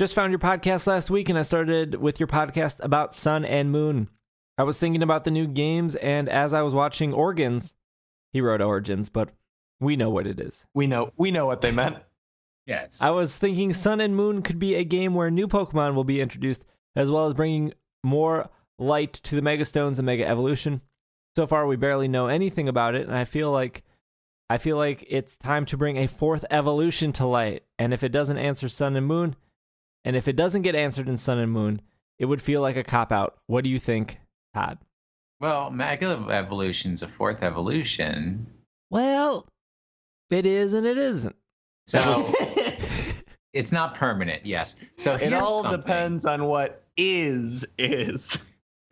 Just 0.00 0.14
found 0.14 0.32
your 0.32 0.38
podcast 0.38 0.86
last 0.86 1.10
week 1.10 1.28
and 1.28 1.38
I 1.38 1.42
started 1.42 1.96
with 1.96 2.18
your 2.18 2.26
podcast 2.26 2.82
about 2.82 3.14
Sun 3.14 3.44
and 3.44 3.70
Moon. 3.70 4.08
I 4.56 4.62
was 4.62 4.78
thinking 4.78 5.02
about 5.02 5.24
the 5.24 5.30
new 5.30 5.46
games 5.46 5.94
and 5.94 6.26
as 6.26 6.54
I 6.54 6.62
was 6.62 6.74
watching 6.74 7.12
Organs, 7.12 7.74
he 8.32 8.40
wrote 8.40 8.62
Origins, 8.62 9.10
but 9.10 9.28
we 9.78 9.96
know 9.96 10.08
what 10.08 10.26
it 10.26 10.40
is. 10.40 10.64
We 10.72 10.86
know 10.86 11.12
we 11.18 11.30
know 11.30 11.44
what 11.44 11.60
they 11.60 11.70
meant. 11.70 11.98
Yes. 12.66 13.02
I 13.02 13.10
was 13.10 13.36
thinking 13.36 13.74
Sun 13.74 14.00
and 14.00 14.16
Moon 14.16 14.40
could 14.40 14.58
be 14.58 14.74
a 14.74 14.84
game 14.84 15.12
where 15.12 15.30
new 15.30 15.46
Pokemon 15.46 15.94
will 15.94 16.04
be 16.04 16.22
introduced, 16.22 16.64
as 16.96 17.10
well 17.10 17.26
as 17.26 17.34
bringing 17.34 17.74
more 18.02 18.48
light 18.78 19.12
to 19.12 19.34
the 19.34 19.42
Mega 19.42 19.66
Stones 19.66 19.98
and 19.98 20.06
Mega 20.06 20.26
Evolution. 20.26 20.80
So 21.36 21.46
far, 21.46 21.66
we 21.66 21.76
barely 21.76 22.08
know 22.08 22.28
anything 22.28 22.68
about 22.68 22.94
it, 22.94 23.06
and 23.06 23.14
I 23.14 23.24
feel 23.24 23.50
like 23.50 23.82
I 24.48 24.56
feel 24.56 24.78
like 24.78 25.04
it's 25.08 25.36
time 25.36 25.66
to 25.66 25.76
bring 25.76 25.98
a 25.98 26.06
fourth 26.06 26.46
evolution 26.50 27.12
to 27.14 27.26
light. 27.26 27.64
And 27.78 27.92
if 27.92 28.02
it 28.02 28.12
doesn't 28.12 28.38
answer 28.38 28.68
Sun 28.68 28.96
and 28.96 29.06
Moon, 29.06 29.36
and 30.04 30.16
if 30.16 30.28
it 30.28 30.36
doesn't 30.36 30.62
get 30.62 30.74
answered 30.74 31.08
in 31.08 31.16
Sun 31.16 31.38
and 31.38 31.52
Moon, 31.52 31.82
it 32.18 32.26
would 32.26 32.42
feel 32.42 32.60
like 32.60 32.76
a 32.76 32.84
cop 32.84 33.12
out. 33.12 33.38
What 33.46 33.64
do 33.64 33.70
you 33.70 33.78
think, 33.78 34.18
Todd? 34.54 34.78
Well, 35.40 35.70
Mega 35.70 36.26
Evolution's 36.30 37.02
a 37.02 37.08
fourth 37.08 37.42
evolution. 37.42 38.46
Well, 38.90 39.46
it 40.30 40.44
is 40.44 40.74
and 40.74 40.86
it 40.86 40.98
isn't. 40.98 41.36
So 41.86 42.30
it's 43.52 43.72
not 43.72 43.94
permanent, 43.94 44.44
yes. 44.44 44.76
So 44.96 45.14
it 45.14 45.32
all 45.32 45.62
something. 45.62 45.80
depends 45.80 46.26
on 46.26 46.44
what 46.44 46.84
is 46.96 47.66
is. 47.78 48.38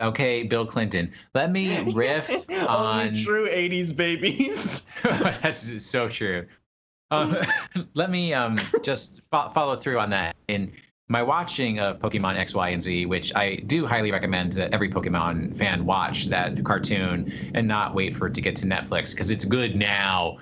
Okay, 0.01 0.45
Bill 0.45 0.65
Clinton. 0.65 1.13
Let 1.35 1.51
me 1.51 1.93
riff 1.93 2.31
on. 2.67 3.13
True 3.15 3.49
'80s 3.49 3.95
babies. 3.95 4.83
That's 5.03 5.85
so 5.85 6.09
true. 6.09 6.47
Um, 7.11 7.37
let 7.95 8.11
me 8.11 8.35
um, 8.35 8.59
just 8.83 9.21
fo- 9.31 9.49
follow 9.49 9.77
through 9.77 9.99
on 9.99 10.11
that. 10.11 10.37
In 10.49 10.73
my 11.09 11.23
watching 11.23 11.79
of 11.81 11.99
Pokemon 11.99 12.37
X, 12.37 12.55
Y, 12.55 12.69
and 12.69 12.83
Z, 12.83 13.07
which 13.07 13.35
I 13.35 13.57
do 13.67 13.87
highly 13.87 14.13
recommend 14.13 14.53
that 14.55 14.75
every 14.75 14.91
Pokemon 14.91 15.57
fan 15.57 15.87
watch 15.87 16.27
that 16.27 16.63
cartoon 16.65 17.33
and 17.55 17.67
not 17.67 17.95
wait 17.95 18.15
for 18.15 18.27
it 18.27 18.35
to 18.35 18.41
get 18.41 18.57
to 18.57 18.67
Netflix 18.67 19.13
because 19.15 19.31
it's 19.31 19.45
good 19.45 19.75
now. 19.75 20.39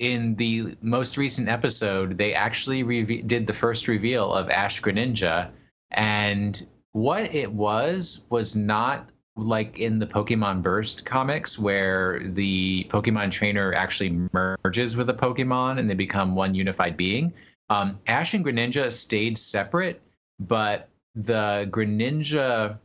In 0.00 0.36
the 0.36 0.76
most 0.80 1.16
recent 1.16 1.48
episode, 1.48 2.18
they 2.18 2.32
actually 2.32 2.82
reve- 2.84 3.26
did 3.26 3.46
the 3.46 3.52
first 3.52 3.88
reveal 3.88 4.32
of 4.32 4.48
Ash 4.48 4.80
Greninja, 4.80 5.50
and 5.90 6.66
what 6.92 7.34
it 7.34 7.50
was 7.50 8.24
was 8.30 8.54
not 8.54 9.10
like 9.36 9.78
in 9.78 9.98
the 9.98 10.06
Pokemon 10.06 10.62
Burst 10.62 11.06
comics, 11.06 11.58
where 11.58 12.20
the 12.24 12.86
Pokemon 12.90 13.30
trainer 13.30 13.72
actually 13.72 14.20
merges 14.32 14.96
with 14.96 15.10
a 15.10 15.14
Pokemon 15.14 15.78
and 15.78 15.88
they 15.88 15.94
become 15.94 16.34
one 16.34 16.54
unified 16.54 16.96
being. 16.96 17.32
Um, 17.70 17.98
Ash 18.06 18.34
and 18.34 18.44
Greninja 18.44 18.92
stayed 18.92 19.36
separate, 19.36 20.00
but 20.38 20.88
the 21.14 21.68
Greninja 21.70 22.78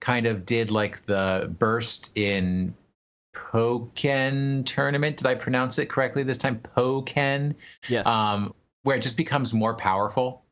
kind 0.00 0.26
of 0.26 0.44
did 0.44 0.70
like 0.70 1.04
the 1.06 1.54
burst 1.58 2.16
in 2.16 2.74
Pokken 3.34 4.64
tournament. 4.66 5.16
Did 5.16 5.26
I 5.26 5.34
pronounce 5.34 5.78
it 5.78 5.88
correctly 5.88 6.22
this 6.22 6.38
time? 6.38 6.60
Pokken 6.60 7.54
Yes. 7.88 8.06
um, 8.06 8.54
where 8.82 8.96
it 8.96 9.02
just 9.02 9.16
becomes 9.16 9.54
more 9.54 9.74
powerful. 9.74 10.42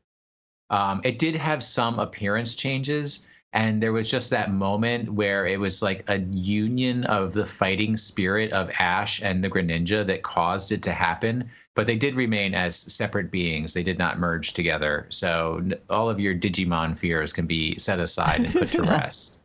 Um, 0.69 1.01
it 1.03 1.19
did 1.19 1.35
have 1.35 1.63
some 1.63 1.99
appearance 1.99 2.55
changes, 2.55 3.27
and 3.51 3.83
there 3.83 3.91
was 3.91 4.09
just 4.09 4.29
that 4.31 4.51
moment 4.51 5.11
where 5.11 5.45
it 5.45 5.59
was 5.59 5.81
like 5.81 6.09
a 6.09 6.19
union 6.19 7.03
of 7.05 7.33
the 7.33 7.45
fighting 7.45 7.97
spirit 7.97 8.53
of 8.53 8.71
Ash 8.79 9.21
and 9.21 9.43
the 9.43 9.49
Greninja 9.49 10.07
that 10.07 10.23
caused 10.23 10.71
it 10.71 10.81
to 10.83 10.93
happen. 10.93 11.49
But 11.75 11.87
they 11.87 11.95
did 11.95 12.15
remain 12.15 12.53
as 12.53 12.75
separate 12.75 13.31
beings; 13.31 13.73
they 13.73 13.83
did 13.83 13.97
not 13.97 14.19
merge 14.19 14.53
together. 14.53 15.05
So 15.09 15.63
all 15.89 16.09
of 16.09 16.19
your 16.19 16.35
Digimon 16.35 16.97
fears 16.97 17.31
can 17.31 17.47
be 17.47 17.77
set 17.77 17.99
aside 17.99 18.41
and 18.41 18.53
put 18.53 18.71
to 18.73 18.81
rest. 18.83 19.41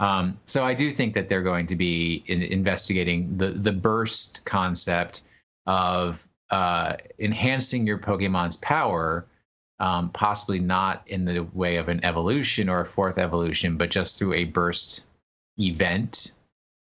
Um, 0.00 0.36
so 0.46 0.64
I 0.64 0.74
do 0.74 0.90
think 0.90 1.14
that 1.14 1.28
they're 1.28 1.42
going 1.42 1.66
to 1.68 1.76
be 1.76 2.24
in, 2.26 2.42
investigating 2.42 3.36
the 3.36 3.50
the 3.50 3.72
burst 3.72 4.44
concept 4.44 5.22
of 5.66 6.26
uh, 6.50 6.96
enhancing 7.18 7.86
your 7.86 7.98
Pokemon's 7.98 8.56
power, 8.56 9.26
um, 9.78 10.10
possibly 10.10 10.58
not 10.58 11.02
in 11.06 11.24
the 11.24 11.40
way 11.54 11.76
of 11.76 11.88
an 11.88 12.04
evolution 12.04 12.68
or 12.68 12.80
a 12.80 12.86
fourth 12.86 13.18
evolution, 13.18 13.76
but 13.76 13.90
just 13.90 14.18
through 14.18 14.34
a 14.34 14.44
burst 14.44 15.04
event. 15.58 16.32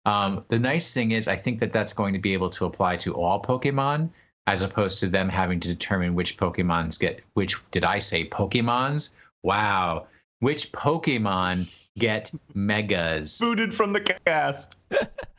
Um, 0.05 0.45
the 0.49 0.59
nice 0.59 0.93
thing 0.93 1.11
is, 1.11 1.27
I 1.27 1.35
think 1.35 1.59
that 1.59 1.73
that's 1.73 1.93
going 1.93 2.13
to 2.13 2.19
be 2.19 2.33
able 2.33 2.49
to 2.51 2.65
apply 2.65 2.97
to 2.97 3.13
all 3.15 3.41
Pokemon, 3.41 4.09
as 4.47 4.62
opposed 4.62 4.99
to 4.99 5.08
them 5.08 5.27
having 5.29 5.60
to 5.60 5.67
determine 5.67 6.13
which 6.15 6.38
Pokemons 6.38 6.99
get 6.99 7.21
which. 7.34 7.55
Did 7.71 7.84
I 7.84 7.99
say 7.99 8.27
Pokemons? 8.29 9.13
Wow, 9.43 10.08
which 10.39 10.71
Pokemon 10.71 11.73
get 11.97 12.31
megas? 12.53 13.39
Booted 13.39 13.73
from 13.75 13.93
the 13.93 14.01
cast. 14.25 14.77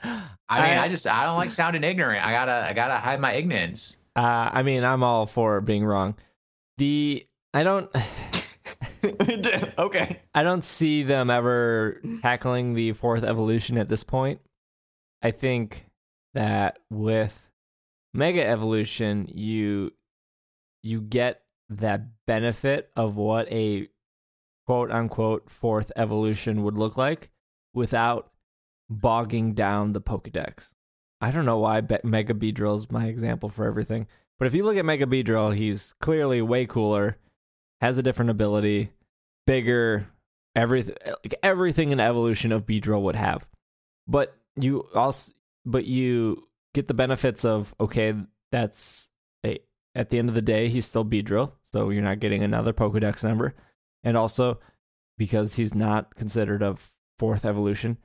I 0.03 0.61
mean, 0.63 0.79
I- 0.79 0.85
I 0.85 0.89
just 0.89 1.07
I 1.07 1.25
don't 1.25 1.37
like 1.37 1.51
sounding 1.51 1.85
ignorant. 1.85 2.25
I 2.27 2.31
gotta 2.33 2.67
I 2.69 2.73
gotta 2.73 2.97
hide 2.97 3.21
my 3.21 3.33
ignorance. 3.33 3.99
Uh, 4.15 4.49
I 4.53 4.63
mean, 4.63 4.83
I'm 4.85 5.03
all 5.03 5.27
for 5.27 5.61
being 5.61 5.85
wrong. 5.85 6.15
The 6.79 7.27
I 7.55 7.63
don't 7.63 7.91
okay. 9.79 10.21
I 10.35 10.43
don't 10.43 10.65
see 10.65 11.03
them 11.03 11.31
ever 11.31 12.01
tackling 12.23 12.75
the 12.75 12.93
fourth 12.93 13.23
evolution 13.23 13.79
at 13.79 13.89
this 13.89 14.05
point. 14.05 14.41
I 15.23 15.31
think 15.31 15.87
that 16.35 16.79
with 16.91 17.46
mega 18.17 18.45
evolution, 18.47 19.29
you 19.33 19.93
you 20.83 21.01
get 21.01 21.43
that 21.69 22.03
benefit 22.27 22.91
of 22.97 23.17
what 23.17 23.51
a 23.51 23.89
quote 24.67 24.91
unquote 24.91 25.51
fourth 25.51 25.93
evolution 25.97 26.63
would 26.63 26.77
look 26.77 26.97
like 26.97 27.31
without 27.75 28.31
bogging 28.89 29.55
down 29.55 29.93
the 29.93 30.01
Pokedex. 30.01 30.73
I 31.21 31.31
don't 31.31 31.47
know 31.47 31.59
why 31.59 31.81
Be- 31.81 31.99
Mega 32.05 32.35
Beedrill 32.35 32.79
is 32.79 32.91
my 32.91 33.07
example 33.07 33.49
for 33.49 33.65
everything, 33.67 34.07
but 34.39 34.47
if 34.47 34.55
you 34.55 34.65
look 34.65 34.77
at 34.77 34.85
Mega 34.85 35.07
Beedrill, 35.07 35.55
he's 35.55 35.95
clearly 35.95 36.43
way 36.43 36.67
cooler, 36.67 37.17
has 37.81 37.99
a 37.99 38.03
different 38.03 38.31
ability, 38.31 38.91
bigger, 39.47 40.07
everything 40.55 40.95
like 41.07 41.35
everything 41.43 41.93
an 41.93 42.01
evolution 42.01 42.53
of 42.53 42.67
Beedrill 42.67 43.03
would 43.03 43.17
have. 43.17 43.49
But 44.07 44.37
you 44.57 44.89
also 44.95 45.33
but 45.65 45.85
you 45.85 46.46
get 46.77 46.89
the 46.89 46.95
benefits 46.95 47.45
of 47.45 47.75
okay, 47.81 48.15
that's 48.53 49.09
a 49.45 49.59
at 49.95 50.11
the 50.11 50.19
end 50.19 50.29
of 50.29 50.35
the 50.35 50.43
day 50.43 50.69
he's 50.69 50.85
still 50.85 51.05
Beedrill, 51.05 51.53
so 51.73 51.91
you're 51.91 52.03
not 52.03 52.21
getting 52.21 52.45
another 52.45 52.73
Pokedex 52.73 53.25
number. 53.25 53.55
And 54.05 54.17
also 54.17 54.61
because 55.19 55.57
he's 55.57 55.75
not 55.75 56.15
considered 56.15 56.63
a 56.63 56.77
fourth 57.19 57.47
evolution, 57.47 57.97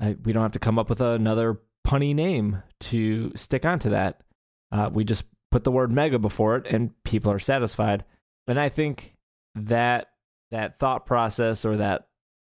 I, 0.00 0.16
we 0.24 0.32
don't 0.32 0.44
have 0.44 0.52
to 0.52 0.60
come 0.60 0.78
up 0.78 0.88
with 0.88 1.00
another 1.00 1.60
punny 1.86 2.14
name 2.14 2.62
to 2.80 3.32
stick 3.34 3.66
onto 3.66 3.90
that. 3.90 4.22
Uh, 4.70 4.88
we 4.92 5.04
just 5.04 5.24
put 5.50 5.64
the 5.64 5.72
word 5.72 5.90
mega 5.90 6.18
before 6.18 6.56
it 6.56 6.66
and 6.68 6.90
people 7.02 7.32
are 7.32 7.40
satisfied. 7.40 8.04
And 8.46 8.58
I 8.58 8.68
think 8.68 9.16
that 9.56 10.10
that 10.52 10.78
thought 10.78 11.06
process 11.06 11.64
or 11.64 11.76
that 11.76 12.06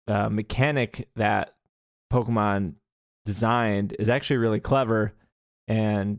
uh, 0.08 0.28
mechanic 0.28 1.08
that 1.14 1.54
Pokemon 2.12 2.74
designed 3.24 3.94
is 4.00 4.10
actually 4.10 4.38
really 4.38 4.60
clever. 4.60 5.14
And 5.70 6.18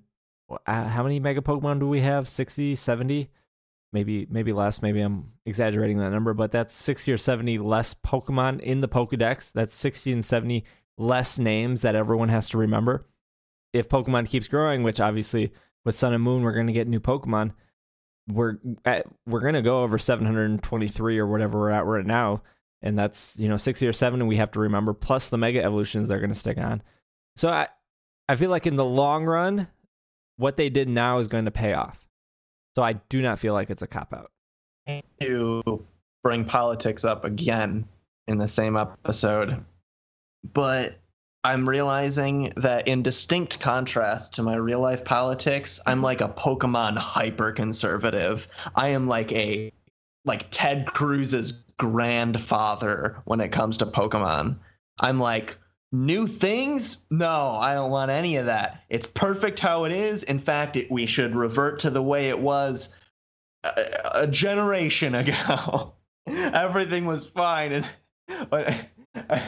uh, 0.66 0.88
how 0.88 1.04
many 1.04 1.20
mega 1.20 1.42
Pokemon 1.42 1.82
do 1.82 1.88
we 1.90 2.00
have? 2.00 2.30
60, 2.30 2.74
70? 2.78 3.30
Maybe 3.92 4.26
maybe 4.30 4.54
less. 4.54 4.82
Maybe 4.82 5.02
I'm 5.02 5.34
exaggerating 5.46 5.98
that 5.98 6.12
number, 6.12 6.34
but 6.34 6.54
that's 6.54 6.74
60 6.74 7.12
or 7.12 7.18
70 7.18 7.58
less 7.58 7.94
Pokemon 7.94 8.62
in 8.62 8.80
the 8.80 8.88
Pokedex. 8.88 9.52
That's 9.52 9.76
60 9.76 10.14
and 10.14 10.24
70 10.24 10.64
less 10.98 11.38
names 11.38 11.82
that 11.82 11.96
everyone 11.96 12.30
has 12.30 12.48
to 12.50 12.58
remember. 12.58 13.06
If 13.74 13.90
Pokemon 13.90 14.30
keeps 14.30 14.48
growing, 14.48 14.84
which 14.84 15.02
obviously 15.02 15.52
with 15.84 15.98
Sun 15.98 16.14
and 16.14 16.24
Moon 16.24 16.44
we're 16.44 16.54
going 16.54 16.68
to 16.68 16.74
get 16.74 16.88
new 16.88 17.02
Pokemon, 17.02 17.52
we're 18.30 18.56
at, 18.86 19.06
we're 19.26 19.42
going 19.42 19.56
to 19.56 19.62
go 19.62 19.84
over 19.84 19.98
723 19.98 21.20
or 21.20 21.28
whatever 21.28 21.60
we're 21.60 21.72
at 21.72 21.86
right 21.86 22.06
now, 22.06 22.44
and 22.82 22.98
that's 22.98 23.36
you 23.38 23.50
know 23.50 23.58
60 23.58 23.86
or 23.86 23.92
70 23.92 24.24
we 24.24 24.38
have 24.38 24.52
to 24.52 24.62
remember 24.62 24.94
plus 24.94 25.28
the 25.28 25.38
mega 25.38 25.62
evolutions 25.62 26.08
they're 26.08 26.20
going 26.20 26.30
to 26.30 26.36
stick 26.36 26.58
on. 26.58 26.82
So 27.36 27.50
I 27.50 27.68
I 28.32 28.38
feel 28.38 28.50
like 28.50 28.66
in 28.66 28.78
the 28.78 28.86
long 28.86 29.26
run, 29.26 29.68
what 30.38 30.56
they 30.56 30.70
did 30.70 30.88
now 30.88 31.20
is 31.20 31.28
going 31.28 31.44
to 31.44 31.52
pay 31.52 31.74
off. 31.74 32.00
So 32.78 32.82
I 32.82 32.94
do 32.94 33.22
not 33.22 33.40
feel 33.40 33.54
like 33.54 33.70
it's 33.70 33.82
a 33.82 33.88
cop 33.88 34.14
out. 34.14 34.32
to 35.20 35.86
bring 36.24 36.46
politics 36.46 37.04
up 37.04 37.26
again 37.26 37.84
in 38.30 38.38
the 38.38 38.48
same 38.48 38.78
episode. 38.78 39.66
But 40.54 40.96
I'm 41.44 41.68
realizing 41.68 42.54
that 42.56 42.88
in 42.88 43.04
distinct 43.04 43.60
contrast 43.60 44.32
to 44.36 44.44
my 44.44 44.56
real 44.56 44.80
life 44.80 45.04
politics, 45.04 45.82
I'm 45.86 45.98
mm-hmm. 45.98 46.06
like 46.06 46.22
a 46.22 46.30
Pokemon 46.30 46.96
hyper 46.96 47.52
conservative. 47.52 48.48
I 48.76 48.88
am 48.88 49.10
like 49.10 49.34
a 49.34 49.74
like 50.24 50.48
Ted 50.52 50.88
Cruz's 50.88 51.66
grandfather 51.78 53.18
when 53.26 53.42
it 53.42 53.52
comes 53.52 53.76
to 53.80 53.86
Pokemon. 53.86 54.56
I'm 55.02 55.20
like 55.20 55.58
new 55.92 56.28
things? 56.28 57.06
No, 57.10 57.58
I 57.60 57.74
don't 57.74 57.92
want 57.92 58.12
any 58.12 58.38
of 58.38 58.46
that. 58.46 58.84
It's 58.90 59.08
perfect 59.08 59.60
how 59.60 59.84
it 59.86 59.92
is. 59.92 60.24
In 60.24 60.40
fact, 60.40 60.76
it, 60.76 60.92
we 60.92 61.06
should 61.06 61.36
revert 61.36 61.80
to 61.80 61.90
the 61.90 62.02
way 62.02 62.30
it 62.30 62.40
was 62.40 62.94
a, 63.64 63.86
a 64.16 64.28
generation 64.28 65.16
ago. 65.16 65.94
everything 66.28 67.06
was 67.06 67.26
fine, 67.26 67.72
and 67.72 67.86
but 68.50 68.74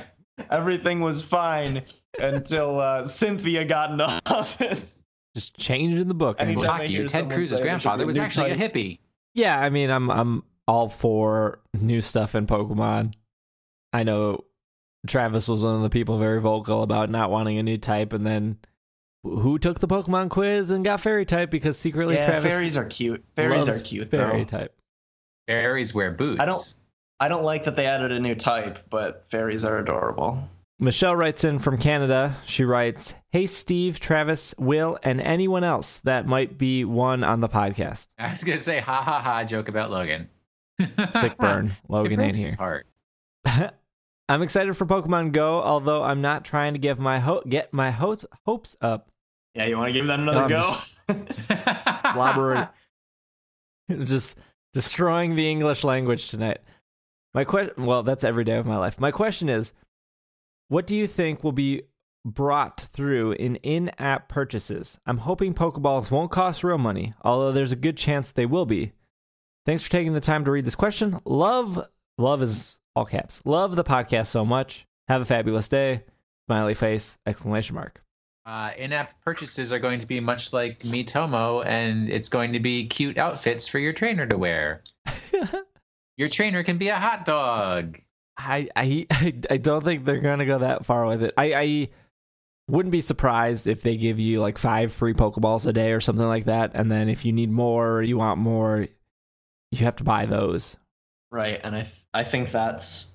everything 0.50 1.00
was 1.00 1.22
fine 1.22 1.84
until 2.20 2.80
uh, 2.80 3.06
Cynthia 3.06 3.66
got 3.66 3.92
into 3.92 4.22
office. 4.26 5.04
Just 5.36 5.58
changing 5.58 6.08
the 6.08 6.14
book. 6.14 6.38
and 6.40 6.52
Anytime 6.52 6.80
Well, 6.80 6.82
I 6.82 6.86
you. 6.86 7.08
Ted 7.08 7.32
Cruz's 7.32 7.58
say 7.58 7.64
there 7.64 7.80
should 7.80 7.84
grandfather 7.84 8.06
was 8.06 8.18
new 8.18 8.22
actually 8.22 8.52
a 8.52 8.56
hippie. 8.56 9.00
Yeah, 9.34 9.60
I 9.60 9.70
mean, 9.70 9.90
I'm 9.90 10.12
I'm 10.12 10.44
all 10.68 10.90
for 10.90 11.60
new 11.74 12.02
stuff 12.02 12.36
in 12.36 12.46
Pokemon. 12.46 13.14
I 13.92 14.04
know 14.04 14.44
Travis 15.08 15.48
was 15.48 15.64
one 15.64 15.76
of 15.76 15.82
the 15.82 15.90
people 15.90 16.18
very 16.18 16.40
vocal 16.40 16.84
about 16.84 17.10
not 17.10 17.30
wanting 17.30 17.58
a 17.58 17.64
new 17.64 17.78
type, 17.78 18.14
and 18.14 18.26
then 18.26 18.58
who 19.24 19.58
took 19.60 19.80
the 19.80 19.88
Pokemon 19.88 20.30
quiz 20.30 20.70
and 20.72 20.84
got 20.84 21.00
Fairy 21.02 21.26
type 21.26 21.50
because 21.50 21.78
secretly 21.78 22.16
Yeah, 22.16 22.28
Travis 22.28 22.52
fairies 22.54 22.78
are 22.78 22.86
cute. 22.86 23.24
Fairies 23.36 23.68
are 23.70 23.80
cute 23.80 24.10
Fairy 24.12 24.40
though. 24.40 24.44
type. 24.60 24.76
Fairies 25.48 25.94
wear 25.94 26.12
boots. 26.12 26.42
I 26.42 26.46
don't- 26.46 26.76
I 27.20 27.30
don't 27.30 27.44
like 27.44 27.64
that 27.66 27.76
they 27.78 27.86
added 27.86 28.12
a 28.12 28.20
new 28.20 28.36
type, 28.36 28.80
but 28.90 29.26
fairies 29.30 29.64
are 29.64 29.78
adorable. 29.78 30.50
Michelle 30.80 31.16
writes 31.16 31.46
in 31.46 31.60
from 31.60 31.78
Canada. 31.78 32.36
She 32.46 32.66
writes, 32.66 33.14
Hey, 33.32 33.46
Steve, 33.48 34.00
Travis, 34.00 34.54
Will, 34.58 34.98
and 35.04 35.22
anyone 35.22 35.64
else 35.64 36.00
that 36.00 36.26
might 36.28 36.58
be 36.58 36.84
one 36.84 37.24
on 37.24 37.40
the 37.40 37.48
podcast. 37.48 38.08
I 38.20 38.32
was 38.32 38.44
gonna 38.44 38.58
say 38.58 38.80
ha 38.80 39.02
ha 39.02 39.22
ha 39.22 39.44
joke 39.46 39.70
about 39.70 39.92
Logan. 39.92 40.28
Sick 41.14 41.38
burn. 41.40 41.78
Logan 41.88 42.20
it 42.20 42.24
ain't 42.26 42.36
here. 42.36 42.46
his 42.48 42.56
heart. 42.56 42.88
I'm 44.30 44.42
excited 44.42 44.76
for 44.76 44.86
Pokemon 44.86 45.34
Go, 45.34 45.62
although 45.62 46.04
I'm 46.04 46.22
not 46.22 46.46
trying 46.46 46.74
to 46.74 46.80
give 46.80 47.00
my 47.00 47.20
ho- 47.20 47.44
get 47.48 47.74
my 47.74 47.92
ho- 47.92 48.18
hopes 48.46 48.76
up. 48.82 49.10
Yeah, 49.54 49.66
you 49.66 49.78
want 49.78 49.90
to 49.90 49.94
give 49.94 50.08
that 50.08 50.20
another 50.20 50.44
I'm 50.44 50.50
go? 50.50 50.76
Blobbering. 51.10 52.70
just 54.06 54.38
destroying 54.74 55.36
the 55.36 55.50
English 55.50 55.84
language 55.84 56.30
tonight. 56.30 56.60
My 57.34 57.44
question, 57.44 57.86
well, 57.86 58.04
that's 58.04 58.24
every 58.24 58.44
day 58.44 58.58
of 58.58 58.66
my 58.66 58.78
life. 58.78 59.00
My 59.00 59.12
question 59.12 59.50
is, 59.50 59.74
what 60.70 60.88
do 60.88 60.96
you 60.96 61.08
think 61.08 61.44
will 61.44 61.52
be 61.52 61.84
brought 62.26 62.80
through 62.80 63.34
in 63.34 63.58
in-app 63.58 64.30
purchases? 64.30 65.00
I'm 65.06 65.18
hoping 65.18 65.54
Pokeballs 65.54 66.12
won't 66.12 66.32
cost 66.32 66.64
real 66.64 66.78
money, 66.78 67.14
although 67.22 67.52
there's 67.52 67.72
a 67.72 67.78
good 67.78 67.98
chance 67.98 68.32
they 68.32 68.46
will 68.46 68.66
be. 68.66 68.94
Thanks 69.66 69.84
for 69.84 69.90
taking 69.90 70.14
the 70.14 70.22
time 70.22 70.46
to 70.46 70.52
read 70.52 70.66
this 70.66 70.76
question. 70.76 71.20
Love, 71.26 71.86
love 72.18 72.42
is 72.42 72.78
all 72.96 73.06
caps. 73.06 73.42
Love 73.46 73.76
the 73.76 73.84
podcast 73.84 74.28
so 74.28 74.46
much. 74.46 74.86
Have 75.08 75.22
a 75.22 75.26
fabulous 75.26 75.68
day. 75.68 76.04
Smiley 76.48 76.74
face! 76.74 77.18
Exclamation 77.26 77.76
mark. 77.76 78.02
Uh, 78.46 78.72
in-app 78.78 79.22
purchases 79.22 79.72
are 79.72 79.80
going 79.80 80.00
to 80.00 80.06
be 80.06 80.20
much 80.20 80.52
like 80.52 80.80
Miitomo, 80.80 81.66
and 81.66 82.10
it's 82.10 82.28
going 82.28 82.52
to 82.52 82.60
be 82.60 82.86
cute 82.88 83.18
outfits 83.18 83.68
for 83.68 83.80
your 83.80 83.94
trainer 83.94 84.26
to 84.26 84.38
wear. 84.38 84.82
your 86.18 86.28
trainer 86.28 86.62
can 86.62 86.78
be 86.78 86.90
a 86.90 86.96
hot 86.96 87.24
dog. 87.26 88.00
I, 88.38 88.68
I 88.76 89.06
I 89.50 89.58
don't 89.58 89.84
think 89.84 90.06
they're 90.06 90.20
gonna 90.20 90.46
go 90.46 90.60
that 90.60 90.86
far 90.86 91.06
with 91.06 91.24
it. 91.24 91.34
I, 91.38 91.54
I 91.54 91.90
wouldn't 92.68 92.92
be 92.92 93.02
surprised 93.02 93.68
if 93.68 93.82
they 93.82 93.96
give 93.96 94.20
you 94.20 94.42
like 94.42 94.58
five 94.58 94.92
free 94.92 95.14
Pokeballs 95.14 95.68
a 95.68 95.74
day 95.74 95.92
or 95.92 96.02
something 96.02 96.28
like 96.28 96.46
that, 96.46 96.72
and 96.74 96.92
then 96.92 97.10
if 97.10 97.26
you 97.26 97.32
need 97.32 97.52
more 97.52 97.92
or 97.92 98.02
you 98.02 98.18
want 98.18 98.40
more, 98.40 98.88
you 99.72 99.86
have 99.86 99.98
to 99.98 100.04
buy 100.04 100.26
those. 100.26 100.78
Right, 101.34 101.60
and 101.64 101.76
I 101.76 101.88
I 102.14 102.24
think 102.24 102.52
that's 102.52 103.08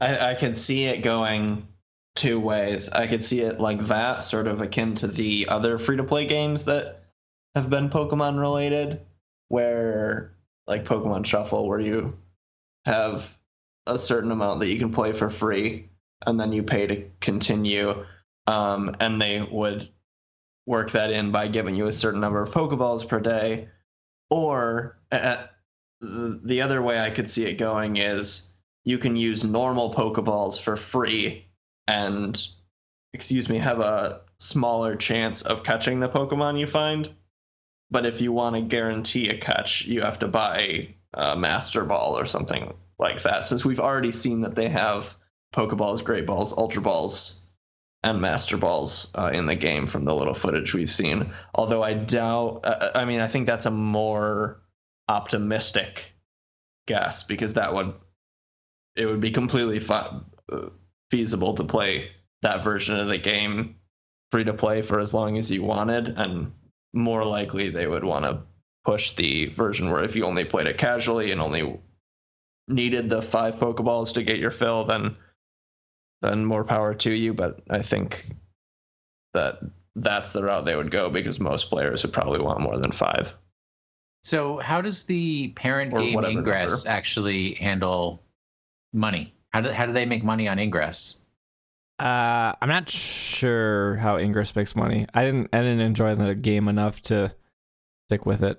I 0.00 0.30
I 0.30 0.34
could 0.34 0.56
see 0.56 0.86
it 0.86 1.02
going 1.02 1.68
two 2.14 2.40
ways. 2.40 2.88
I 2.88 3.06
could 3.06 3.22
see 3.22 3.40
it 3.42 3.60
like 3.60 3.86
that, 3.88 4.20
sort 4.20 4.46
of 4.46 4.62
akin 4.62 4.94
to 4.94 5.06
the 5.06 5.46
other 5.48 5.78
free 5.78 5.98
to 5.98 6.04
play 6.04 6.24
games 6.24 6.64
that 6.64 7.02
have 7.54 7.68
been 7.68 7.90
Pokemon 7.90 8.40
related, 8.40 9.02
where 9.48 10.32
like 10.66 10.86
Pokemon 10.86 11.26
Shuffle, 11.26 11.68
where 11.68 11.78
you 11.78 12.16
have 12.86 13.36
a 13.86 13.98
certain 13.98 14.30
amount 14.30 14.60
that 14.60 14.68
you 14.72 14.78
can 14.78 14.90
play 14.90 15.12
for 15.12 15.28
free, 15.28 15.90
and 16.26 16.40
then 16.40 16.52
you 16.54 16.62
pay 16.62 16.86
to 16.86 17.06
continue, 17.20 18.06
um, 18.46 18.96
and 19.00 19.20
they 19.20 19.42
would 19.42 19.90
work 20.64 20.90
that 20.92 21.10
in 21.10 21.32
by 21.32 21.48
giving 21.48 21.74
you 21.74 21.88
a 21.88 21.92
certain 21.92 22.20
number 22.20 22.42
of 22.42 22.50
Pokeballs 22.50 23.06
per 23.06 23.20
day, 23.20 23.68
or 24.30 24.96
the 26.06 26.40
the 26.44 26.62
other 26.62 26.82
way 26.82 27.00
I 27.00 27.10
could 27.10 27.28
see 27.28 27.46
it 27.46 27.58
going 27.58 27.96
is 27.96 28.48
you 28.84 28.98
can 28.98 29.16
use 29.16 29.44
normal 29.44 29.92
Pokeballs 29.92 30.60
for 30.60 30.76
free 30.76 31.44
and, 31.88 32.46
excuse 33.12 33.48
me, 33.48 33.58
have 33.58 33.80
a 33.80 34.20
smaller 34.38 34.96
chance 34.96 35.42
of 35.42 35.64
catching 35.64 36.00
the 36.00 36.08
Pokemon 36.08 36.58
you 36.58 36.66
find. 36.66 37.10
But 37.90 38.06
if 38.06 38.20
you 38.20 38.32
want 38.32 38.56
to 38.56 38.62
guarantee 38.62 39.28
a 39.28 39.38
catch, 39.38 39.84
you 39.86 40.02
have 40.02 40.18
to 40.20 40.28
buy 40.28 40.94
a 41.14 41.36
Master 41.36 41.84
Ball 41.84 42.18
or 42.18 42.26
something 42.26 42.72
like 42.98 43.22
that. 43.22 43.44
Since 43.44 43.64
we've 43.64 43.80
already 43.80 44.12
seen 44.12 44.40
that 44.42 44.54
they 44.54 44.68
have 44.68 45.14
Pokeballs, 45.54 46.02
Great 46.02 46.26
Balls, 46.26 46.56
Ultra 46.56 46.82
Balls, 46.82 47.46
and 48.02 48.20
Master 48.20 48.56
Balls 48.56 49.08
uh, 49.14 49.30
in 49.32 49.46
the 49.46 49.56
game 49.56 49.86
from 49.86 50.04
the 50.04 50.14
little 50.14 50.34
footage 50.34 50.74
we've 50.74 50.90
seen. 50.90 51.32
Although 51.54 51.82
I 51.82 51.94
doubt, 51.94 52.60
uh, 52.64 52.90
I 52.94 53.04
mean, 53.04 53.20
I 53.20 53.26
think 53.26 53.46
that's 53.46 53.66
a 53.66 53.70
more 53.70 54.60
optimistic 55.08 56.12
guess 56.86 57.22
because 57.22 57.54
that 57.54 57.72
would 57.72 57.92
it 58.96 59.06
would 59.06 59.20
be 59.20 59.30
completely 59.30 59.84
uh, 59.88 60.20
feasible 61.10 61.54
to 61.54 61.64
play 61.64 62.10
that 62.42 62.64
version 62.64 62.98
of 62.98 63.08
the 63.08 63.18
game 63.18 63.76
free 64.32 64.44
to 64.44 64.52
play 64.54 64.82
for 64.82 64.98
as 64.98 65.14
long 65.14 65.38
as 65.38 65.50
you 65.50 65.62
wanted 65.62 66.08
and 66.18 66.52
more 66.92 67.24
likely 67.24 67.68
they 67.68 67.86
would 67.86 68.04
want 68.04 68.24
to 68.24 68.40
push 68.84 69.12
the 69.12 69.46
version 69.46 69.90
where 69.90 70.04
if 70.04 70.16
you 70.16 70.24
only 70.24 70.44
played 70.44 70.66
it 70.66 70.78
casually 70.78 71.32
and 71.32 71.40
only 71.40 71.78
needed 72.68 73.10
the 73.10 73.22
five 73.22 73.54
pokeballs 73.56 74.12
to 74.12 74.22
get 74.22 74.38
your 74.38 74.50
fill 74.50 74.84
then 74.84 75.14
then 76.22 76.44
more 76.44 76.64
power 76.64 76.94
to 76.94 77.12
you. 77.12 77.34
But 77.34 77.60
i 77.70 77.82
think 77.82 78.30
that 79.34 79.60
that's 79.96 80.32
the 80.32 80.42
route 80.42 80.64
they 80.64 80.76
would 80.76 80.90
go 80.90 81.10
because 81.10 81.38
most 81.38 81.68
players 81.68 82.02
would 82.02 82.12
probably 82.12 82.40
want 82.40 82.60
more 82.60 82.78
than 82.78 82.92
five 82.92 83.34
So, 84.26 84.56
how 84.58 84.80
does 84.80 85.04
the 85.04 85.50
parent 85.50 85.92
Or 85.92 86.00
game 86.00 86.14
whatever 86.14 86.32
Ingress 86.32 86.84
number. 86.84 86.98
actually 86.98 87.54
handle 87.54 88.20
money? 88.92 89.32
How 89.50 89.60
do 89.60 89.70
how 89.70 89.86
do 89.86 89.92
they 89.92 90.04
make 90.04 90.24
money 90.24 90.48
on 90.48 90.58
Ingress? 90.58 91.20
Uh, 92.00 92.52
I'm 92.60 92.68
not 92.68 92.90
sure 92.90 93.94
how 93.98 94.18
Ingress 94.18 94.56
makes 94.56 94.74
money. 94.74 95.06
I 95.14 95.24
didn't 95.24 95.50
I 95.52 95.58
didn't 95.58 95.78
enjoy 95.78 96.16
the 96.16 96.34
game 96.34 96.66
enough 96.66 97.00
to 97.02 97.32
stick 98.08 98.26
with 98.26 98.42
it. 98.42 98.58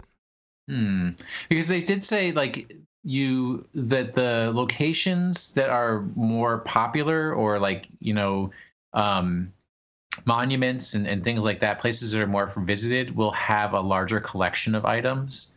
Hmm. 0.69 1.09
Because 1.49 1.67
they 1.67 1.81
did 1.81 2.01
say 2.01 2.31
like 2.31 2.73
you 3.03 3.67
that 3.73 4.13
the 4.13 4.51
locations 4.53 5.51
that 5.55 5.69
are 5.69 6.03
more 6.15 6.59
popular 6.59 7.33
or 7.33 7.59
like 7.59 7.89
you 7.99 8.13
know 8.13 8.51
um 8.93 9.51
monuments 10.25 10.93
and, 10.93 11.05
and 11.05 11.25
things 11.25 11.43
like 11.43 11.59
that 11.59 11.79
places 11.79 12.13
that 12.13 12.21
are 12.21 12.25
more 12.25 12.47
visited 12.55 13.17
will 13.17 13.31
have 13.31 13.73
a 13.73 13.81
larger 13.81 14.21
collection 14.21 14.73
of 14.73 14.85
items 14.85 15.55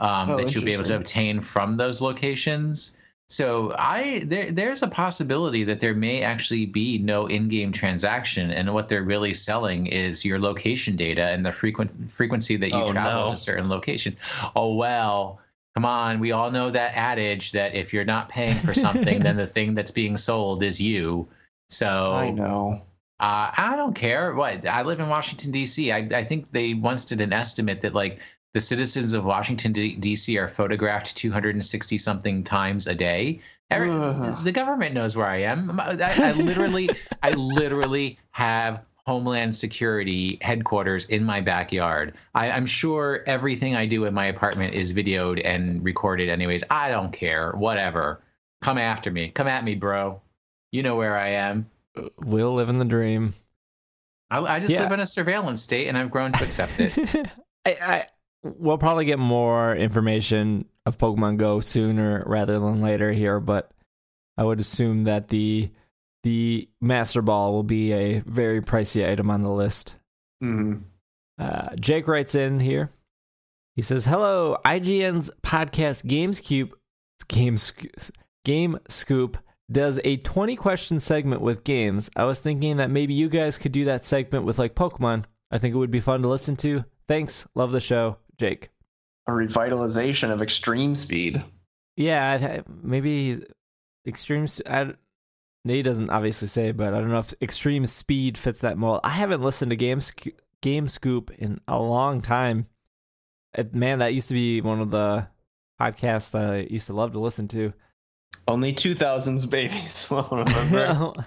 um, 0.00 0.30
Oh, 0.30 0.36
that 0.38 0.54
you'll 0.54 0.64
be 0.64 0.72
able 0.72 0.84
to 0.84 0.96
obtain 0.96 1.40
from 1.40 1.76
those 1.76 2.02
locations 2.02 2.96
so 3.28 3.72
i 3.78 4.22
there, 4.26 4.50
there's 4.50 4.82
a 4.82 4.88
possibility 4.88 5.62
that 5.62 5.78
there 5.78 5.94
may 5.94 6.22
actually 6.22 6.66
be 6.66 6.98
no 6.98 7.26
in-game 7.26 7.70
transaction 7.70 8.50
and 8.50 8.74
what 8.74 8.88
they're 8.88 9.04
really 9.04 9.32
selling 9.32 9.86
is 9.86 10.24
your 10.24 10.40
location 10.40 10.96
data 10.96 11.28
and 11.28 11.46
the 11.46 11.52
frequent 11.52 11.90
frequency 12.10 12.56
that 12.56 12.70
you 12.70 12.82
Oh, 12.82 12.92
travel 12.92 13.26
no. 13.26 13.30
to 13.30 13.36
certain 13.36 13.68
locations 13.68 14.16
oh 14.56 14.74
well 14.74 15.38
come 15.76 15.84
on 15.84 16.18
we 16.18 16.32
all 16.32 16.50
know 16.50 16.70
that 16.70 16.96
adage 16.96 17.52
that 17.52 17.76
if 17.76 17.92
you're 17.92 18.04
not 18.04 18.28
paying 18.28 18.56
for 18.58 18.74
something 18.74 19.20
then 19.20 19.36
the 19.36 19.46
thing 19.56 19.74
that's 19.76 19.92
being 19.92 20.16
sold 20.16 20.64
is 20.64 20.80
you 20.80 21.28
so 21.68 22.12
i 22.14 22.30
know 22.30 22.82
uh, 23.20 23.52
I 23.54 23.76
don't 23.76 23.92
care. 23.92 24.34
What 24.34 24.64
I 24.66 24.80
live 24.80 24.98
in 24.98 25.10
Washington 25.10 25.52
D.C. 25.52 25.92
I, 25.92 25.98
I 26.14 26.24
think 26.24 26.50
they 26.52 26.72
once 26.72 27.04
did 27.04 27.20
an 27.20 27.34
estimate 27.34 27.82
that 27.82 27.92
like 27.92 28.18
the 28.54 28.60
citizens 28.60 29.12
of 29.12 29.24
Washington 29.24 29.72
D.C. 29.72 30.36
are 30.38 30.48
photographed 30.48 31.16
260 31.16 31.98
something 31.98 32.42
times 32.44 32.86
a 32.86 32.94
day. 32.94 33.40
Every, 33.70 33.88
the 34.42 34.50
government 34.52 34.94
knows 34.94 35.16
where 35.16 35.28
I 35.28 35.42
am. 35.42 35.78
I, 35.78 35.96
I 36.00 36.32
literally, 36.36 36.90
I 37.22 37.30
literally 37.32 38.18
have 38.32 38.80
Homeland 39.06 39.54
Security 39.54 40.38
headquarters 40.42 41.04
in 41.06 41.22
my 41.24 41.40
backyard. 41.40 42.14
I, 42.34 42.50
I'm 42.50 42.66
sure 42.66 43.22
everything 43.26 43.76
I 43.76 43.86
do 43.86 44.06
in 44.06 44.14
my 44.14 44.26
apartment 44.26 44.74
is 44.74 44.92
videoed 44.92 45.40
and 45.44 45.84
recorded. 45.84 46.28
Anyways, 46.28 46.64
I 46.70 46.88
don't 46.88 47.12
care. 47.12 47.52
Whatever. 47.52 48.20
Come 48.60 48.76
after 48.78 49.12
me. 49.12 49.28
Come 49.30 49.46
at 49.46 49.62
me, 49.64 49.76
bro. 49.76 50.20
You 50.72 50.82
know 50.82 50.96
where 50.96 51.16
I 51.16 51.28
am. 51.28 51.70
Uh, 51.96 52.08
we'll 52.18 52.54
live 52.54 52.68
in 52.68 52.78
the 52.80 52.84
dream. 52.84 53.34
I, 54.32 54.40
I 54.40 54.60
just 54.60 54.74
Yeah. 54.74 54.82
live 54.82 54.92
in 54.92 55.00
a 55.00 55.06
surveillance 55.06 55.62
state, 55.62 55.86
and 55.86 55.96
I've 55.96 56.10
grown 56.10 56.32
to 56.32 56.44
accept 56.44 56.78
it. 56.80 56.92
I, 57.66 57.76
I 57.80 58.06
we'll 58.42 58.78
probably 58.78 59.04
get 59.04 59.18
more 59.18 59.74
information 59.74 60.66
of 60.86 60.98
Pokemon 60.98 61.36
Go 61.36 61.60
sooner 61.60 62.22
rather 62.26 62.58
than 62.58 62.80
later 62.80 63.12
here, 63.12 63.40
but 63.40 63.70
I 64.36 64.44
would 64.44 64.60
assume 64.60 65.04
that 65.04 65.28
the 65.28 65.70
the 66.22 66.68
Master 66.80 67.22
Ball 67.22 67.52
will 67.52 67.62
be 67.62 67.92
a 67.92 68.20
very 68.20 68.60
pricey 68.60 69.08
item 69.10 69.30
on 69.30 69.42
the 69.42 69.50
list. 69.50 69.94
hmm 70.40 70.76
Uh, 71.38 71.74
Jake 71.76 72.06
writes 72.08 72.34
in 72.34 72.60
here. 72.60 72.90
He 73.76 73.82
says, 73.82 74.04
"Hello, 74.04 74.58
IGN's 74.64 75.30
podcast 75.42 76.06
Games 76.06 76.40
Cube, 76.40 76.74
Game 77.28 77.56
Game 78.44 78.78
Scoop 78.88 79.38
does 79.70 80.00
a 80.04 80.16
20 80.18 80.56
question 80.56 80.98
segment 80.98 81.40
with 81.40 81.62
games. 81.64 82.10
I 82.16 82.24
was 82.24 82.40
thinking 82.40 82.78
that 82.78 82.90
maybe 82.90 83.14
you 83.14 83.28
guys 83.28 83.56
could 83.56 83.72
do 83.72 83.84
that 83.84 84.04
segment 84.04 84.44
with 84.44 84.58
like 84.58 84.74
Pokemon. 84.74 85.24
I 85.50 85.58
think 85.58 85.74
it 85.74 85.78
would 85.78 85.90
be 85.90 86.00
fun 86.00 86.22
to 86.22 86.28
listen 86.28 86.56
to. 86.56 86.84
Thanks, 87.08 87.46
love 87.54 87.70
the 87.72 87.80
show, 87.80 88.16
Jake. 88.40 88.70
a 89.28 89.30
revitalization 89.30 90.30
of 90.32 90.42
extreme 90.42 90.94
speed 90.94 91.42
Yeah, 91.96 92.30
I'd 92.32 92.64
maybe 92.82 93.42
extreme. 94.06 94.44
s- 94.44 94.60
I, 94.66 94.94
he 95.64 95.82
doesn't 95.82 96.08
obviously 96.10 96.48
say, 96.48 96.72
but 96.72 96.94
I 96.94 96.98
don't 97.00 97.10
know 97.10 97.18
if 97.18 97.34
extreme 97.42 97.84
speed 97.86 98.38
fits 98.38 98.60
that 98.60 98.78
mold. 98.78 99.00
I 99.04 99.10
haven't 99.10 99.42
listened 99.42 99.70
to 99.70 99.76
Game 99.76 100.00
Sc- 100.00 100.28
Game 100.62 100.88
Scoop 100.88 101.30
in 101.38 101.60
a 101.68 101.78
long 101.78 102.22
time. 102.22 102.66
It, 103.56 103.74
man, 103.74 103.98
that 103.98 104.14
used 104.14 104.28
to 104.28 104.34
be 104.34 104.60
one 104.62 104.80
of 104.80 104.90
the 104.90 105.26
podcasts 105.80 106.34
I 106.38 106.60
used 106.70 106.86
to 106.86 106.92
love 106.94 107.12
to 107.12 107.18
listen 107.20 107.46
to. 107.48 107.72
Only 108.48 108.72
2000s 108.72 109.48
babies 109.50 110.06
will 110.10 110.22
remember. 110.30 111.12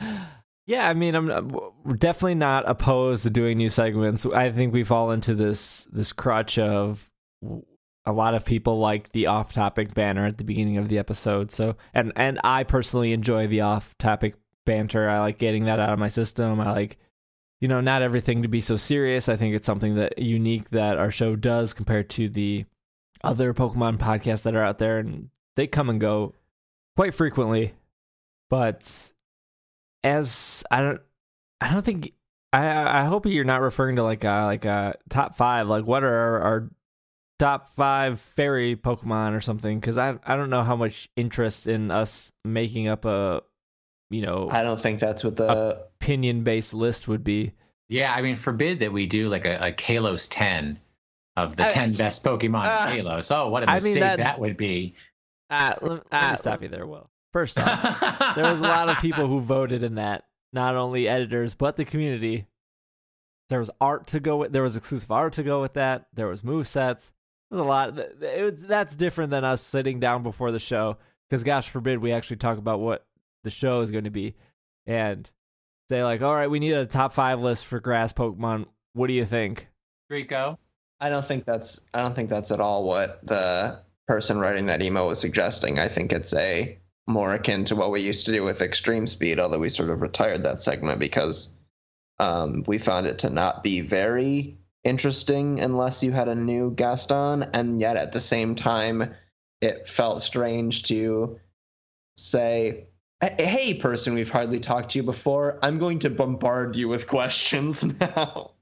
yeah, 0.66 0.88
I 0.88 0.94
mean, 0.94 1.14
I'm 1.14 1.30
uh, 1.30 1.42
we're 1.84 1.96
definitely 1.96 2.34
not 2.34 2.68
opposed 2.68 3.22
to 3.22 3.30
doing 3.30 3.58
new 3.58 3.70
segments. 3.70 4.26
I 4.26 4.50
think 4.50 4.72
we 4.72 4.84
fall 4.84 5.12
into 5.12 5.34
this 5.34 5.86
this 5.92 6.12
crutch 6.12 6.58
of 6.58 7.10
a 8.04 8.12
lot 8.12 8.34
of 8.34 8.44
people 8.44 8.78
like 8.78 9.10
the 9.12 9.26
off-topic 9.26 9.94
banner 9.94 10.26
at 10.26 10.36
the 10.36 10.44
beginning 10.44 10.76
of 10.76 10.88
the 10.88 10.98
episode. 10.98 11.50
So, 11.50 11.76
and 11.94 12.12
and 12.16 12.40
I 12.42 12.64
personally 12.64 13.12
enjoy 13.12 13.46
the 13.46 13.62
off-topic 13.62 14.34
banter. 14.64 15.08
I 15.08 15.20
like 15.20 15.38
getting 15.38 15.66
that 15.66 15.78
out 15.78 15.92
of 15.92 15.98
my 15.98 16.08
system. 16.08 16.60
I 16.60 16.72
like 16.72 16.98
you 17.60 17.68
know, 17.68 17.80
not 17.80 18.02
everything 18.02 18.42
to 18.42 18.48
be 18.48 18.60
so 18.60 18.76
serious. 18.76 19.28
I 19.28 19.36
think 19.36 19.54
it's 19.54 19.66
something 19.66 19.94
that 19.94 20.18
unique 20.18 20.70
that 20.70 20.98
our 20.98 21.10
show 21.10 21.36
does 21.36 21.72
compared 21.72 22.10
to 22.10 22.28
the 22.28 22.66
other 23.24 23.54
Pokemon 23.54 23.98
podcasts 23.98 24.42
that 24.42 24.54
are 24.54 24.62
out 24.62 24.78
there 24.78 24.98
and 24.98 25.30
they 25.54 25.66
come 25.66 25.88
and 25.88 26.00
go 26.00 26.34
quite 26.96 27.14
frequently. 27.14 27.72
But 28.50 29.12
as 30.06 30.62
I 30.70 30.80
don't 30.80 31.00
I 31.60 31.72
don't 31.72 31.84
think 31.84 32.12
I 32.52 33.02
I 33.02 33.04
hope 33.04 33.26
you're 33.26 33.44
not 33.44 33.60
referring 33.60 33.96
to 33.96 34.02
like 34.02 34.24
a 34.24 34.44
like 34.44 34.64
a 34.64 34.96
top 35.10 35.36
five. 35.36 35.68
Like 35.68 35.86
what 35.86 36.04
are 36.04 36.14
our, 36.14 36.40
our 36.40 36.70
top 37.38 37.74
five 37.74 38.20
fairy 38.20 38.76
Pokemon 38.76 39.36
or 39.36 39.40
something? 39.40 39.78
Because 39.80 39.98
I 39.98 40.18
I 40.24 40.36
don't 40.36 40.50
know 40.50 40.62
how 40.62 40.76
much 40.76 41.08
interest 41.16 41.66
in 41.66 41.90
us 41.90 42.32
making 42.44 42.88
up 42.88 43.04
a 43.04 43.42
you 44.10 44.22
know 44.22 44.48
I 44.50 44.62
don't 44.62 44.80
think 44.80 45.00
that's 45.00 45.24
what 45.24 45.36
the 45.36 45.86
opinion 46.00 46.44
based 46.44 46.72
list 46.72 47.08
would 47.08 47.24
be. 47.24 47.52
Yeah, 47.88 48.12
I 48.12 48.20
mean, 48.20 48.36
forbid 48.36 48.80
that 48.80 48.92
we 48.92 49.06
do 49.06 49.28
like 49.28 49.44
a, 49.44 49.56
a 49.58 49.72
Kalos 49.72 50.28
ten 50.30 50.78
of 51.36 51.56
the 51.56 51.66
I, 51.66 51.68
ten 51.68 51.92
best 51.92 52.24
Pokemon 52.24 52.64
uh, 52.64 52.88
Kalos. 52.88 53.34
Oh, 53.34 53.48
what 53.48 53.62
a 53.62 53.72
mistake 53.72 53.90
I 53.90 53.94
mean, 53.94 54.00
that, 54.00 54.16
that 54.18 54.40
would 54.40 54.56
be. 54.56 54.94
Uh, 55.50 55.72
let, 55.80 56.02
uh, 56.10 56.30
me 56.32 56.36
stop 56.36 56.62
you 56.62 56.68
there, 56.68 56.86
Will. 56.86 57.08
First 57.36 57.58
off, 57.58 58.34
there 58.34 58.50
was 58.50 58.60
a 58.60 58.62
lot 58.62 58.88
of 58.88 58.96
people 58.96 59.26
who 59.26 59.40
voted 59.40 59.82
in 59.82 59.96
that. 59.96 60.24
Not 60.54 60.74
only 60.74 61.06
editors, 61.06 61.52
but 61.52 61.76
the 61.76 61.84
community. 61.84 62.46
There 63.50 63.58
was 63.58 63.70
art 63.78 64.06
to 64.06 64.20
go 64.20 64.38
with. 64.38 64.52
There 64.52 64.62
was 64.62 64.74
exclusive 64.74 65.10
art 65.10 65.34
to 65.34 65.42
go 65.42 65.60
with 65.60 65.74
that. 65.74 66.06
There 66.14 66.28
was 66.28 66.42
move 66.42 66.66
sets. 66.66 67.12
There's 67.50 67.60
a 67.60 67.64
lot. 67.64 67.98
It 67.98 68.42
was, 68.42 68.64
that's 68.66 68.96
different 68.96 69.32
than 69.32 69.44
us 69.44 69.60
sitting 69.60 70.00
down 70.00 70.22
before 70.22 70.50
the 70.50 70.58
show. 70.58 70.96
Because 71.28 71.44
gosh 71.44 71.68
forbid 71.68 71.98
we 71.98 72.10
actually 72.10 72.38
talk 72.38 72.56
about 72.56 72.80
what 72.80 73.04
the 73.44 73.50
show 73.50 73.82
is 73.82 73.90
going 73.90 74.04
to 74.04 74.10
be, 74.10 74.34
and 74.86 75.28
say 75.90 76.02
like, 76.02 76.22
all 76.22 76.34
right, 76.34 76.48
we 76.48 76.58
need 76.58 76.72
a 76.72 76.86
top 76.86 77.12
five 77.12 77.38
list 77.38 77.66
for 77.66 77.80
grass 77.80 78.14
Pokemon. 78.14 78.64
What 78.94 79.08
do 79.08 79.12
you 79.12 79.26
think? 79.26 79.68
Rico. 80.08 80.58
I 81.00 81.10
don't 81.10 81.26
think 81.26 81.44
that's. 81.44 81.82
I 81.92 82.00
don't 82.00 82.16
think 82.16 82.30
that's 82.30 82.50
at 82.50 82.60
all 82.62 82.84
what 82.84 83.20
the 83.24 83.82
person 84.08 84.38
writing 84.38 84.64
that 84.64 84.80
email 84.80 85.06
was 85.06 85.20
suggesting. 85.20 85.78
I 85.78 85.88
think 85.88 86.14
it's 86.14 86.32
a 86.32 86.78
more 87.06 87.34
akin 87.34 87.64
to 87.64 87.76
what 87.76 87.90
we 87.90 88.00
used 88.00 88.26
to 88.26 88.32
do 88.32 88.42
with 88.42 88.60
extreme 88.60 89.06
speed, 89.06 89.38
although 89.38 89.58
we 89.58 89.68
sort 89.68 89.90
of 89.90 90.02
retired 90.02 90.42
that 90.42 90.62
segment 90.62 90.98
because 90.98 91.50
um, 92.18 92.64
we 92.66 92.78
found 92.78 93.06
it 93.06 93.18
to 93.20 93.30
not 93.30 93.62
be 93.62 93.80
very 93.80 94.56
interesting 94.84 95.60
unless 95.60 96.02
you 96.02 96.12
had 96.12 96.28
a 96.28 96.34
new 96.34 96.72
guest 96.72 97.12
on, 97.12 97.44
and 97.54 97.80
yet 97.80 97.96
at 97.96 98.12
the 98.12 98.20
same 98.20 98.54
time, 98.54 99.14
it 99.60 99.88
felt 99.88 100.22
strange 100.22 100.82
to 100.84 101.38
say, 102.16 102.86
"Hey, 103.20 103.74
person, 103.74 104.14
we've 104.14 104.30
hardly 104.30 104.60
talked 104.60 104.90
to 104.90 104.98
you 104.98 105.02
before. 105.02 105.58
I'm 105.62 105.78
going 105.78 105.98
to 106.00 106.10
bombard 106.10 106.76
you 106.76 106.88
with 106.88 107.06
questions 107.16 107.84
now." 107.84 108.52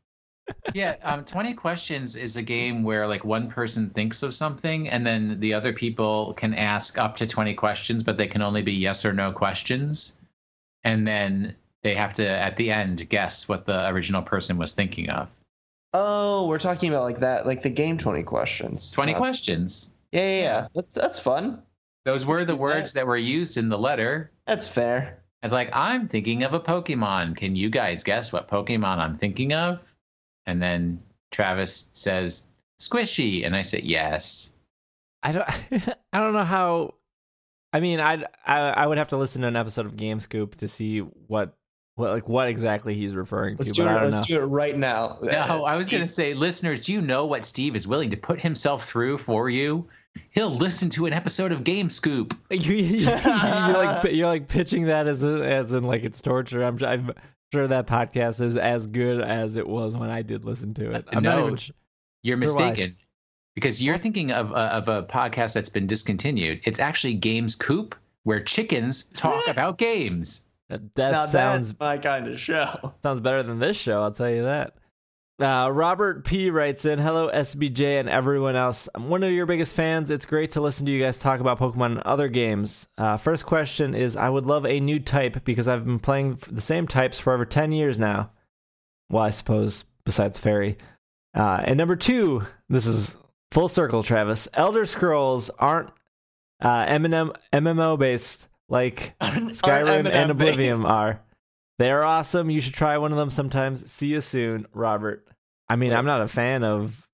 Yeah, 0.74 0.96
um, 1.02 1.24
20 1.24 1.54
questions 1.54 2.16
is 2.16 2.36
a 2.36 2.42
game 2.42 2.82
where 2.82 3.06
like 3.06 3.24
one 3.24 3.48
person 3.48 3.90
thinks 3.90 4.22
of 4.22 4.34
something 4.34 4.88
and 4.88 5.06
then 5.06 5.38
the 5.40 5.54
other 5.54 5.72
people 5.72 6.34
can 6.34 6.54
ask 6.54 6.98
up 6.98 7.16
to 7.16 7.26
20 7.26 7.54
questions, 7.54 8.02
but 8.02 8.16
they 8.16 8.26
can 8.26 8.42
only 8.42 8.62
be 8.62 8.72
yes 8.72 9.04
or 9.04 9.12
no 9.12 9.32
questions. 9.32 10.16
And 10.84 11.06
then 11.06 11.54
they 11.82 11.94
have 11.94 12.14
to 12.14 12.28
at 12.28 12.56
the 12.56 12.70
end 12.70 13.08
guess 13.08 13.48
what 13.48 13.66
the 13.66 13.88
original 13.88 14.22
person 14.22 14.58
was 14.58 14.74
thinking 14.74 15.08
of. 15.10 15.28
Oh, 15.92 16.48
we're 16.48 16.58
talking 16.58 16.90
about 16.90 17.04
like 17.04 17.20
that, 17.20 17.46
like 17.46 17.62
the 17.62 17.70
game 17.70 17.96
20 17.96 18.22
questions. 18.24 18.90
20 18.90 19.14
uh, 19.14 19.18
questions. 19.18 19.92
Yeah, 20.12 20.20
yeah, 20.20 20.42
yeah. 20.42 20.66
That's 20.74 20.94
that's 20.94 21.18
fun. 21.18 21.62
Those 22.04 22.26
were 22.26 22.44
the 22.44 22.56
words 22.56 22.92
that 22.92 23.06
were 23.06 23.16
used 23.16 23.56
in 23.56 23.68
the 23.68 23.78
letter. 23.78 24.30
That's 24.46 24.68
fair. 24.68 25.22
It's 25.42 25.52
like 25.52 25.70
I'm 25.72 26.08
thinking 26.08 26.42
of 26.42 26.54
a 26.54 26.60
Pokemon. 26.60 27.36
Can 27.36 27.54
you 27.54 27.70
guys 27.70 28.02
guess 28.02 28.32
what 28.32 28.48
Pokemon 28.48 28.98
I'm 28.98 29.14
thinking 29.14 29.52
of? 29.52 29.93
And 30.46 30.62
then 30.62 31.02
Travis 31.32 31.90
says, 31.92 32.46
"Squishy," 32.80 33.44
and 33.44 33.56
I 33.56 33.62
said, 33.62 33.84
"Yes." 33.84 34.52
I 35.22 35.32
don't. 35.32 35.48
I 36.12 36.20
don't 36.20 36.32
know 36.32 36.44
how. 36.44 36.94
I 37.72 37.80
mean, 37.80 37.98
I'd, 37.98 38.24
I 38.46 38.58
I 38.58 38.86
would 38.86 38.98
have 38.98 39.08
to 39.08 39.16
listen 39.16 39.42
to 39.42 39.48
an 39.48 39.56
episode 39.56 39.86
of 39.86 39.96
Game 39.96 40.20
Scoop 40.20 40.56
to 40.56 40.68
see 40.68 41.00
what 41.00 41.56
what 41.96 42.10
like 42.10 42.28
what 42.28 42.48
exactly 42.48 42.94
he's 42.94 43.14
referring 43.14 43.56
let's 43.56 43.70
to. 43.70 43.74
Do 43.74 43.84
but 43.84 43.90
it, 43.90 43.96
I 43.96 44.02
don't 44.02 44.12
let's 44.12 44.28
know. 44.28 44.36
do 44.36 44.42
it 44.42 44.46
right 44.46 44.76
now. 44.76 45.18
No, 45.22 45.30
uh, 45.30 45.62
I 45.62 45.76
was 45.76 45.88
going 45.88 46.02
to 46.02 46.08
say, 46.08 46.34
listeners, 46.34 46.80
do 46.80 46.92
you 46.92 47.00
know 47.00 47.24
what 47.24 47.44
Steve 47.44 47.76
is 47.76 47.86
willing 47.86 48.10
to 48.10 48.16
put 48.16 48.40
himself 48.40 48.84
through 48.84 49.18
for 49.18 49.48
you? 49.48 49.88
He'll 50.30 50.50
listen 50.50 50.90
to 50.90 51.06
an 51.06 51.12
episode 51.12 51.52
of 51.52 51.64
Game 51.64 51.90
Scoop. 51.90 52.36
You, 52.50 52.74
you, 52.74 53.08
are 53.08 53.72
like 53.72 54.04
you're 54.12 54.28
like 54.28 54.46
pitching 54.46 54.86
that 54.86 55.08
as 55.08 55.24
a, 55.24 55.42
as 55.42 55.72
in 55.72 55.84
like 55.84 56.04
it's 56.04 56.22
torture. 56.22 56.62
I'm, 56.64 56.78
I'm 56.84 57.12
sure 57.54 57.68
that 57.68 57.86
podcast 57.86 58.40
is 58.40 58.56
as 58.56 58.86
good 58.86 59.20
as 59.20 59.56
it 59.56 59.66
was 59.66 59.96
when 59.96 60.10
I 60.10 60.22
did 60.22 60.44
listen 60.44 60.74
to 60.74 60.90
it. 60.90 61.04
I'm 61.12 61.22
no, 61.22 61.36
not 61.36 61.46
even 61.46 61.56
sh- 61.56 61.70
you're 62.22 62.36
mistaken. 62.36 62.90
Because 63.54 63.80
you're 63.80 63.98
thinking 63.98 64.32
of 64.32 64.52
uh, 64.52 64.70
of 64.72 64.88
a 64.88 65.04
podcast 65.04 65.54
that's 65.54 65.68
been 65.68 65.86
discontinued. 65.86 66.60
It's 66.64 66.80
actually 66.80 67.14
Games 67.14 67.54
Coop, 67.54 67.94
where 68.24 68.42
chickens 68.42 69.04
talk 69.16 69.46
about 69.48 69.78
games. 69.78 70.46
That, 70.68 70.92
that 70.94 71.28
sounds 71.28 71.78
my 71.78 71.96
kind 71.98 72.26
of 72.26 72.40
show. 72.40 72.92
Sounds 73.02 73.20
better 73.20 73.44
than 73.44 73.60
this 73.60 73.76
show. 73.76 74.02
I'll 74.02 74.12
tell 74.12 74.30
you 74.30 74.42
that. 74.42 74.74
Uh, 75.40 75.68
Robert 75.72 76.24
P 76.24 76.48
writes 76.50 76.84
in, 76.84 77.00
"Hello 77.00 77.28
SBJ 77.28 77.98
and 77.98 78.08
everyone 78.08 78.54
else. 78.54 78.88
I'm 78.94 79.08
one 79.08 79.24
of 79.24 79.32
your 79.32 79.46
biggest 79.46 79.74
fans. 79.74 80.10
It's 80.10 80.26
great 80.26 80.52
to 80.52 80.60
listen 80.60 80.86
to 80.86 80.92
you 80.92 81.02
guys 81.02 81.18
talk 81.18 81.40
about 81.40 81.58
Pokemon 81.58 81.86
and 81.86 82.00
other 82.00 82.28
games. 82.28 82.86
Uh, 82.96 83.16
first 83.16 83.44
question 83.44 83.94
is, 83.94 84.14
I 84.14 84.28
would 84.28 84.46
love 84.46 84.64
a 84.64 84.78
new 84.78 85.00
type 85.00 85.44
because 85.44 85.66
I've 85.66 85.84
been 85.84 85.98
playing 85.98 86.38
the 86.50 86.60
same 86.60 86.86
types 86.86 87.18
for 87.18 87.32
over 87.32 87.44
ten 87.44 87.72
years 87.72 87.98
now. 87.98 88.30
Well, 89.10 89.24
I 89.24 89.30
suppose 89.30 89.84
besides 90.04 90.38
Fairy. 90.38 90.76
Uh, 91.34 91.62
and 91.64 91.76
number 91.78 91.96
two, 91.96 92.44
this 92.68 92.86
is 92.86 93.16
full 93.50 93.68
circle, 93.68 94.04
Travis. 94.04 94.46
Elder 94.54 94.86
Scrolls 94.86 95.50
aren't 95.58 95.90
uh, 96.60 96.86
MMO 96.86 97.34
MMO 97.52 97.98
based 97.98 98.46
like 98.68 99.16
Skyrim 99.20 100.08
and 100.08 100.30
Oblivion 100.30 100.86
are." 100.86 101.20
They 101.78 101.90
are 101.90 102.04
awesome. 102.04 102.50
You 102.50 102.60
should 102.60 102.74
try 102.74 102.96
one 102.98 103.12
of 103.12 103.18
them 103.18 103.30
sometimes. 103.30 103.90
See 103.90 104.08
you 104.08 104.20
soon, 104.20 104.66
Robert. 104.72 105.30
I 105.68 105.76
mean, 105.76 105.92
I'm 105.92 106.06
not 106.06 106.22
a 106.22 106.28
fan 106.28 106.62
of. 106.62 107.08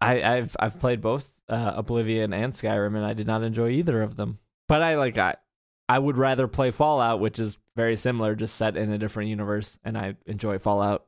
I, 0.00 0.22
I've 0.22 0.56
I've 0.58 0.78
played 0.78 1.00
both 1.00 1.30
uh, 1.48 1.72
Oblivion 1.76 2.32
and 2.32 2.52
Skyrim, 2.52 2.96
and 2.96 3.04
I 3.04 3.14
did 3.14 3.26
not 3.26 3.42
enjoy 3.42 3.70
either 3.70 4.02
of 4.02 4.16
them. 4.16 4.38
But 4.68 4.82
I 4.82 4.96
like 4.96 5.18
I 5.18 5.36
I 5.88 5.98
would 5.98 6.16
rather 6.16 6.48
play 6.48 6.70
Fallout, 6.70 7.20
which 7.20 7.38
is 7.38 7.58
very 7.76 7.96
similar, 7.96 8.34
just 8.34 8.56
set 8.56 8.76
in 8.76 8.90
a 8.90 8.98
different 8.98 9.30
universe, 9.30 9.78
and 9.84 9.96
I 9.96 10.16
enjoy 10.26 10.58
Fallout. 10.58 11.06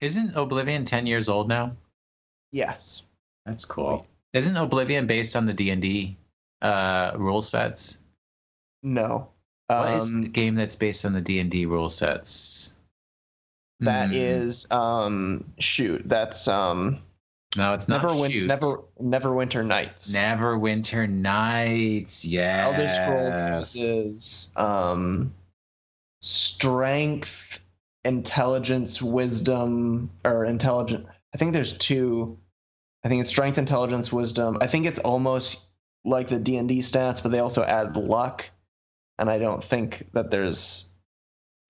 Isn't 0.00 0.36
Oblivion 0.36 0.84
ten 0.84 1.06
years 1.06 1.28
old 1.28 1.48
now? 1.48 1.76
Yes, 2.52 3.02
that's 3.46 3.64
cool. 3.64 4.06
Isn't 4.32 4.56
Oblivion 4.56 5.06
based 5.06 5.36
on 5.36 5.46
the 5.46 5.52
D 5.52 5.70
and 5.70 5.80
D 5.80 6.16
uh, 6.62 7.12
rule 7.16 7.42
sets? 7.42 7.98
No, 8.82 9.28
what 9.68 9.88
um, 9.88 10.00
is 10.00 10.12
the 10.12 10.28
game 10.28 10.54
that's 10.54 10.76
based 10.76 11.04
on 11.04 11.12
the 11.12 11.20
D 11.20 11.38
and 11.38 11.50
D 11.50 11.66
rule 11.66 11.88
sets? 11.88 12.74
That 13.80 14.10
mm. 14.10 14.14
is 14.14 14.70
um 14.70 15.44
shoot. 15.58 16.02
That's 16.04 16.46
um. 16.48 17.00
No, 17.56 17.72
it's 17.72 17.88
not. 17.88 18.02
Never, 18.02 18.20
win- 18.20 18.46
never, 18.46 18.80
Neverwinter 19.00 19.64
Nights. 19.64 20.10
Neverwinter 20.10 21.08
Nights. 21.08 22.24
Yeah. 22.24 22.64
Elder 22.64 22.88
Scrolls 22.88 23.76
is 23.76 24.52
um, 24.56 25.32
strength, 26.20 27.60
intelligence, 28.04 29.00
wisdom, 29.00 30.10
or 30.24 30.46
intelligent. 30.46 31.06
I 31.32 31.38
think 31.38 31.52
there's 31.52 31.74
two. 31.74 32.36
I 33.04 33.08
think 33.08 33.20
it's 33.20 33.30
strength, 33.30 33.56
intelligence, 33.56 34.12
wisdom. 34.12 34.58
I 34.60 34.66
think 34.66 34.86
it's 34.86 34.98
almost 34.98 35.60
like 36.04 36.28
the 36.28 36.38
D 36.40 36.56
and 36.56 36.68
D 36.68 36.80
stats, 36.80 37.22
but 37.22 37.30
they 37.30 37.38
also 37.38 37.62
add 37.62 37.96
luck 37.96 38.50
and 39.18 39.30
I 39.30 39.38
don't 39.38 39.62
think 39.62 40.06
that 40.12 40.30
there's 40.30 40.86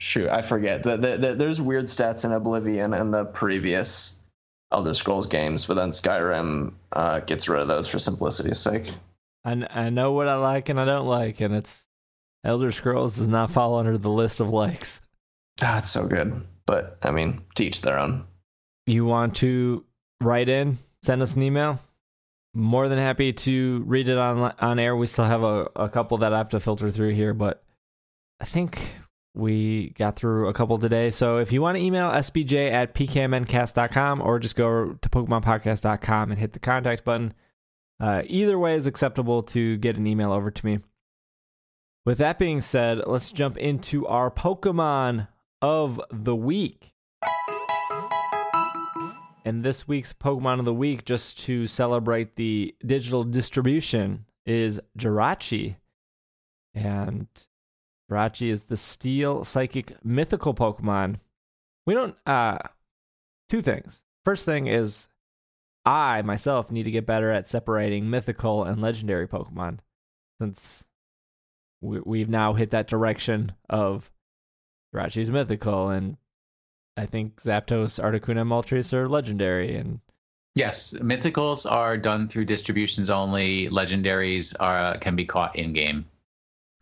shoot 0.00 0.28
I 0.28 0.42
forget 0.42 0.82
the, 0.82 0.96
the, 0.96 1.16
the, 1.16 1.34
there's 1.34 1.60
weird 1.60 1.86
stats 1.86 2.24
in 2.24 2.32
Oblivion 2.32 2.94
and 2.94 3.12
the 3.12 3.26
previous 3.26 4.16
Elder 4.72 4.94
Scrolls 4.94 5.26
games, 5.26 5.64
but 5.66 5.74
then 5.74 5.90
Skyrim 5.90 6.72
uh, 6.92 7.20
gets 7.20 7.48
rid 7.48 7.60
of 7.60 7.68
those 7.68 7.86
for 7.86 7.98
simplicity's 7.98 8.58
sake. 8.58 8.90
I 9.44 9.66
I 9.70 9.90
know 9.90 10.12
what 10.12 10.28
I 10.28 10.34
like 10.36 10.68
and 10.68 10.80
I 10.80 10.84
don't 10.84 11.06
like, 11.06 11.40
and 11.40 11.54
it's 11.54 11.86
Elder 12.44 12.72
Scrolls 12.72 13.16
does 13.16 13.28
not 13.28 13.50
fall 13.50 13.78
under 13.78 13.96
the 13.96 14.10
list 14.10 14.40
of 14.40 14.48
likes. 14.48 15.00
That's 15.58 15.90
so 15.90 16.06
good, 16.06 16.44
but 16.66 16.98
I 17.02 17.10
mean, 17.10 17.42
teach 17.54 17.80
their 17.80 17.98
own. 17.98 18.24
You 18.86 19.04
want 19.04 19.36
to 19.36 19.84
write 20.20 20.48
in, 20.48 20.78
send 21.02 21.22
us 21.22 21.34
an 21.34 21.42
email. 21.42 21.80
More 22.54 22.88
than 22.88 22.98
happy 22.98 23.32
to 23.32 23.82
read 23.86 24.08
it 24.08 24.16
on 24.16 24.54
on 24.58 24.78
air. 24.78 24.96
We 24.96 25.06
still 25.06 25.24
have 25.24 25.42
a, 25.42 25.68
a 25.76 25.88
couple 25.88 26.18
that 26.18 26.32
I 26.32 26.38
have 26.38 26.50
to 26.50 26.60
filter 26.60 26.90
through 26.90 27.14
here, 27.14 27.34
but 27.34 27.62
I 28.40 28.44
think 28.44 28.94
we 29.34 29.90
got 29.90 30.16
through 30.16 30.48
a 30.48 30.52
couple 30.52 30.78
today. 30.78 31.10
So 31.10 31.38
if 31.38 31.50
you 31.52 31.60
want 31.60 31.76
to 31.76 31.82
email 31.82 32.08
sbj 32.10 32.70
at 32.70 32.94
pkmncast.com 32.94 34.22
or 34.22 34.38
just 34.38 34.54
go 34.54 34.92
to 34.92 35.08
pokemonpodcast.com 35.08 36.30
and 36.30 36.38
hit 36.38 36.52
the 36.52 36.60
contact 36.60 37.04
button, 37.04 37.34
uh, 38.00 38.22
either 38.26 38.58
way 38.58 38.74
is 38.74 38.86
acceptable 38.86 39.42
to 39.42 39.76
get 39.78 39.96
an 39.96 40.06
email 40.06 40.32
over 40.32 40.50
to 40.50 40.66
me. 40.66 40.78
With 42.06 42.18
that 42.18 42.38
being 42.38 42.60
said, 42.60 43.02
let's 43.06 43.32
jump 43.32 43.56
into 43.56 44.06
our 44.06 44.30
Pokemon 44.30 45.28
of 45.62 46.00
the 46.12 46.36
week. 46.36 46.92
And 49.44 49.62
this 49.62 49.86
week's 49.86 50.12
Pokemon 50.12 50.58
of 50.58 50.64
the 50.64 50.72
week, 50.72 51.04
just 51.04 51.38
to 51.40 51.66
celebrate 51.66 52.36
the 52.36 52.74
digital 52.84 53.24
distribution, 53.24 54.24
is 54.46 54.80
Jirachi. 54.98 55.76
And 56.74 57.28
Jirachi 58.10 58.48
is 58.48 58.62
the 58.64 58.76
steel 58.76 59.44
psychic 59.44 60.02
mythical 60.04 60.54
Pokemon. 60.54 61.16
We 61.86 61.94
don't 61.94 62.16
uh 62.26 62.58
two 63.48 63.60
things. 63.60 64.02
First 64.24 64.46
thing 64.46 64.66
is 64.66 65.08
I 65.84 66.22
myself 66.22 66.70
need 66.70 66.84
to 66.84 66.90
get 66.90 67.06
better 67.06 67.30
at 67.30 67.48
separating 67.48 68.08
mythical 68.08 68.64
and 68.64 68.80
legendary 68.80 69.28
Pokemon 69.28 69.80
since 70.40 70.86
we, 71.82 72.20
have 72.20 72.30
now 72.30 72.54
hit 72.54 72.70
that 72.70 72.88
direction 72.88 73.52
of 73.68 74.10
Jirachi's 74.94 75.30
mythical 75.30 75.90
and 75.90 76.16
I 76.96 77.06
think 77.06 77.40
Zapdos, 77.40 78.00
Articuno, 78.00 78.42
and 78.42 78.50
Moltres 78.50 78.92
are 78.92 79.08
legendary, 79.08 79.76
and 79.76 80.00
yes, 80.54 80.94
mythicals 80.94 81.70
are 81.70 81.96
done 81.96 82.28
through 82.28 82.44
distributions 82.44 83.10
only. 83.10 83.68
Legendaries 83.68 84.54
are 84.60 84.96
can 84.98 85.16
be 85.16 85.24
caught 85.24 85.56
in 85.56 85.72
game. 85.72 86.06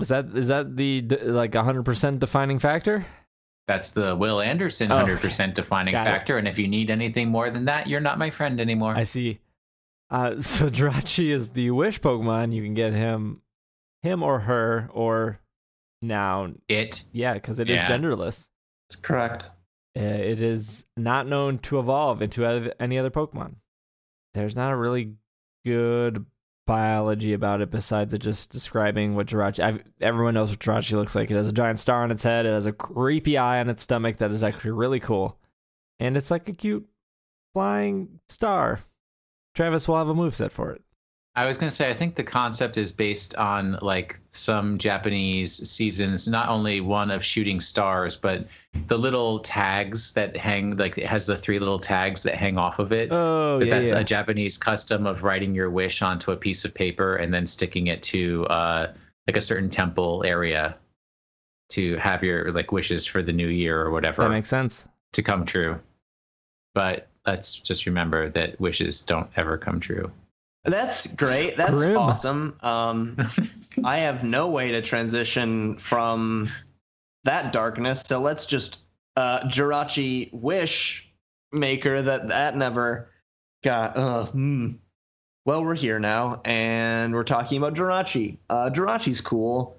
Is 0.01 0.09
that 0.09 0.27
is 0.35 0.49
that 0.49 0.77
the 0.77 1.03
like 1.23 1.55
hundred 1.55 1.85
percent 1.85 2.19
defining 2.19 2.59
factor? 2.59 3.07
That's 3.69 3.91
the 3.91 4.17
Will 4.17 4.41
Anderson 4.41 4.91
oh, 4.91 4.97
hundred 4.97 5.21
percent 5.21 5.55
defining 5.55 5.95
factor, 5.95 6.37
it. 6.37 6.41
and 6.41 6.49
if 6.49 6.59
you 6.59 6.69
need 6.69 6.91
anything 6.91 7.29
more 7.29 7.51
than 7.51 7.65
that, 7.67 7.87
you're 7.87 8.01
not 8.01 8.19
my 8.19 8.31
friend 8.31 8.61
anymore. 8.61 8.95
I 8.95 9.05
see. 9.05 9.39
Uh, 10.11 10.41
so 10.41 10.69
Jirachi 10.69 11.31
is 11.31 11.51
the 11.51 11.71
wish 11.71 12.01
Pokemon. 12.01 12.53
You 12.53 12.63
can 12.63 12.75
get 12.75 12.93
him, 12.93 13.41
him 14.03 14.23
or 14.23 14.41
her 14.41 14.91
or 14.93 15.39
now 16.03 16.53
it. 16.69 17.05
Yeah, 17.13 17.35
because 17.35 17.59
it 17.61 17.69
yeah. 17.69 17.85
is 17.85 17.91
genderless. 17.91 18.49
That's 18.89 19.01
correct. 19.01 19.51
Uh, 19.97 20.01
it 20.01 20.43
is 20.43 20.87
not 20.97 21.27
known 21.27 21.59
to 21.59 21.79
evolve 21.79 22.23
into 22.23 22.45
any 22.81 22.99
other 22.99 23.11
Pokemon. 23.11 23.57
There's 24.35 24.57
not 24.57 24.73
a 24.73 24.77
really 24.77 25.15
good 25.65 26.25
biology 26.67 27.33
about 27.33 27.61
it 27.61 27.71
besides 27.71 28.15
it 28.15 28.19
just 28.19 28.51
describing 28.51 29.15
what 29.15 29.27
Jirachi. 29.27 29.61
I've, 29.61 29.83
everyone 30.01 30.35
knows 30.35 30.51
what 30.51 30.61
Jirachi 30.61 30.93
looks 30.93 31.15
like. 31.15 31.31
It 31.31 31.37
has 31.37 31.49
a 31.49 31.53
giant 31.53 31.79
star 31.79 32.03
on 32.03 32.11
its 32.11 32.23
head. 32.23 32.47
It 32.47 32.51
has 32.53 32.67
a 32.67 32.73
creepy 32.73 33.37
eye 33.37 33.61
on 33.61 33.69
its 33.69 33.83
stomach 33.83 34.19
that 34.19 34.31
is 34.31 34.43
actually 34.43 34.71
really 34.71 35.01
cool, 35.01 35.39
and 36.01 36.17
it's 36.17 36.31
like 36.31 36.49
a 36.49 36.53
cute 36.53 36.89
flying 37.53 38.21
star. 38.29 38.81
Travis 39.55 39.87
will 39.87 39.99
have 39.99 40.09
a 40.09 40.15
move 40.15 40.35
set 40.35 40.53
for 40.53 40.71
it. 40.71 40.83
I 41.35 41.47
was 41.47 41.57
going 41.57 41.71
to 41.71 41.75
say, 41.75 41.89
I 41.89 41.95
think 41.95 42.15
the 42.15 42.25
concept 42.25 42.77
is 42.77 42.93
based 42.93 43.35
on 43.37 43.79
like 43.81 44.21
some 44.29 44.77
Japanese 44.77 45.67
seasons, 45.69 46.29
not 46.29 46.51
only 46.51 46.83
one 46.83 47.11
of 47.11 47.25
shooting 47.25 47.59
stars, 47.59 48.17
but 48.17 48.47
the 48.89 48.99
little 48.99 49.39
tags 49.39 50.13
that 50.13 50.37
hang, 50.37 50.77
like 50.77 50.99
it 50.99 51.07
has 51.07 51.27
the 51.27 51.37
three 51.37 51.59
little 51.59 51.79
tags 51.79 52.23
that 52.25 52.35
hang 52.35 52.59
off 52.59 52.79
of 52.79 52.93
it. 52.93 53.11
Oh, 53.11 53.59
but 53.59 53.69
yeah. 53.69 53.79
That's 53.79 53.93
yeah. 53.93 54.01
a 54.01 54.05
Japanese 54.05 54.59
custom 54.59 55.07
of 55.07 55.23
writing 55.23 55.55
your 55.55 55.71
wish 55.71 56.03
onto 56.03 56.33
a 56.33 56.37
piece 56.37 56.67
of 56.67 56.75
paper 56.75 57.17
and 57.17 57.33
then 57.33 57.47
sticking 57.47 57.87
it 57.87 58.03
to 58.05 58.45
uh, 58.47 58.93
like 59.27 59.37
a 59.37 59.41
certain 59.41 59.71
temple 59.71 60.23
area 60.27 60.77
to 61.71 61.97
have 61.97 62.23
your 62.23 62.53
like 62.53 62.73
wishes 62.73 63.07
for 63.07 63.23
the 63.23 63.33
new 63.33 63.49
year 63.49 63.81
or 63.81 63.91
whatever. 63.91 64.23
That 64.23 64.29
makes 64.29 64.49
sense. 64.49 64.87
To 65.15 65.23
come 65.23 65.47
true. 65.47 65.81
But 66.75 67.09
let's 67.27 67.55
just 67.55 67.87
remember 67.87 68.29
that 68.31 68.61
wishes 68.61 69.01
don't 69.01 69.31
ever 69.37 69.57
come 69.57 69.81
true. 69.81 70.13
That's 70.65 71.07
great. 71.09 71.57
That's 71.57 71.85
Grim. 71.85 71.97
awesome. 71.97 72.57
Um, 72.61 73.17
I 73.85 73.99
have 73.99 74.23
no 74.23 74.49
way 74.49 74.71
to 74.73 74.83
transition 74.83 75.77
from 75.77 76.51
that 77.25 77.53
darkness. 77.53 78.03
So 78.07 78.21
let's 78.21 78.47
just 78.47 78.79
uh, 79.17 79.41
Jirachi 79.41 80.33
wish 80.33 81.11
maker 81.53 82.03
that 82.03 82.29
that 82.29 82.57
never 82.57 83.11
got. 83.65 83.97
Uh, 83.97 84.27
hmm. 84.27 84.73
Well, 85.45 85.65
we're 85.65 85.75
here 85.75 85.99
now, 85.99 86.41
and 86.45 87.13
we're 87.13 87.25
talking 87.25 87.59
about 87.59 87.75
Jirachi. 87.75 88.39
Uh, 88.49 88.71
Jirachi's 88.71 89.21
cool 89.21 89.77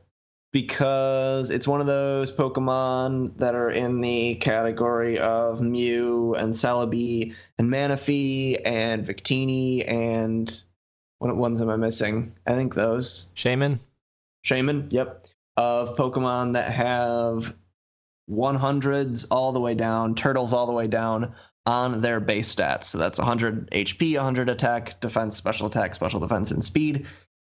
because 0.52 1.50
it's 1.50 1.68
one 1.68 1.80
of 1.80 1.88
those 1.88 2.30
Pokemon 2.30 3.38
that 3.38 3.56
are 3.56 3.72
in 3.72 4.02
the 4.02 4.36
category 4.36 5.18
of 5.18 5.62
Mew 5.62 6.36
and 6.36 6.54
Celebi 6.54 7.34
and 7.58 7.70
Manaphy 7.70 8.60
and 8.66 9.06
Victini 9.06 9.90
and 9.90 10.64
what 11.24 11.38
ones 11.38 11.62
am 11.62 11.70
I 11.70 11.78
missing? 11.78 12.34
I 12.46 12.52
think 12.52 12.76
those. 12.76 13.28
Shaymin. 13.36 13.80
Shaymin. 14.46 14.92
yep. 14.92 15.28
Of 15.56 15.96
Pokemon 15.96 16.54
that 16.54 16.72
have 16.72 17.56
100s 18.30 19.28
all 19.32 19.52
the 19.52 19.60
way 19.60 19.74
down, 19.74 20.16
turtles 20.16 20.52
all 20.52 20.66
the 20.66 20.74
way 20.74 20.88
down 20.88 21.34
on 21.66 22.02
their 22.02 22.20
base 22.20 22.54
stats. 22.54 22.86
So 22.86 22.98
that's 22.98 23.20
100 23.20 23.70
HP, 23.72 24.16
100 24.16 24.50
attack, 24.50 25.00
defense, 25.00 25.38
special 25.38 25.68
attack, 25.68 25.94
special 25.96 26.20
defense, 26.20 26.52
and 26.52 26.66
speed. 26.66 27.06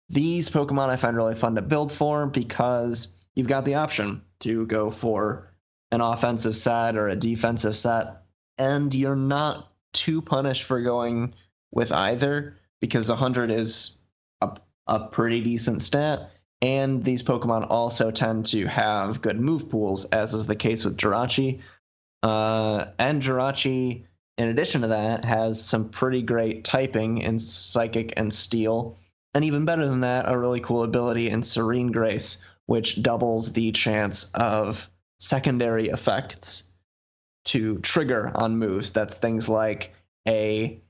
These 0.07 0.49
Pokemon 0.49 0.89
I 0.89 0.95
find 0.95 1.15
really 1.15 1.35
fun 1.35 1.55
to 1.55 1.61
build 1.61 1.91
for 1.91 2.25
because 2.25 3.09
you've 3.35 3.47
got 3.47 3.65
the 3.65 3.75
option 3.75 4.21
to 4.39 4.65
go 4.65 4.89
for 4.89 5.53
an 5.91 6.01
offensive 6.01 6.55
set 6.55 6.95
or 6.95 7.09
a 7.09 7.15
defensive 7.15 7.77
set, 7.77 8.23
and 8.57 8.93
you're 8.93 9.15
not 9.15 9.71
too 9.93 10.21
punished 10.21 10.63
for 10.63 10.81
going 10.81 11.33
with 11.71 11.91
either 11.91 12.55
because 12.81 13.09
100 13.09 13.51
is 13.51 13.97
a, 14.41 14.57
a 14.87 15.07
pretty 15.07 15.41
decent 15.41 15.81
stat. 15.81 16.31
And 16.61 17.03
these 17.03 17.23
Pokemon 17.23 17.67
also 17.69 18.11
tend 18.11 18.45
to 18.47 18.65
have 18.67 19.21
good 19.21 19.39
move 19.39 19.69
pools, 19.69 20.05
as 20.05 20.33
is 20.33 20.45
the 20.45 20.55
case 20.55 20.83
with 20.83 20.97
Jirachi. 20.97 21.61
Uh, 22.21 22.85
and 22.99 23.21
Jirachi, 23.21 24.03
in 24.37 24.47
addition 24.49 24.81
to 24.81 24.87
that, 24.87 25.23
has 25.23 25.61
some 25.61 25.87
pretty 25.89 26.21
great 26.21 26.65
typing 26.65 27.19
in 27.19 27.39
Psychic 27.39 28.13
and 28.17 28.33
Steel. 28.33 28.97
And 29.33 29.45
even 29.45 29.63
better 29.63 29.85
than 29.85 30.01
that, 30.01 30.29
a 30.29 30.37
really 30.37 30.59
cool 30.59 30.83
ability 30.83 31.29
in 31.29 31.43
Serene 31.43 31.91
Grace, 31.91 32.39
which 32.65 33.01
doubles 33.01 33.53
the 33.53 33.71
chance 33.71 34.29
of 34.33 34.89
secondary 35.19 35.87
effects 35.89 36.63
to 37.45 37.77
trigger 37.79 38.31
on 38.35 38.57
moves. 38.57 38.91
That's 38.91 39.17
things 39.17 39.47
like 39.47 39.93
a 40.27 40.81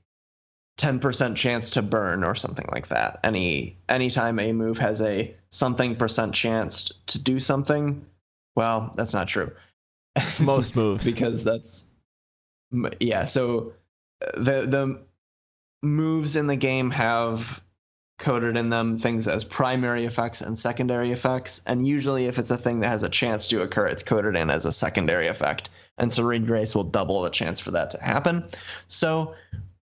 10% 0.80 1.36
chance 1.36 1.68
to 1.70 1.82
burn 1.82 2.24
or 2.24 2.34
something 2.34 2.66
like 2.72 2.88
that. 2.88 3.20
Any 3.22 3.76
anytime 3.88 4.38
a 4.38 4.52
move 4.52 4.78
has 4.78 5.02
a 5.02 5.34
something 5.50 5.94
percent 5.94 6.34
chance 6.34 6.90
to 7.06 7.18
do 7.18 7.38
something, 7.38 8.04
well, 8.56 8.92
that's 8.96 9.12
not 9.12 9.28
true. 9.28 9.52
Most 10.40 10.74
moves 10.74 11.04
because 11.04 11.44
that's 11.44 11.86
yeah, 12.98 13.26
so 13.26 13.72
uh, 14.26 14.40
the 14.40 14.66
the 14.66 15.00
moves 15.82 16.36
in 16.36 16.46
the 16.46 16.56
game 16.56 16.90
have 16.90 17.60
coded 18.18 18.56
in 18.56 18.68
them 18.68 18.98
things 18.98 19.26
as 19.26 19.44
primary 19.44 20.04
effects 20.04 20.40
and 20.40 20.58
secondary 20.58 21.12
effects, 21.12 21.60
and 21.66 21.86
usually 21.86 22.24
if 22.24 22.38
it's 22.38 22.50
a 22.50 22.56
thing 22.56 22.80
that 22.80 22.88
has 22.88 23.02
a 23.02 23.08
chance 23.08 23.46
to 23.48 23.62
occur, 23.62 23.86
it's 23.86 24.02
coded 24.02 24.34
in 24.34 24.48
as 24.48 24.64
a 24.64 24.72
secondary 24.72 25.26
effect, 25.26 25.68
and 25.98 26.10
Serene 26.10 26.46
Grace 26.46 26.74
will 26.74 26.84
double 26.84 27.20
the 27.20 27.30
chance 27.30 27.60
for 27.60 27.70
that 27.70 27.90
to 27.90 28.02
happen. 28.02 28.48
So 28.88 29.34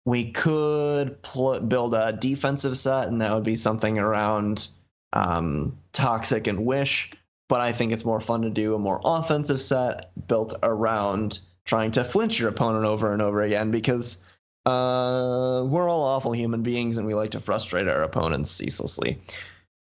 we 0.05 0.31
could 0.31 1.21
pl- 1.21 1.61
build 1.61 1.95
a 1.95 2.13
defensive 2.13 2.77
set, 2.77 3.07
and 3.07 3.21
that 3.21 3.33
would 3.33 3.43
be 3.43 3.55
something 3.55 3.97
around 3.97 4.67
um, 5.13 5.77
Toxic 5.93 6.47
and 6.47 6.65
Wish. 6.65 7.11
But 7.49 7.61
I 7.61 7.71
think 7.71 7.91
it's 7.91 8.05
more 8.05 8.19
fun 8.19 8.41
to 8.41 8.49
do 8.49 8.73
a 8.73 8.79
more 8.79 8.99
offensive 9.03 9.61
set 9.61 10.11
built 10.27 10.55
around 10.63 11.39
trying 11.65 11.91
to 11.91 12.03
flinch 12.03 12.39
your 12.39 12.49
opponent 12.49 12.85
over 12.85 13.13
and 13.13 13.21
over 13.21 13.41
again 13.41 13.71
because 13.71 14.23
uh, 14.65 15.63
we're 15.67 15.89
all 15.89 16.03
awful 16.03 16.31
human 16.31 16.63
beings 16.63 16.97
and 16.97 17.05
we 17.05 17.13
like 17.13 17.31
to 17.31 17.39
frustrate 17.39 17.87
our 17.87 18.03
opponents 18.03 18.51
ceaselessly. 18.51 19.19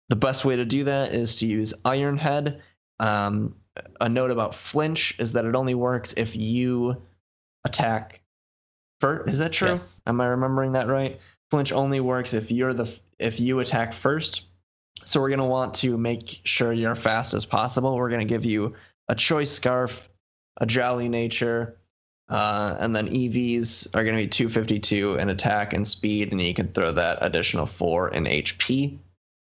The 0.09 0.15
best 0.15 0.45
way 0.45 0.55
to 0.55 0.65
do 0.65 0.83
that 0.85 1.13
is 1.13 1.37
to 1.37 1.45
use 1.45 1.73
Iron 1.85 2.17
Head. 2.17 2.61
Um, 2.99 3.55
a 4.01 4.09
note 4.09 4.31
about 4.31 4.55
flinch 4.55 5.15
is 5.19 5.33
that 5.33 5.45
it 5.45 5.55
only 5.55 5.73
works 5.73 6.13
if 6.17 6.35
you 6.35 7.01
attack 7.65 8.22
first. 9.03 9.29
Is 9.29 9.39
that 9.39 9.51
true? 9.51 9.69
Yes. 9.69 10.01
Am 10.07 10.21
I 10.21 10.27
remembering 10.27 10.71
that 10.71 10.87
right? 10.87 11.19
Flinch 11.51 11.73
only 11.73 11.99
works 11.99 12.33
if 12.33 12.49
you're 12.49 12.73
the 12.73 12.87
if 13.19 13.39
you 13.39 13.59
attack 13.59 13.93
first. 13.93 14.43
So 15.05 15.19
we're 15.19 15.29
gonna 15.29 15.45
want 15.45 15.73
to 15.75 15.97
make 15.97 16.39
sure 16.45 16.71
you're 16.71 16.95
fast 16.95 17.33
as 17.33 17.45
possible. 17.45 17.95
We're 17.97 18.09
gonna 18.09 18.23
give 18.25 18.45
you 18.45 18.73
a 19.09 19.15
choice 19.15 19.51
scarf, 19.51 20.09
a 20.61 20.65
jolly 20.65 21.09
nature, 21.09 21.77
Uh, 22.29 22.77
and 22.79 22.95
then 22.95 23.09
EVs 23.09 23.87
are 23.93 24.03
going 24.03 24.15
to 24.15 24.23
be 24.23 24.27
252 24.27 25.15
in 25.15 25.29
attack 25.29 25.73
and 25.73 25.85
speed, 25.85 26.31
and 26.31 26.41
you 26.41 26.53
can 26.53 26.69
throw 26.69 26.91
that 26.91 27.17
additional 27.21 27.65
four 27.65 28.09
in 28.09 28.23
HP. 28.25 28.97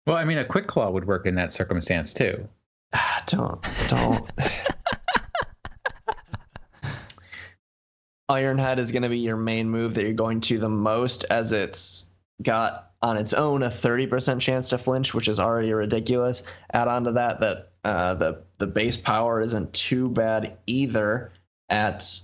Well, 0.07 0.17
I 0.17 0.25
mean, 0.25 0.39
a 0.39 0.45
quick 0.45 0.69
claw 0.69 0.89
would 0.91 1.05
work 1.05 1.27
in 1.27 1.35
that 1.35 1.53
circumstance 1.53 2.15
too. 2.15 2.49
Don't, 3.27 3.61
don't. 3.89 4.31
Iron 8.29 8.59
Head 8.59 8.79
is 8.79 8.93
going 8.93 9.03
to 9.03 9.09
be 9.09 9.19
your 9.19 9.37
main 9.37 9.71
move 9.71 9.95
that 9.95 10.03
you're 10.03 10.13
going 10.13 10.41
to 10.43 10.59
the 10.59 10.69
most, 10.69 11.25
as 11.31 11.53
it's 11.53 12.07
got 12.43 12.93
on 13.01 13.17
its 13.17 13.33
own 13.33 13.63
a 13.63 13.69
30% 13.69 14.41
chance 14.41 14.69
to 14.71 14.79
flinch, 14.79 15.15
which 15.15 15.29
is 15.29 15.41
already 15.41 15.73
ridiculous. 15.73 16.43
Add 16.73 16.89
on 16.89 17.05
to 17.05 17.13
that 17.13 17.41
that 17.41 17.73
uh, 17.85 18.15
the 18.15 18.43
the 18.59 18.67
base 18.67 18.97
power 18.97 19.41
isn't 19.41 19.73
too 19.73 20.09
bad 20.11 20.59
either 20.67 21.33
at 21.69 22.21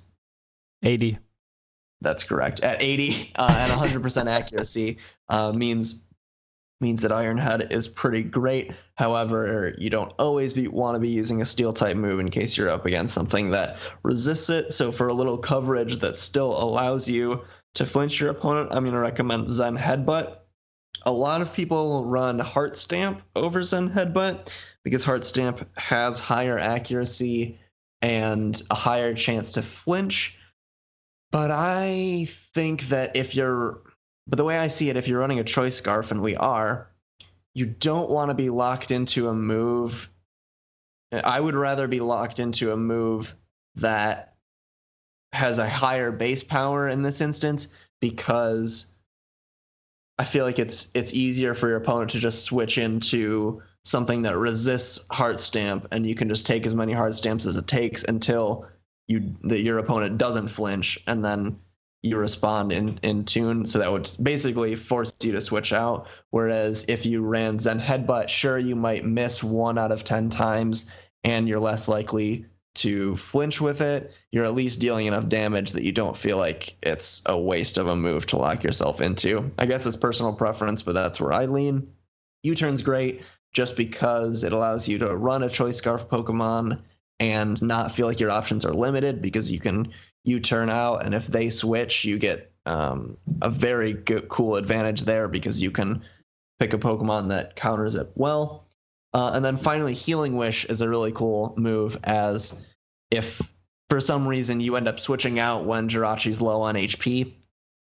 80. 0.83 1.19
That's 2.01 2.25
correct. 2.25 2.61
At 2.61 2.83
80 2.83 3.33
uh, 3.37 3.57
and 3.59 3.73
100% 3.73 4.27
accuracy 4.27 4.99
uh, 5.31 5.53
means 5.53 6.05
means 6.85 7.01
that 7.01 7.11
Iron 7.11 7.39
Head 7.39 7.73
is 7.73 7.89
pretty 7.89 8.23
great. 8.23 8.71
However, 8.95 9.75
you 9.79 9.91
don't 9.91 10.13
always 10.19 10.53
be, 10.53 10.69
want 10.69 10.95
to 10.95 11.01
be 11.01 11.09
using 11.09 11.41
a 11.41 11.47
steel 11.47 11.73
type 11.73 11.97
move 11.97 12.21
in 12.21 12.31
case 12.31 12.57
you're 12.57 12.69
up 12.69 12.85
against 12.85 13.15
something 13.15 13.51
that 13.51 13.79
resists 14.05 14.51
it. 14.51 14.73
So 14.73 14.93
for 14.93 15.09
a 15.09 15.15
little 15.15 15.39
coverage 15.39 15.99
that 15.99 16.19
still 16.19 16.63
allows 16.63 17.09
you 17.09 17.43
to 17.75 17.87
flinch 17.87 18.21
your 18.21 18.31
opponent, 18.31 18.69
I'm 18.71 18.85
going 18.85 18.95
to 18.95 19.01
recommend 19.01 19.49
Zen 19.49 19.77
Headbutt. 19.77 20.37
A 21.07 21.11
lot 21.11 21.41
of 21.41 21.53
people 21.53 22.05
run 22.05 22.39
Heart 22.39 22.77
Stamp 22.77 23.23
over 23.35 23.63
Zen 23.63 23.91
Headbutt 23.91 24.53
because 24.85 25.03
Heart 25.03 25.25
Stamp 25.25 25.67
has 25.79 26.21
higher 26.21 26.59
accuracy 26.59 27.59
and 28.03 28.61
a 28.71 28.75
higher 28.75 29.15
chance 29.15 29.53
to 29.53 29.63
flinch. 29.63 30.37
But 31.33 31.51
I 31.51 32.29
think 32.55 32.89
that 32.89 33.17
if 33.17 33.35
you're, 33.35 33.81
but 34.27 34.37
the 34.37 34.45
way 34.45 34.59
I 34.59 34.69
see 34.69 34.91
it, 34.91 34.97
if 34.97 35.09
you're 35.09 35.21
running 35.21 35.41
a 35.41 35.45
choice 35.45 35.77
scarf, 35.77 36.11
and 36.11 36.23
we 36.23 36.37
are, 36.37 36.91
you 37.55 37.67
don't 37.67 38.11
want 38.11 38.31
to 38.31 38.35
be 38.35 38.51
locked 38.51 38.91
into 38.91 39.29
a 39.29 39.35
move. 39.35 40.09
I 41.13 41.39
would 41.39 41.55
rather 41.55 41.87
be 41.87 42.01
locked 42.01 42.41
into 42.41 42.73
a 42.73 42.77
move 42.77 43.35
that 43.77 44.35
has 45.33 45.59
a 45.59 45.69
higher 45.69 46.11
base 46.11 46.43
power 46.43 46.89
in 46.89 47.03
this 47.03 47.21
instance 47.21 47.69
because 48.01 48.87
I 50.19 50.25
feel 50.25 50.45
like 50.45 50.59
it's 50.59 50.91
it's 50.95 51.13
easier 51.13 51.55
for 51.55 51.69
your 51.69 51.79
opponent 51.79 52.13
to 52.13 52.21
just 52.21 52.45
switch 52.45 52.79
into 52.79 53.63
something 53.85 54.23
that 54.23 54.37
resists 54.37 55.07
heart 55.11 55.41
stamp 55.41 55.89
and 55.91 56.07
you 56.07 56.15
can 56.15 56.29
just 56.29 56.47
take 56.47 56.67
as 56.67 56.75
many 56.75 56.93
heart 56.93 57.15
stamps 57.15 57.47
as 57.47 57.57
it 57.57 57.67
takes 57.67 58.05
until 58.05 58.67
you 59.09 59.35
that 59.43 59.61
your 59.61 59.79
opponent 59.79 60.19
doesn't 60.19 60.49
flinch 60.49 60.99
and 61.07 61.25
then 61.25 61.59
you 62.05 62.19
respond 62.19 62.71
in 62.71 62.99
in 63.03 63.25
tune. 63.25 63.67
So 63.67 63.79
that 63.79 63.91
would 63.91 64.09
basically 64.23 64.77
force 64.77 65.13
you 65.23 65.33
to 65.33 65.41
switch 65.41 65.73
out. 65.73 66.07
Whereas 66.31 66.85
if 66.87 67.07
you 67.07 67.23
ran 67.23 67.59
zen 67.59 67.81
headbutt 67.81 68.29
sure 68.29 68.59
you 68.59 68.77
might 68.77 69.05
miss 69.05 69.43
one 69.43 69.79
out 69.79 69.91
of 69.91 70.05
10 70.05 70.29
times 70.29 70.93
and 71.25 71.49
you're 71.49 71.61
less 71.61 71.89
likely 71.89 72.45
to 72.75 73.17
flinch 73.17 73.61
with 73.61 73.81
it. 73.81 74.13
You're 74.33 74.45
at 74.45 74.55
least 74.55 74.81
dealing 74.81 75.07
enough 75.07 75.29
damage 75.29 75.73
that 75.73 75.85
you 75.85 75.93
don't 75.93 76.17
feel 76.17 76.37
like 76.37 76.77
it's 76.83 77.23
a 77.27 77.39
waste 77.39 77.79
of 77.79 77.87
a 77.87 77.97
move 77.97 78.27
to 78.27 78.37
lock 78.37 78.65
yourself 78.65 79.01
into. 79.01 79.51
I 79.59 79.67
guess 79.67 79.87
it's 79.87 79.97
personal 79.97 80.35
preference 80.35 80.83
but 80.83 80.95
that's 80.95 81.21
where 81.21 81.33
i 81.33 81.47
lean. 81.47 81.89
U-turn's 82.43 82.83
great 82.83 83.23
just 83.53 83.77
because 83.77 84.45
it 84.45 84.53
allows 84.53 84.89
you 84.89 84.99
to 84.99 85.17
run 85.17 85.45
a 85.45 85.49
choice 85.49 85.77
scarf 85.77 86.07
pokemon 86.09 86.81
and 87.21 87.63
not 87.63 87.93
feel 87.93 88.07
like 88.07 88.21
your 88.21 88.31
options 88.31 88.65
are 88.65 88.75
limited 88.75 89.23
because 89.23 89.51
you 89.51 89.61
can 89.61 89.91
U-turn 90.25 90.71
out 90.71 91.05
and 91.05 91.15
if 91.15 91.27
they 91.27 91.51
switch 91.51 92.05
you 92.05 92.19
get 92.19 92.51
um, 92.67 93.17
a 93.43 93.51
very 93.51 93.93
good 93.93 94.29
cool 94.29 94.57
advantage 94.57 95.03
there 95.03 95.29
because 95.29 95.61
you 95.61 95.71
can 95.71 96.03
pick 96.59 96.73
a 96.73 96.79
pokemon 96.79 97.29
that 97.29 97.57
counters 97.57 97.95
it 97.95 98.11
well 98.15 98.67
uh, 99.13 99.33
and 99.35 99.45
then 99.45 99.57
finally 99.57 99.95
healing 99.95 100.37
wish 100.37 100.65
is 100.67 100.81
a 100.81 100.89
really 100.89 101.13
cool 101.13 101.55
move 101.57 101.97
as 102.05 102.55
if 103.11 103.41
for 103.91 104.01
some 104.01 104.27
reason 104.27 104.61
you 104.61 104.77
end 104.77 104.89
up 104.89 104.99
switching 104.99 105.39
out 105.39 105.65
when 105.65 105.89
jirachi's 105.89 106.41
low 106.41 106.63
on 106.63 106.75
hp 106.75 107.35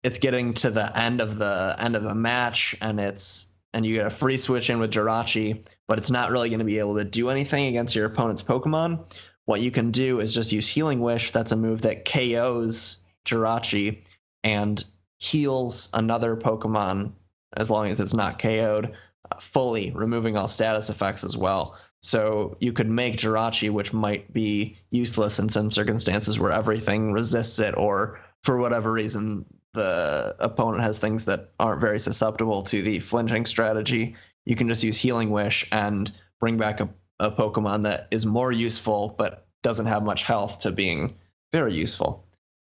it's 0.03 0.19
getting 0.19 0.55
to 0.55 0.71
the 0.71 0.97
end 0.99 1.21
of 1.21 1.39
the 1.39 1.77
end 1.79 1.97
of 1.97 2.03
the 2.03 2.15
match 2.15 2.77
and 2.81 2.99
it's 2.99 3.47
and 3.77 3.85
you 3.85 3.95
get 3.95 4.07
a 4.07 4.11
free 4.11 4.39
switch 4.39 4.71
in 4.71 4.79
with 4.79 4.91
Jirachi, 4.91 5.63
but 5.87 5.99
it's 5.99 6.11
not 6.11 6.31
really 6.31 6.49
going 6.49 6.61
to 6.61 6.65
be 6.65 6.79
able 6.79 6.95
to 6.95 7.05
do 7.05 7.29
anything 7.29 7.67
against 7.67 7.95
your 7.95 8.07
opponent's 8.07 8.43
Pokemon. 8.43 9.05
What 9.47 9.61
you 9.61 9.71
can 9.71 9.91
do 9.91 10.21
is 10.21 10.35
just 10.35 10.53
use 10.53 10.69
Healing 10.69 11.01
Wish. 11.01 11.31
That's 11.31 11.53
a 11.53 11.57
move 11.57 11.81
that 11.83 12.05
KOs 12.05 12.99
Jirachi 13.25 14.03
and 14.45 14.85
heals 15.19 15.89
another 15.95 16.37
Pokemon 16.37 17.13
as 17.57 17.71
long 17.71 17.89
as 17.89 18.01
it's 18.01 18.15
not 18.15 18.41
KO'd 18.41 18.93
uh, 19.31 19.37
fully, 19.41 19.93
removing 19.93 20.37
all 20.37 20.49
status 20.49 20.91
effects 20.91 21.25
as 21.25 21.37
well. 21.37 21.77
So 22.03 22.57
you 22.61 22.73
could 22.73 22.89
make 22.89 23.17
Jirachi, 23.17 23.71
which 23.71 23.93
might 23.93 24.33
be 24.33 24.77
useless 24.91 25.39
in 25.39 25.49
some 25.49 25.71
circumstances 25.71 26.39
where 26.39 26.53
everything 26.53 27.13
resists 27.13 27.59
it, 27.59 27.77
or 27.77 28.21
for 28.43 28.59
whatever 28.59 28.93
reason 28.93 29.45
the 29.75 30.35
opponent 30.39 30.83
has 30.83 30.99
things 30.99 31.25
that 31.25 31.51
aren't 31.59 31.81
very 31.81 31.99
susceptible 31.99 32.63
to 32.63 32.83
the 32.83 32.99
flinching 33.01 33.47
strategy, 33.47 34.17
you 34.45 34.57
can 34.57 34.69
just 34.69 34.83
use 34.83 34.97
Healing 34.97 35.31
Wish 35.31 35.69
and 35.73 36.13
bring 36.41 36.57
back 36.57 36.81
a, 36.81 36.89
a 37.19 37.31
Pokemon 37.31 37.85
that 37.85 38.09
is 38.11 38.27
more 38.27 38.53
useful 38.53 39.15
but 39.17 39.47
doesn't 39.63 39.87
have 39.87 40.03
much 40.03 40.23
health 40.23 40.61
to 40.61 40.71
being 40.71 41.15
very 41.53 41.75
useful. 41.75 42.25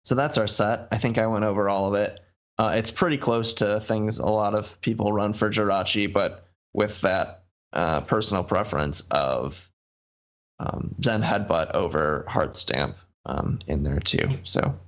So 0.05 0.14
that's 0.14 0.38
our 0.38 0.47
set. 0.47 0.88
I 0.92 0.99
think 0.99 1.18
I 1.18 1.26
went 1.26 1.45
over 1.45 1.68
all 1.68 1.86
of 1.86 1.95
it. 1.95 2.20
Uh, 2.59 2.74
it's 2.76 2.90
pretty 2.90 3.18
close 3.18 3.55
to 3.55 3.80
things 3.80 4.18
a 4.18 4.26
lot 4.26 4.55
of 4.55 4.80
people 4.80 5.12
run 5.12 5.32
for 5.32 5.51
Jirachi, 5.51 6.12
but 6.12 6.47
with 6.72 7.01
that 7.01 7.45
uh, 7.72 8.03
personal 8.03 8.45
preference 8.45 9.01
of 9.11 9.68
um, 10.61 10.95
Zen 11.03 11.22
Headbutt 11.22 11.72
over 11.72 12.24
Heart 12.28 12.57
Stamp 12.57 12.97
um, 13.26 13.59
in 13.66 13.82
there 13.82 13.99
too. 13.99 14.28
So 14.45 14.78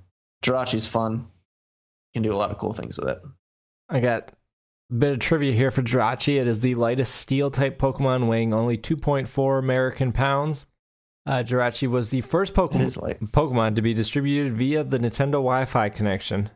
Jirachi's 0.43 0.85
fun 0.85 1.27
can 2.13 2.23
do 2.23 2.33
a 2.33 2.37
lot 2.37 2.51
of 2.51 2.57
cool 2.57 2.73
things 2.73 2.97
with 2.97 3.09
it. 3.09 3.21
I 3.89 3.99
got 3.99 4.29
bit 4.95 5.13
of 5.13 5.19
trivia 5.19 5.51
here 5.51 5.71
for 5.71 5.81
Jirachi. 5.81 6.39
It 6.39 6.47
is 6.47 6.61
the 6.61 6.75
lightest 6.75 7.15
steel 7.15 7.51
type 7.51 7.77
Pokemon, 7.77 8.27
weighing 8.27 8.53
only 8.53 8.77
2.4 8.77 9.59
American 9.59 10.11
pounds. 10.11 10.65
Uh, 11.25 11.43
Jirachi 11.43 11.89
was 11.89 12.09
the 12.09 12.21
first 12.21 12.53
Pokemon, 12.53 13.31
Pokemon 13.31 13.75
to 13.75 13.81
be 13.81 13.93
distributed 13.93 14.53
via 14.53 14.83
the 14.83 14.97
Nintendo 14.97 15.33
Wi-Fi 15.33 15.89
connection. 15.89 16.49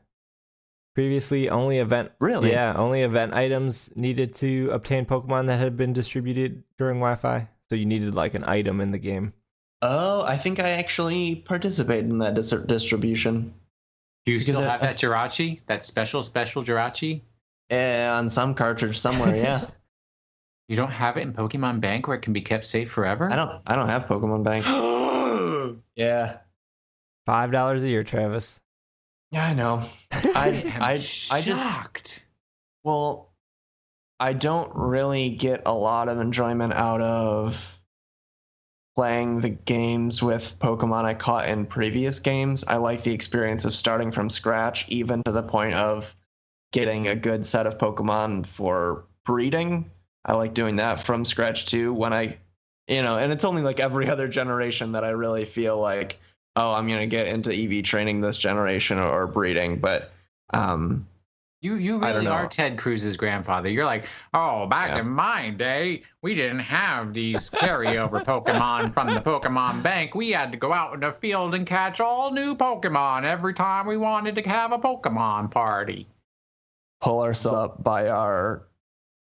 Previously, 0.95 1.49
only 1.49 1.77
event 1.77 2.11
really 2.19 2.51
yeah 2.51 2.73
only 2.75 3.01
event 3.01 3.33
items 3.33 3.89
needed 3.95 4.35
to 4.35 4.69
obtain 4.71 5.05
Pokemon 5.05 5.47
that 5.47 5.57
had 5.57 5.77
been 5.77 5.93
distributed 5.93 6.63
during 6.77 6.97
Wi-Fi. 6.97 7.47
So 7.69 7.75
you 7.75 7.85
needed 7.85 8.13
like 8.13 8.33
an 8.33 8.43
item 8.43 8.81
in 8.81 8.91
the 8.91 8.97
game. 8.97 9.33
Oh, 9.81 10.23
I 10.23 10.37
think 10.37 10.59
I 10.59 10.71
actually 10.71 11.35
participated 11.35 12.09
in 12.09 12.19
that 12.19 12.33
dis- 12.33 12.51
distribution. 12.51 13.53
Do 14.25 14.33
you 14.33 14.39
because 14.39 14.53
still 14.53 14.61
have 14.61 14.81
that 14.81 14.97
Jirachi? 14.97 15.61
That 15.67 15.83
special, 15.83 16.21
special 16.23 16.63
Jirachi? 16.63 17.21
Yeah, 17.71 18.15
on 18.17 18.29
some 18.29 18.53
cartridge 18.53 18.99
somewhere, 18.99 19.35
yeah. 19.35 19.65
you 20.67 20.75
don't 20.75 20.91
have 20.91 21.15
it 21.15 21.21
in 21.21 21.33
Pokemon 21.33 21.79
Bank 21.79 22.07
where 22.07 22.17
it 22.17 22.21
can 22.21 22.33
be 22.33 22.41
kept 22.41 22.65
safe 22.65 22.91
forever? 22.91 23.31
I 23.31 23.35
don't 23.37 23.61
I 23.65 23.75
don't 23.75 23.87
have 23.87 24.07
Pokemon 24.07 24.43
Bank. 24.43 24.65
yeah. 25.95 26.39
Five 27.25 27.51
dollars 27.51 27.83
a 27.83 27.89
year, 27.89 28.03
Travis. 28.03 28.59
Yeah, 29.31 29.45
I 29.45 29.53
know. 29.53 29.83
I 30.11 30.73
I 30.79 30.97
shocked. 30.97 31.31
I 31.31 31.41
just 31.41 32.23
well, 32.83 33.31
I 34.19 34.33
don't 34.33 34.71
really 34.75 35.29
get 35.29 35.61
a 35.65 35.73
lot 35.73 36.09
of 36.09 36.19
enjoyment 36.19 36.73
out 36.73 37.01
of 37.01 37.79
playing 38.95 39.41
the 39.41 39.49
games 39.49 40.21
with 40.21 40.59
Pokemon 40.59 41.05
I 41.05 41.13
caught 41.13 41.47
in 41.47 41.65
previous 41.65 42.19
games. 42.19 42.65
I 42.67 42.77
like 42.77 43.03
the 43.03 43.13
experience 43.13 43.63
of 43.63 43.73
starting 43.73 44.11
from 44.11 44.29
scratch, 44.29 44.85
even 44.89 45.23
to 45.23 45.31
the 45.31 45.43
point 45.43 45.73
of 45.73 46.13
getting 46.71 47.07
a 47.07 47.15
good 47.15 47.45
set 47.45 47.67
of 47.67 47.77
Pokemon 47.77 48.45
for 48.45 49.03
breeding. 49.25 49.89
I 50.25 50.33
like 50.33 50.53
doing 50.53 50.75
that 50.77 51.01
from 51.01 51.25
scratch 51.25 51.65
too. 51.65 51.93
When 51.93 52.13
I, 52.13 52.37
you 52.87 53.01
know, 53.01 53.17
and 53.17 53.31
it's 53.31 53.45
only 53.45 53.61
like 53.61 53.79
every 53.79 54.09
other 54.09 54.27
generation 54.27 54.91
that 54.93 55.03
I 55.03 55.09
really 55.09 55.45
feel 55.45 55.79
like, 55.79 56.19
oh, 56.55 56.73
I'm 56.73 56.87
gonna 56.87 57.07
get 57.07 57.27
into 57.27 57.53
EV 57.53 57.83
training 57.83 58.21
this 58.21 58.37
generation 58.37 58.99
or, 58.99 59.27
breeding. 59.27 59.79
But 59.79 60.11
um, 60.53 61.07
you 61.61 61.75
you 61.75 61.99
really 61.99 62.27
are 62.27 62.47
Ted 62.47 62.77
Cruz's 62.77 63.15
grandfather. 63.15 63.69
You're 63.69 63.85
like, 63.85 64.07
oh, 64.33 64.65
back 64.67 64.89
yeah. 64.89 65.01
in 65.01 65.09
my 65.09 65.51
day, 65.51 66.03
we 66.21 66.33
didn't 66.33 66.59
have 66.59 67.13
these 67.13 67.49
carryover 67.51 68.23
Pokemon 68.25 68.93
from 68.93 69.13
the 69.13 69.21
Pokemon 69.21 69.83
Bank. 69.83 70.15
We 70.15 70.31
had 70.31 70.51
to 70.51 70.57
go 70.57 70.73
out 70.73 70.93
in 70.93 71.01
the 71.01 71.11
field 71.11 71.53
and 71.53 71.65
catch 71.65 71.99
all 71.99 72.31
new 72.31 72.55
Pokemon 72.55 73.23
every 73.23 73.53
time 73.53 73.85
we 73.85 73.97
wanted 73.97 74.35
to 74.35 74.41
have 74.41 74.71
a 74.71 74.79
Pokemon 74.79 75.51
party. 75.51 76.07
Pull 77.01 77.21
ourselves 77.21 77.55
up 77.55 77.83
by 77.83 78.09
our. 78.09 78.67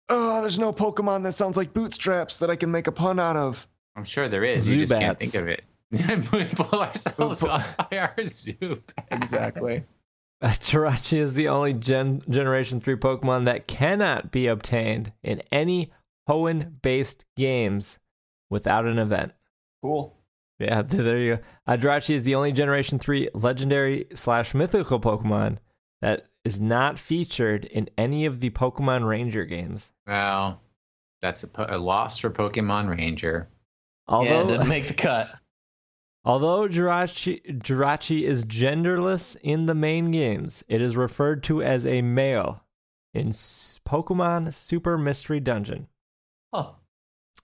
Oh, 0.10 0.42
there's 0.42 0.60
no 0.60 0.74
Pokemon 0.74 1.24
that 1.24 1.34
sounds 1.34 1.56
like 1.56 1.74
bootstraps 1.74 2.38
that 2.38 2.50
I 2.50 2.56
can 2.56 2.70
make 2.70 2.88
a 2.88 2.92
pun 2.92 3.20
out 3.20 3.38
of. 3.38 3.66
I'm 3.96 4.04
sure 4.04 4.28
there 4.28 4.44
is. 4.44 4.72
You 4.72 4.80
just 4.80 4.94
can't 4.94 5.20
think 5.20 5.36
of 5.36 5.48
it. 5.48 5.64
pull 6.56 6.80
ourselves 6.82 7.44
up 7.44 7.90
by 7.90 7.98
our 7.98 8.28
soup. 8.28 8.92
Exactly. 9.12 9.84
Uh, 10.44 10.48
Jirachi 10.48 11.20
is 11.20 11.36
the 11.36 11.48
only 11.50 11.72
Gen- 11.72 12.24
Generation 12.28 12.80
3 12.80 12.96
Pokemon 12.96 13.46
that 13.46 13.68
cannot 13.68 14.32
be 14.32 14.48
obtained 14.48 15.14
in 15.22 15.44
any 15.52 15.92
Hoenn 16.28 16.82
based 16.82 17.26
games 17.38 18.00
without 18.50 18.86
an 18.86 18.98
event. 18.98 19.34
Cool. 19.84 20.18
Yeah, 20.58 20.82
there 20.88 21.20
you 21.20 21.36
go. 21.36 21.42
Uh, 21.68 21.78
Jirachi 21.78 22.16
is 22.16 22.24
the 22.24 22.34
only 22.34 22.52
Generation 22.52 22.98
3 22.98 23.30
legendary 23.36 24.08
slash 24.16 24.56
mythical 24.56 25.00
Pokemon 25.00 25.60
that 26.02 26.26
is 26.46 26.60
not 26.60 26.98
featured 27.00 27.66
in 27.66 27.90
any 27.98 28.26
of 28.26 28.40
the 28.40 28.50
Pokemon 28.50 29.08
Ranger 29.08 29.46
games. 29.46 29.92
Well, 30.08 30.62
that's 31.22 31.44
a, 31.44 31.48
po- 31.48 31.68
a 31.70 31.78
loss 31.78 32.18
for 32.18 32.30
Pokemon 32.30 32.90
Ranger. 32.90 33.48
yeah, 34.10 34.16
Although, 34.16 34.48
didn't 34.48 34.68
make 34.68 34.88
the 34.88 34.94
cut. 34.96 35.30
although 36.26 36.68
Jirachi, 36.68 37.60
Jirachi 37.60 38.24
is 38.24 38.44
genderless 38.46 39.36
in 39.44 39.68
the 39.68 39.76
main 39.76 40.10
games, 40.12 40.64
it 40.68 40.82
is 40.82 40.98
referred 40.98 41.44
to 41.44 41.62
as 41.62 41.86
a 41.86 42.02
male 42.02 42.64
in 43.14 43.28
S- 43.30 43.80
Pokemon 43.88 44.52
Super 44.54 44.98
Mystery 44.98 45.40
Dungeon. 45.40 45.88
Huh. 46.54 46.72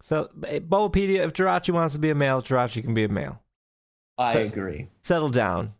So, 0.01 0.29
eh, 0.45 0.59
Bulbapedia, 0.59 1.25
if 1.25 1.33
Jirachi 1.33 1.71
wants 1.73 1.93
to 1.93 1.99
be 1.99 2.09
a 2.09 2.15
male, 2.15 2.41
Jirachi 2.41 2.83
can 2.83 2.93
be 2.93 3.03
a 3.03 3.09
male. 3.09 3.41
I 4.17 4.33
But- 4.33 4.45
agree. 4.47 4.87
Settle 5.03 5.29
down. 5.29 5.73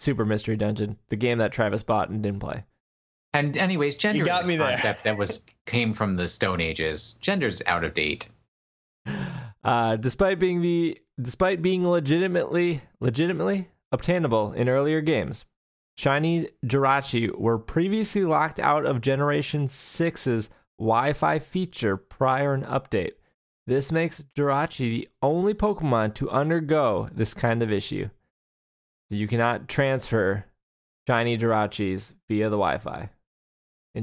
Super 0.00 0.24
Mystery 0.24 0.56
Dungeon, 0.56 0.96
the 1.10 1.16
game 1.16 1.38
that 1.38 1.52
Travis 1.52 1.82
bought 1.82 2.08
and 2.08 2.22
didn't 2.22 2.40
play. 2.40 2.64
And 3.34 3.56
anyways, 3.56 3.96
gender 3.96 4.24
got 4.24 4.40
is 4.40 4.44
a 4.44 4.48
me 4.48 4.56
there. 4.56 4.68
concept 4.68 5.04
that 5.04 5.16
was 5.16 5.44
came 5.66 5.92
from 5.92 6.16
the 6.16 6.26
Stone 6.26 6.60
Ages. 6.60 7.18
Gender's 7.20 7.62
out 7.66 7.84
of 7.84 7.94
date. 7.94 8.28
Uh, 9.62 9.96
despite 9.96 10.38
being 10.38 10.62
the 10.62 10.98
despite 11.20 11.60
being 11.60 11.86
legitimately 11.86 12.80
legitimately 13.00 13.68
obtainable 13.92 14.52
in 14.52 14.68
earlier 14.68 15.02
games, 15.02 15.44
shiny 15.98 16.48
Jirachi 16.64 17.38
were 17.38 17.58
previously 17.58 18.24
locked 18.24 18.58
out 18.58 18.86
of 18.86 19.02
Generation 19.02 19.68
6's 19.68 20.48
Wi-Fi 20.78 21.38
feature 21.38 21.98
prior 21.98 22.54
an 22.54 22.62
update. 22.64 23.12
This 23.66 23.92
makes 23.92 24.24
Jirachi 24.34 24.78
the 24.78 25.08
only 25.22 25.52
Pokemon 25.52 26.14
to 26.14 26.30
undergo 26.30 27.08
this 27.12 27.34
kind 27.34 27.62
of 27.62 27.70
issue. 27.70 28.08
You 29.10 29.26
cannot 29.26 29.68
transfer 29.68 30.44
shiny 31.08 31.36
Jirachis 31.36 32.12
via 32.28 32.44
the 32.44 32.56
Wi-Fi. 32.56 33.10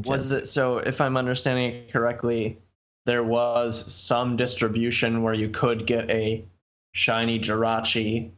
Was 0.06 0.34
it 0.34 0.48
so? 0.48 0.80
If 0.80 1.00
I'm 1.00 1.16
understanding 1.16 1.74
it 1.74 1.94
correctly, 1.94 2.58
there 3.06 3.24
was 3.24 3.92
some 3.92 4.36
distribution 4.36 5.24
where 5.24 5.34
you 5.34 5.48
could 5.50 5.88
get 5.88 6.12
a 6.12 6.44
shiny 6.94 7.40
Jirachi. 7.40 8.32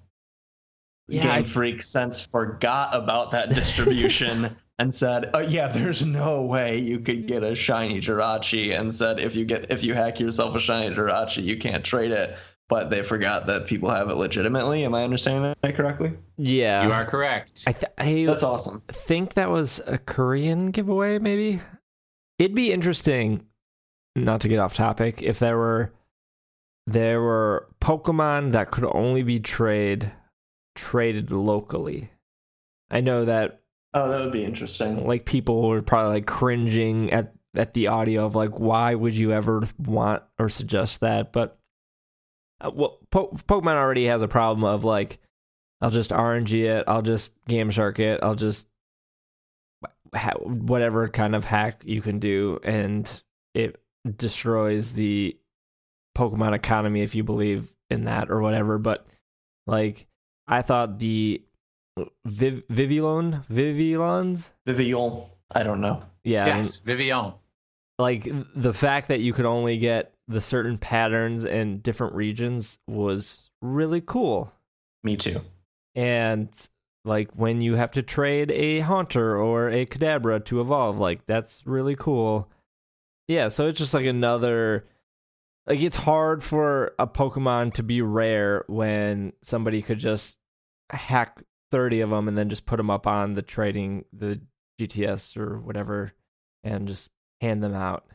Yeah, 1.07 1.23
Game 1.23 1.31
I- 1.31 1.43
Freak 1.43 1.81
since 1.81 2.21
forgot 2.21 2.93
about 2.95 3.31
that 3.31 3.49
distribution 3.55 4.55
and 4.77 4.93
said, 4.93 5.31
"Oh 5.33 5.39
yeah, 5.39 5.69
there's 5.69 6.05
no 6.05 6.43
way 6.43 6.77
you 6.77 6.99
could 6.99 7.25
get 7.25 7.41
a 7.41 7.55
shiny 7.55 7.99
Jirachi," 7.99 8.79
and 8.79 8.93
said 8.93 9.19
if 9.19 9.35
you 9.35 9.43
get 9.43 9.71
if 9.71 9.83
you 9.83 9.95
hack 9.95 10.19
yourself 10.19 10.55
a 10.55 10.59
shiny 10.59 10.95
Jirachi, 10.95 11.43
you 11.43 11.57
can't 11.57 11.83
trade 11.83 12.11
it. 12.11 12.37
But 12.69 12.89
they 12.91 13.01
forgot 13.03 13.47
that 13.47 13.65
people 13.65 13.89
have 13.89 14.09
it 14.09 14.15
legitimately. 14.15 14.85
Am 14.85 14.93
I 14.93 15.03
understanding 15.03 15.55
that 15.61 15.75
correctly? 15.75 16.13
Yeah, 16.37 16.85
you 16.85 16.91
are 16.93 17.03
correct. 17.03 17.63
I, 17.67 17.71
th- 17.73 17.91
I 17.97 18.25
That's 18.27 18.43
awesome. 18.43 18.81
think 18.91 19.33
that 19.33 19.49
was 19.49 19.81
a 19.87 19.97
Korean 19.97 20.69
giveaway, 20.71 21.17
maybe. 21.19 21.61
It'd 22.37 22.55
be 22.55 22.71
interesting, 22.71 23.43
not 24.15 24.41
to 24.41 24.47
get 24.47 24.59
off 24.59 24.75
topic, 24.75 25.21
if 25.23 25.39
there 25.39 25.57
were 25.57 25.91
there 26.87 27.21
were 27.21 27.67
Pokemon 27.81 28.51
that 28.53 28.71
could 28.71 28.85
only 28.85 29.23
be 29.23 29.39
trade 29.39 30.11
traded 30.75 31.31
locally. 31.31 32.11
I 32.89 33.01
know 33.01 33.25
that 33.25 33.61
Oh, 33.93 34.09
that 34.09 34.23
would 34.23 34.31
be 34.33 34.43
interesting. 34.45 35.05
like 35.07 35.25
people 35.25 35.67
were 35.67 35.81
probably 35.81 36.13
like 36.13 36.27
cringing 36.27 37.11
at 37.11 37.33
at 37.55 37.73
the 37.73 37.87
audio 37.87 38.25
of 38.25 38.35
like 38.35 38.51
why 38.59 38.93
would 38.95 39.15
you 39.15 39.31
ever 39.31 39.63
want 39.79 40.21
or 40.37 40.49
suggest 40.49 40.99
that 41.01 41.33
but 41.33 41.58
uh, 42.61 42.71
well 42.73 42.99
po- 43.09 43.29
pokemon 43.47 43.73
already 43.75 44.05
has 44.05 44.21
a 44.21 44.27
problem 44.27 44.63
of 44.63 44.83
like 44.83 45.19
i'll 45.81 45.91
just 45.91 46.11
rng 46.11 46.51
it 46.65 46.83
i'll 46.87 47.01
just 47.01 47.33
game 47.47 47.69
shark 47.69 47.99
it 47.99 48.19
i'll 48.23 48.35
just 48.35 48.67
ha- 50.13 50.37
whatever 50.41 51.07
kind 51.07 51.35
of 51.35 51.45
hack 51.45 51.81
you 51.85 52.01
can 52.01 52.19
do 52.19 52.59
and 52.63 53.21
it 53.53 53.81
destroys 54.17 54.93
the 54.93 55.37
pokemon 56.17 56.53
economy 56.53 57.01
if 57.01 57.15
you 57.15 57.23
believe 57.23 57.71
in 57.89 58.05
that 58.05 58.29
or 58.29 58.41
whatever 58.41 58.77
but 58.77 59.05
like 59.67 60.07
i 60.47 60.61
thought 60.61 60.99
the 60.99 61.41
Viv- 62.25 62.63
Vivillon, 62.69 63.43
Vivillons, 63.49 64.51
Vivian. 64.65 65.21
I 65.51 65.63
don't 65.63 65.81
know. 65.81 66.01
yeah, 66.23 66.43
I 66.45 66.47
mean, 66.49 66.57
yes, 66.59 66.77
Vivian. 66.77 67.33
like 67.97 68.25
the 68.55 68.71
fact 68.73 69.09
that 69.09 69.19
you 69.19 69.33
could 69.33 69.45
only 69.45 69.77
get 69.77 70.13
the 70.29 70.39
certain 70.39 70.77
patterns 70.77 71.43
in 71.43 71.79
different 71.79 72.13
regions 72.13 72.77
was 72.87 73.49
really 73.61 73.99
cool. 73.99 74.53
Me 75.03 75.17
too. 75.17 75.41
And 75.95 76.49
like 77.03 77.31
when 77.33 77.61
you 77.61 77.75
have 77.75 77.91
to 77.91 78.03
trade 78.03 78.51
a 78.51 78.79
Haunter 78.79 79.35
or 79.35 79.69
a 79.69 79.87
Kadabra 79.87 80.45
to 80.45 80.61
evolve, 80.61 80.99
like 80.99 81.25
that's 81.25 81.65
really 81.65 81.95
cool. 81.95 82.47
Yeah, 83.27 83.47
so 83.47 83.67
it's 83.67 83.79
just 83.79 83.93
like 83.93 84.05
another 84.05 84.85
like 85.65 85.81
it's 85.81 85.95
hard 85.95 86.43
for 86.43 86.93
a 86.99 87.07
Pokemon 87.07 87.73
to 87.73 87.83
be 87.83 88.01
rare 88.01 88.63
when 88.67 89.33
somebody 89.41 89.81
could 89.81 89.99
just 89.99 90.37
hack 90.91 91.41
30 91.71 92.01
of 92.01 92.11
them 92.11 92.27
and 92.27 92.37
then 92.37 92.49
just 92.49 92.65
put 92.67 92.77
them 92.77 92.89
up 92.91 93.07
on 93.07 93.33
the 93.33 93.41
trading 93.41 94.05
the 94.13 94.39
GTS 94.79 95.37
or 95.37 95.59
whatever 95.59 96.13
and 96.63 96.87
just 96.87 97.09
hand 97.41 97.63
them 97.63 97.73
out. 97.73 98.05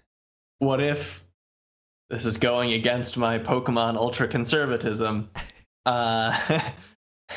What 0.60 0.80
if 0.80 1.23
this 2.11 2.24
is 2.24 2.38
going 2.38 2.72
against 2.72 3.16
my 3.16 3.38
Pokemon 3.38 3.96
ultra 3.96 4.28
conservatism? 4.28 5.30
Uh, 5.86 6.34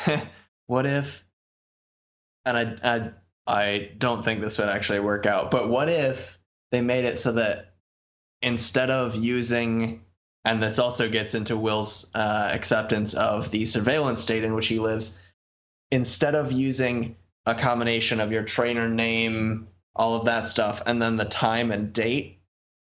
what 0.68 0.86
if, 0.86 1.22
and 2.46 2.56
I, 2.56 2.76
I, 2.82 3.10
I 3.46 3.90
don't 3.98 4.24
think 4.24 4.40
this 4.40 4.56
would 4.56 4.70
actually 4.70 5.00
work 5.00 5.26
out, 5.26 5.50
but 5.50 5.68
what 5.68 5.90
if 5.90 6.38
they 6.72 6.80
made 6.80 7.04
it 7.04 7.18
so 7.18 7.32
that 7.32 7.74
instead 8.40 8.88
of 8.88 9.16
using, 9.16 10.02
and 10.46 10.62
this 10.62 10.78
also 10.78 11.10
gets 11.10 11.34
into 11.34 11.58
Will's 11.58 12.10
uh, 12.14 12.48
acceptance 12.50 13.12
of 13.12 13.50
the 13.50 13.66
surveillance 13.66 14.22
state 14.22 14.44
in 14.44 14.54
which 14.54 14.68
he 14.68 14.78
lives, 14.78 15.18
instead 15.90 16.34
of 16.34 16.50
using 16.50 17.16
a 17.46 17.54
combination 17.54 18.20
of 18.20 18.32
your 18.32 18.44
trainer 18.44 18.88
name, 18.88 19.68
all 19.94 20.14
of 20.14 20.26
that 20.26 20.46
stuff, 20.46 20.82
and 20.86 21.02
then 21.02 21.16
the 21.16 21.24
time 21.24 21.70
and 21.70 21.92
date 21.92 22.37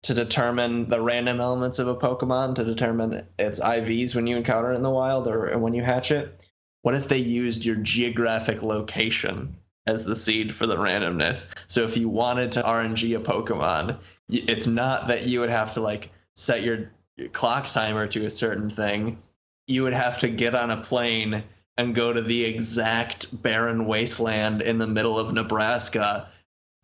to 0.03 0.15
determine 0.15 0.89
the 0.89 1.01
random 1.01 1.41
elements 1.41 1.79
of 1.79 1.89
a 1.89 1.97
Pokemon 1.97 2.55
to 2.55 2.65
determine 2.65 3.27
its 3.39 3.61
IVs 3.61 4.15
when 4.15 4.27
you 4.27 4.37
encounter 4.37 4.73
it 4.73 4.77
in 4.77 4.83
the 4.83 4.91
wild 4.91 5.29
or 5.29 5.57
when 5.59 5.75
you 5.75 5.83
hatch 5.83 6.11
it? 6.11 6.41
What 6.83 6.95
if 6.95 7.09
they 7.09 7.19
used 7.19 7.65
your 7.65 7.77
geographic 7.77 8.63
location 8.63 9.55
as 9.87 10.05
the 10.05 10.15
seed 10.15 10.55
for 10.55 10.67
the 10.67 10.77
randomness? 10.77 11.53
So 11.67 11.85
if 11.85 11.97
you 11.97 12.09
wanted 12.09 12.53
to 12.53 12.63
RNG 12.63 13.17
a 13.17 13.21
Pokemon, 13.21 13.99
it's 14.31 14.67
not 14.67 15.09
that 15.09 15.27
you 15.27 15.41
would 15.41 15.51
have 15.51 15.75
to 15.75 15.81
like 15.81 16.11
set 16.35 16.63
your 16.63 16.91
clock 17.33 17.67
timer 17.67 18.07
to 18.07 18.25
a 18.25 18.31
certain 18.31 18.71
thing. 18.71 19.19
You 19.67 19.83
would 19.83 19.93
have 19.93 20.19
to 20.21 20.29
get 20.29 20.55
on 20.55 20.71
a 20.71 20.83
plane 20.83 21.45
and 21.77 21.95
go 21.95 22.13
to 22.13 22.23
the 22.23 22.45
exact 22.45 23.43
barren 23.43 23.87
wasteland 23.87 24.63
in 24.63 24.79
the 24.79 24.87
middle 24.87 25.19
of 25.19 25.35
Nebraska 25.35 26.29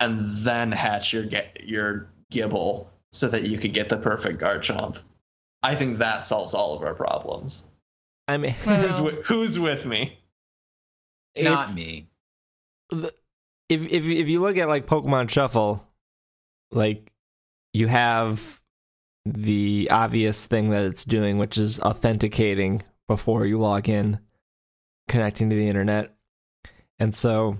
and 0.00 0.36
then 0.38 0.72
hatch 0.72 1.14
your 1.14 1.26
your 1.62 2.08
Gible 2.30 2.88
so 3.12 3.28
that 3.28 3.44
you 3.44 3.59
could 3.59 3.72
get 3.74 3.88
the 3.88 3.96
perfect 3.96 4.40
Garchomp. 4.40 4.98
I 5.62 5.74
think 5.74 5.98
that 5.98 6.26
solves 6.26 6.54
all 6.54 6.74
of 6.74 6.82
our 6.82 6.94
problems. 6.94 7.64
I 8.28 8.36
mean, 8.36 8.50
Who's, 8.64 9.00
with, 9.00 9.24
who's 9.24 9.59
with 9.59 9.86
me? 9.86 10.18
not 11.38 11.52
it's- 11.61 11.74
me. 11.74 12.09
the- 12.90 13.12
if 13.68 13.82
if 13.82 14.04
if 14.04 14.28
you 14.28 14.40
look 14.40 14.57
at 14.59 14.68
like 14.68 14.86
Pokemon 14.86 15.28
Shuffle, 15.28 15.84
like 16.70 17.11
you 17.72 17.88
have 17.88 18.61
the 19.24 19.88
obvious 19.90 20.46
thing 20.46 20.70
that 20.70 20.84
it's 20.84 21.04
doing, 21.04 21.36
which 21.38 21.59
is 21.59 21.80
authenticating 21.80 22.84
before 23.09 23.44
you 23.44 23.59
log 23.59 23.88
in, 23.88 24.20
connecting 25.09 25.50
to 25.50 25.57
the 25.57 25.66
internet. 25.66 26.14
And 27.00 27.12
so 27.12 27.59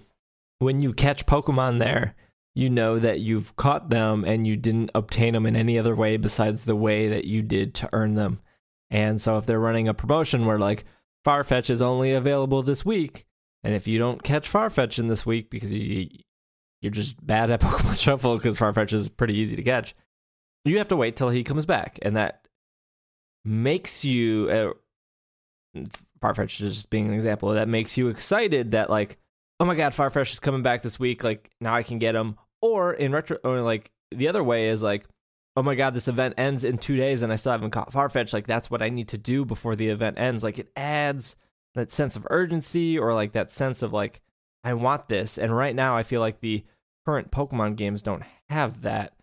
when 0.61 0.81
you 0.81 0.93
catch 0.93 1.27
Pokemon 1.27 1.81
there, 1.81 2.15
you 2.57 2.71
know 2.71 2.99
that 2.99 3.21
you've 3.21 3.55
caught 3.57 3.91
them 3.91 4.25
and 4.25 4.47
you 4.47 4.57
didn't 4.57 4.91
obtain 4.95 5.35
them 5.35 5.45
in 5.45 5.55
any 5.55 5.79
other 5.79 5.95
way 5.95 6.17
besides 6.17 6.65
the 6.65 6.75
way 6.75 7.07
that 7.07 7.27
you 7.27 7.43
did 7.43 7.75
to 7.75 7.91
earn 7.93 8.15
them. 8.15 8.41
And 8.89 9.21
so 9.21 9.37
if 9.37 9.45
they're 9.45 9.61
running 9.61 9.89
a 9.89 9.95
promotion 9.95 10.47
where 10.47 10.59
like 10.59 10.87
Farfetch 11.27 11.69
is 11.69 11.83
only 11.83 12.13
available 12.15 12.63
this 12.63 12.83
week, 12.83 13.27
and 13.63 13.75
if 13.75 13.87
you 13.87 13.99
don't 13.99 14.23
catch 14.23 14.51
Farfetch 14.51 14.99
in 14.99 15.09
this 15.09 15.27
week 15.27 15.51
because 15.51 15.71
you, 15.71 16.09
you're 16.81 16.91
just 16.91 17.25
bad 17.25 17.51
at 17.51 17.61
Pokemon 17.61 17.99
Shuffle 17.99 18.39
because 18.39 18.59
Farfetch 18.59 18.95
is 18.95 19.11
pretty 19.11 19.35
easy 19.35 19.55
to 19.55 19.63
catch, 19.63 19.95
you 20.65 20.79
have 20.79 20.89
to 20.89 20.97
wait 20.97 21.15
till 21.15 21.29
he 21.29 21.45
comes 21.45 21.67
back. 21.67 21.99
And 22.01 22.17
that 22.17 22.49
makes 23.45 24.03
you, 24.03 24.75
uh, 25.77 25.83
Farfetch 26.23 26.63
is 26.63 26.75
just 26.75 26.89
being 26.89 27.07
an 27.07 27.13
example 27.13 27.51
that 27.51 27.69
makes 27.69 27.99
you 27.99 28.09
excited 28.09 28.71
that 28.71 28.89
like, 28.89 29.19
oh 29.61 29.67
my 29.67 29.75
god, 29.75 29.93
Farfetch 29.93 30.33
is 30.33 30.41
coming 30.41 30.63
back 30.63 30.81
this 30.81 30.99
week. 30.99 31.23
Like 31.23 31.51
now 31.61 31.75
I 31.75 31.83
can 31.83 31.99
get 31.99 32.13
them. 32.13 32.39
Or 32.61 32.93
in 32.93 33.13
retro, 33.13 33.39
or 33.45 33.61
like 33.61 33.91
the 34.11 34.29
other 34.29 34.43
way 34.43 34.69
is 34.69 34.83
like, 34.83 35.07
oh 35.57 35.63
my 35.63 35.75
god, 35.75 35.95
this 35.95 36.09
event 36.09 36.35
ends 36.37 36.65
in 36.65 36.79
two 36.79 36.97
days 36.97 37.23
and 37.23 37.33
I 37.33 37.37
still 37.37 37.53
haven't 37.53 37.71
caught 37.71 37.93
Farfetch. 37.93 38.33
Like 38.33 38.47
that's 38.47 38.71
what 38.71 38.83
I 38.83 38.89
need 38.89 39.09
to 39.09 39.19
do 39.19 39.45
before 39.45 39.77
the 39.77 39.89
event 39.89 40.19
ends. 40.19 40.43
Like 40.43 40.59
it 40.59 40.71
adds 40.77 41.37
that 41.75 41.93
sense 41.93 42.17
of 42.17 42.27
urgency 42.31 42.99
or 42.99 43.15
like 43.15 43.33
that 43.33 43.53
sense 43.53 43.83
of 43.83 43.93
like 43.93 44.21
I 44.65 44.75
want 44.75 45.09
this. 45.09 45.39
And 45.39 45.57
right 45.57 45.75
now 45.75 45.97
I 45.97 46.03
feel 46.03 46.21
like 46.21 46.41
the 46.41 46.65
current 47.07 47.31
Pokemon 47.31 47.77
games 47.77 48.03
don't 48.03 48.25
have 48.51 48.83
that. 48.83 49.15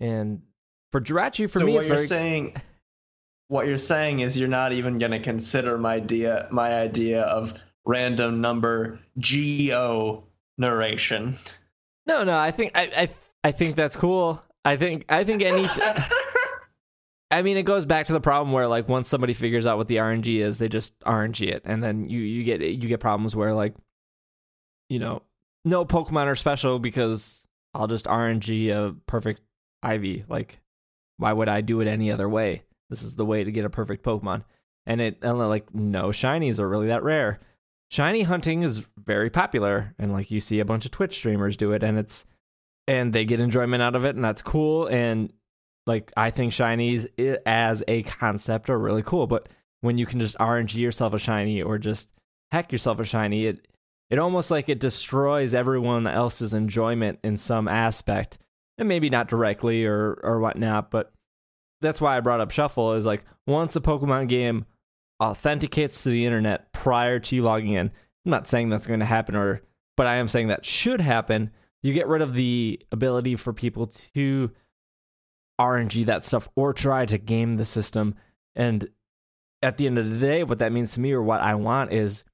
And 0.00 0.42
for 0.92 1.00
Jirachi, 1.00 1.50
for 1.50 1.58
so 1.58 1.66
me, 1.66 1.74
what 1.74 1.80
it's 1.80 1.88
you're 1.88 1.96
very 1.96 2.06
saying, 2.06 2.56
what 3.48 3.66
you're 3.66 3.78
saying 3.78 4.20
is 4.20 4.38
you're 4.38 4.48
not 4.48 4.72
even 4.72 4.98
going 4.98 5.12
to 5.12 5.18
consider 5.18 5.76
my 5.76 5.96
idea, 5.96 6.48
my 6.50 6.72
idea 6.72 7.22
of 7.22 7.54
random 7.84 8.40
number 8.40 9.00
GO 9.18 10.24
narration. 10.58 11.36
No, 12.06 12.24
no. 12.24 12.36
I 12.38 12.50
think 12.50 12.72
I, 12.74 12.82
I, 12.96 13.08
I 13.44 13.52
think 13.52 13.76
that's 13.76 13.96
cool. 13.96 14.42
I 14.64 14.76
think 14.76 15.04
I 15.08 15.24
think 15.24 15.42
any. 15.42 15.66
I 17.30 17.40
mean, 17.40 17.56
it 17.56 17.62
goes 17.62 17.86
back 17.86 18.06
to 18.06 18.12
the 18.12 18.20
problem 18.20 18.52
where 18.52 18.68
like 18.68 18.88
once 18.88 19.08
somebody 19.08 19.32
figures 19.32 19.66
out 19.66 19.78
what 19.78 19.88
the 19.88 19.96
RNG 19.96 20.40
is, 20.40 20.58
they 20.58 20.68
just 20.68 20.98
RNG 21.00 21.48
it, 21.48 21.62
and 21.64 21.82
then 21.82 22.04
you 22.04 22.20
you 22.20 22.44
get 22.44 22.60
you 22.60 22.88
get 22.88 23.00
problems 23.00 23.34
where 23.34 23.54
like, 23.54 23.74
you 24.90 24.98
know, 24.98 25.22
no 25.64 25.84
Pokemon 25.86 26.26
are 26.26 26.36
special 26.36 26.78
because 26.78 27.44
I'll 27.72 27.86
just 27.86 28.04
RNG 28.04 28.68
a 28.70 28.94
perfect 29.06 29.40
IV. 29.82 30.28
Like, 30.28 30.60
why 31.16 31.32
would 31.32 31.48
I 31.48 31.62
do 31.62 31.80
it 31.80 31.88
any 31.88 32.12
other 32.12 32.28
way? 32.28 32.64
This 32.90 33.02
is 33.02 33.16
the 33.16 33.24
way 33.24 33.42
to 33.44 33.50
get 33.50 33.64
a 33.64 33.70
perfect 33.70 34.04
Pokemon, 34.04 34.44
and 34.84 35.00
it 35.00 35.18
and 35.22 35.38
like 35.38 35.74
no 35.74 36.08
shinies 36.08 36.58
are 36.58 36.68
really 36.68 36.88
that 36.88 37.02
rare. 37.02 37.40
Shiny 37.92 38.22
hunting 38.22 38.62
is 38.62 38.86
very 38.96 39.28
popular, 39.28 39.94
and 39.98 40.14
like 40.14 40.30
you 40.30 40.40
see 40.40 40.60
a 40.60 40.64
bunch 40.64 40.86
of 40.86 40.92
Twitch 40.92 41.14
streamers 41.14 41.58
do 41.58 41.72
it, 41.72 41.82
and 41.82 41.98
it's 41.98 42.24
and 42.88 43.12
they 43.12 43.26
get 43.26 43.38
enjoyment 43.38 43.82
out 43.82 43.94
of 43.94 44.06
it, 44.06 44.16
and 44.16 44.24
that's 44.24 44.40
cool. 44.40 44.86
And 44.86 45.30
like 45.86 46.10
I 46.16 46.30
think 46.30 46.54
shinies 46.54 47.06
as 47.44 47.84
a 47.86 48.02
concept 48.04 48.70
are 48.70 48.78
really 48.78 49.02
cool, 49.02 49.26
but 49.26 49.50
when 49.82 49.98
you 49.98 50.06
can 50.06 50.20
just 50.20 50.38
RNG 50.38 50.76
yourself 50.76 51.12
a 51.12 51.18
shiny 51.18 51.60
or 51.60 51.76
just 51.76 52.14
hack 52.50 52.72
yourself 52.72 52.98
a 52.98 53.04
shiny, 53.04 53.44
it 53.44 53.68
it 54.08 54.18
almost 54.18 54.50
like 54.50 54.70
it 54.70 54.80
destroys 54.80 55.52
everyone 55.52 56.06
else's 56.06 56.54
enjoyment 56.54 57.18
in 57.22 57.36
some 57.36 57.68
aspect, 57.68 58.38
and 58.78 58.88
maybe 58.88 59.10
not 59.10 59.28
directly 59.28 59.84
or 59.84 60.18
or 60.22 60.40
whatnot, 60.40 60.90
but 60.90 61.12
that's 61.82 62.00
why 62.00 62.16
I 62.16 62.20
brought 62.20 62.40
up 62.40 62.52
Shuffle. 62.52 62.94
Is 62.94 63.04
like 63.04 63.26
once 63.46 63.76
a 63.76 63.82
Pokemon 63.82 64.28
game 64.28 64.64
authenticates 65.22 66.02
to 66.02 66.10
the 66.10 66.26
internet 66.26 66.72
prior 66.72 67.20
to 67.20 67.36
you 67.36 67.42
logging 67.42 67.74
in. 67.74 67.86
I'm 67.86 68.30
not 68.30 68.48
saying 68.48 68.68
that's 68.68 68.86
going 68.86 69.00
to 69.00 69.06
happen, 69.06 69.36
or 69.36 69.62
but 69.96 70.06
I 70.06 70.16
am 70.16 70.28
saying 70.28 70.48
that 70.48 70.66
should 70.66 71.00
happen. 71.00 71.50
You 71.82 71.92
get 71.92 72.08
rid 72.08 72.22
of 72.22 72.34
the 72.34 72.80
ability 72.90 73.36
for 73.36 73.52
people 73.52 73.86
to 74.14 74.50
RNG 75.60 76.06
that 76.06 76.24
stuff 76.24 76.48
or 76.56 76.72
try 76.72 77.06
to 77.06 77.18
game 77.18 77.56
the 77.56 77.64
system. 77.64 78.16
And 78.56 78.88
at 79.62 79.76
the 79.76 79.86
end 79.86 79.98
of 79.98 80.10
the 80.10 80.18
day, 80.18 80.42
what 80.42 80.58
that 80.58 80.72
means 80.72 80.92
to 80.94 81.00
me 81.00 81.12
or 81.12 81.22
what 81.22 81.40
I 81.40 81.54
want 81.54 81.92
is 81.92 82.24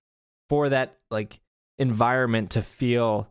for 0.49 0.70
that 0.70 0.97
like 1.11 1.41
environment 1.78 2.51
to 2.53 2.62
feel 2.62 3.28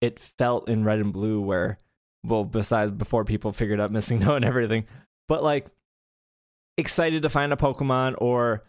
it 0.00 0.20
felt 0.20 0.68
in 0.68 0.84
red 0.84 0.98
and 0.98 1.12
blue 1.12 1.40
where 1.40 1.78
well 2.22 2.44
besides 2.44 2.92
before 2.92 3.24
people 3.24 3.52
figured 3.52 3.80
out 3.80 3.90
missing 3.90 4.18
no 4.20 4.34
and 4.34 4.44
everything 4.44 4.84
but 5.28 5.42
like 5.42 5.66
excited 6.76 7.22
to 7.22 7.28
find 7.28 7.52
a 7.52 7.56
pokemon 7.56 8.14
or 8.18 8.62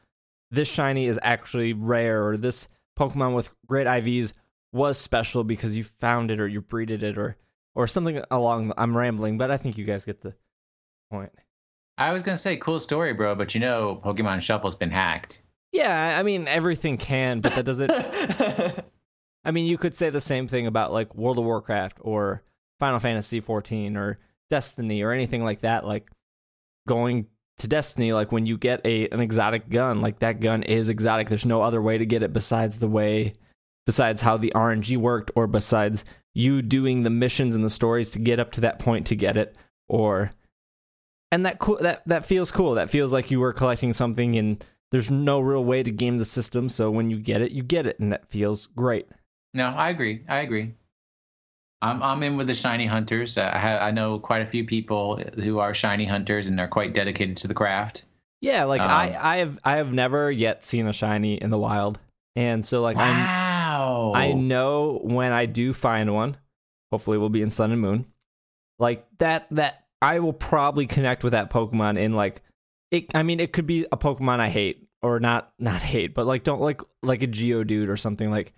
this 0.51 0.67
shiny 0.67 1.05
is 1.05 1.19
actually 1.21 1.73
rare 1.73 2.27
or 2.27 2.37
this 2.37 2.67
pokemon 2.97 3.35
with 3.35 3.51
great 3.67 3.87
ivs 3.87 4.33
was 4.71 4.97
special 4.97 5.43
because 5.43 5.75
you 5.75 5.83
found 5.83 6.31
it 6.31 6.39
or 6.39 6.47
you 6.47 6.61
breeded 6.61 7.03
it 7.03 7.17
or 7.17 7.37
or 7.73 7.87
something 7.87 8.21
along 8.31 8.71
i'm 8.77 8.95
rambling 8.95 9.37
but 9.37 9.51
i 9.51 9.57
think 9.57 9.77
you 9.77 9.85
guys 9.85 10.05
get 10.05 10.21
the 10.21 10.33
point 11.11 11.31
I 11.97 12.11
was 12.11 12.23
gonna 12.23 12.37
say 12.37 12.57
cool 12.57 12.81
story, 12.81 13.13
bro, 13.13 13.35
but 13.35 13.55
you 13.55 13.61
know, 13.61 14.01
Pokemon 14.03 14.41
Shuffle's 14.41 14.75
been 14.75 14.91
hacked. 14.91 15.41
yeah 15.71 16.17
i 16.19 16.23
mean 16.23 16.45
everything 16.47 16.97
can 16.97 17.39
but 17.39 17.53
that 17.53 17.63
doesn't 17.63 17.89
I 19.45 19.51
mean, 19.51 19.65
you 19.67 19.77
could 19.77 19.95
say 19.95 20.09
the 20.09 20.19
same 20.19 20.47
thing 20.47 20.65
about 20.65 20.91
like 20.91 21.13
World 21.15 21.37
of 21.37 21.45
Warcraft 21.45 21.99
or 22.01 22.41
Final 22.79 22.99
Fantasy 22.99 23.39
14 23.39 23.95
or 23.95 24.17
Destiny 24.49 25.03
or 25.03 25.11
anything 25.11 25.43
like 25.43 25.59
that. 25.59 25.85
Like 25.85 26.09
going 26.87 27.27
to 27.57 27.67
Destiny, 27.67 28.13
like 28.13 28.31
when 28.31 28.45
you 28.45 28.57
get 28.57 28.81
a 28.85 29.07
an 29.09 29.19
exotic 29.19 29.69
gun, 29.69 30.01
like 30.01 30.19
that 30.19 30.39
gun 30.39 30.63
is 30.63 30.89
exotic. 30.89 31.29
There's 31.29 31.45
no 31.45 31.61
other 31.61 31.81
way 31.81 31.97
to 31.97 32.05
get 32.05 32.23
it 32.23 32.33
besides 32.33 32.79
the 32.79 32.87
way, 32.87 33.33
besides 33.85 34.21
how 34.21 34.37
the 34.37 34.51
RNG 34.55 34.97
worked, 34.97 35.31
or 35.35 35.47
besides 35.47 36.03
you 36.33 36.61
doing 36.61 37.03
the 37.03 37.09
missions 37.09 37.55
and 37.55 37.63
the 37.63 37.69
stories 37.69 38.11
to 38.11 38.19
get 38.19 38.39
up 38.39 38.51
to 38.53 38.61
that 38.61 38.79
point 38.79 39.07
to 39.07 39.15
get 39.15 39.37
it, 39.37 39.57
or 39.87 40.31
and 41.31 41.45
that 41.45 41.59
cool 41.59 41.77
that 41.81 42.01
that 42.07 42.25
feels 42.25 42.51
cool. 42.51 42.75
That 42.75 42.89
feels 42.89 43.13
like 43.13 43.31
you 43.31 43.39
were 43.39 43.53
collecting 43.53 43.93
something 43.93 44.37
and 44.37 44.63
there's 44.91 45.11
no 45.11 45.39
real 45.39 45.63
way 45.63 45.83
to 45.83 45.91
game 45.91 46.17
the 46.17 46.25
system. 46.25 46.69
So 46.69 46.91
when 46.91 47.09
you 47.09 47.19
get 47.19 47.41
it, 47.41 47.51
you 47.51 47.63
get 47.63 47.85
it, 47.85 47.99
and 47.99 48.11
that 48.11 48.29
feels 48.29 48.67
great. 48.67 49.07
No, 49.53 49.67
I 49.67 49.89
agree. 49.89 50.23
I 50.27 50.39
agree. 50.39 50.73
I'm 51.81 52.01
I'm 52.01 52.23
in 52.23 52.37
with 52.37 52.47
the 52.47 52.55
shiny 52.55 52.85
hunters. 52.85 53.37
I 53.37 53.57
ha- 53.57 53.79
I 53.79 53.91
know 53.91 54.19
quite 54.19 54.41
a 54.41 54.45
few 54.47 54.65
people 54.65 55.17
who 55.35 55.59
are 55.59 55.73
shiny 55.73 56.05
hunters 56.05 56.47
and 56.47 56.59
are 56.59 56.67
quite 56.67 56.93
dedicated 56.93 57.37
to 57.37 57.47
the 57.47 57.53
craft. 57.53 58.05
Yeah, 58.41 58.63
like 58.65 58.81
Um, 58.81 58.89
I, 58.89 59.17
I 59.19 59.37
have 59.37 59.59
I 59.63 59.75
have 59.77 59.91
never 59.93 60.31
yet 60.31 60.63
seen 60.63 60.87
a 60.87 60.93
shiny 60.93 61.35
in 61.35 61.49
the 61.49 61.57
wild, 61.57 61.99
and 62.35 62.63
so 62.65 62.81
like 62.81 62.97
I 62.97 63.09
wow. 63.09 64.13
I 64.15 64.33
know 64.33 64.99
when 65.03 65.31
I 65.31 65.45
do 65.45 65.73
find 65.73 66.13
one, 66.13 66.37
hopefully 66.91 67.17
we'll 67.17 67.29
be 67.29 67.41
in 67.41 67.51
Sun 67.51 67.71
and 67.71 67.81
Moon, 67.81 68.05
like 68.79 69.05
that 69.19 69.47
that 69.51 69.85
I 70.01 70.19
will 70.19 70.33
probably 70.33 70.87
connect 70.87 71.23
with 71.23 71.33
that 71.33 71.49
Pokemon 71.49 71.99
in 71.99 72.13
like 72.13 72.41
it. 72.91 73.13
I 73.13 73.23
mean, 73.23 73.39
it 73.39 73.53
could 73.53 73.67
be 73.67 73.85
a 73.91 73.97
Pokemon 73.97 74.39
I 74.39 74.49
hate 74.49 74.87
or 75.01 75.19
not 75.19 75.51
not 75.59 75.81
hate, 75.81 76.13
but 76.15 76.25
like 76.25 76.43
don't 76.43 76.61
like 76.61 76.81
like 77.03 77.21
a 77.21 77.27
Geodude 77.27 77.89
or 77.89 77.97
something 77.97 78.31
like. 78.31 78.53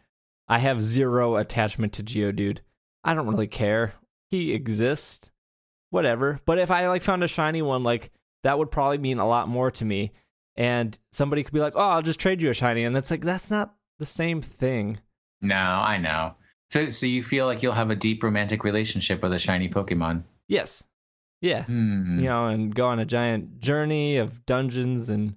I 0.50 0.60
have 0.60 0.82
zero 0.82 1.36
attachment 1.36 1.92
to 1.94 2.04
Geodude. 2.04 2.60
I 3.08 3.14
don't 3.16 3.28
really 3.28 3.48
care. 3.48 3.94
He 4.30 4.54
exists, 4.54 5.30
whatever. 5.90 6.40
But 6.46 6.60
if 6.60 6.70
I 6.70 6.88
like 6.90 7.02
found 7.02 7.24
a 7.24 7.28
shiny 7.28 7.62
one, 7.62 7.84
like 7.84 8.12
that 8.44 8.60
would 8.60 8.70
probably 8.70 8.98
mean 9.00 9.18
a 9.20 9.28
lot 9.28 9.48
more 9.48 9.72
to 9.72 9.86
me. 9.86 10.12
And 10.56 10.98
somebody 11.12 11.44
could 11.44 11.54
be 11.54 11.60
like, 11.60 11.74
"Oh, 11.76 11.80
I'll 11.90 12.02
just 12.02 12.20
trade 12.20 12.42
you 12.42 12.50
a 12.50 12.54
shiny," 12.54 12.84
and 12.84 12.98
it's 12.98 13.10
like 13.12 13.24
that's 13.24 13.50
not 13.50 13.76
the 14.00 14.06
same 14.06 14.42
thing. 14.42 15.00
No, 15.42 15.56
I 15.56 15.98
know. 15.98 16.36
So 16.70 16.90
so 16.90 17.06
you 17.06 17.24
feel 17.24 17.46
like 17.46 17.64
you'll 17.64 17.74
have 17.74 17.92
a 17.92 17.96
deep 17.96 18.24
romantic 18.24 18.64
relationship 18.64 19.22
with 19.24 19.34
a 19.34 19.40
shiny 19.40 19.70
Pokemon. 19.70 20.24
Yes, 20.48 20.84
yeah, 21.42 21.64
Hmm. 21.64 22.20
you 22.20 22.26
know, 22.26 22.48
and 22.48 22.74
go 22.76 22.88
on 22.88 23.00
a 23.00 23.06
giant 23.06 23.60
journey 23.60 24.18
of 24.18 24.46
dungeons 24.46 25.10
and 25.10 25.36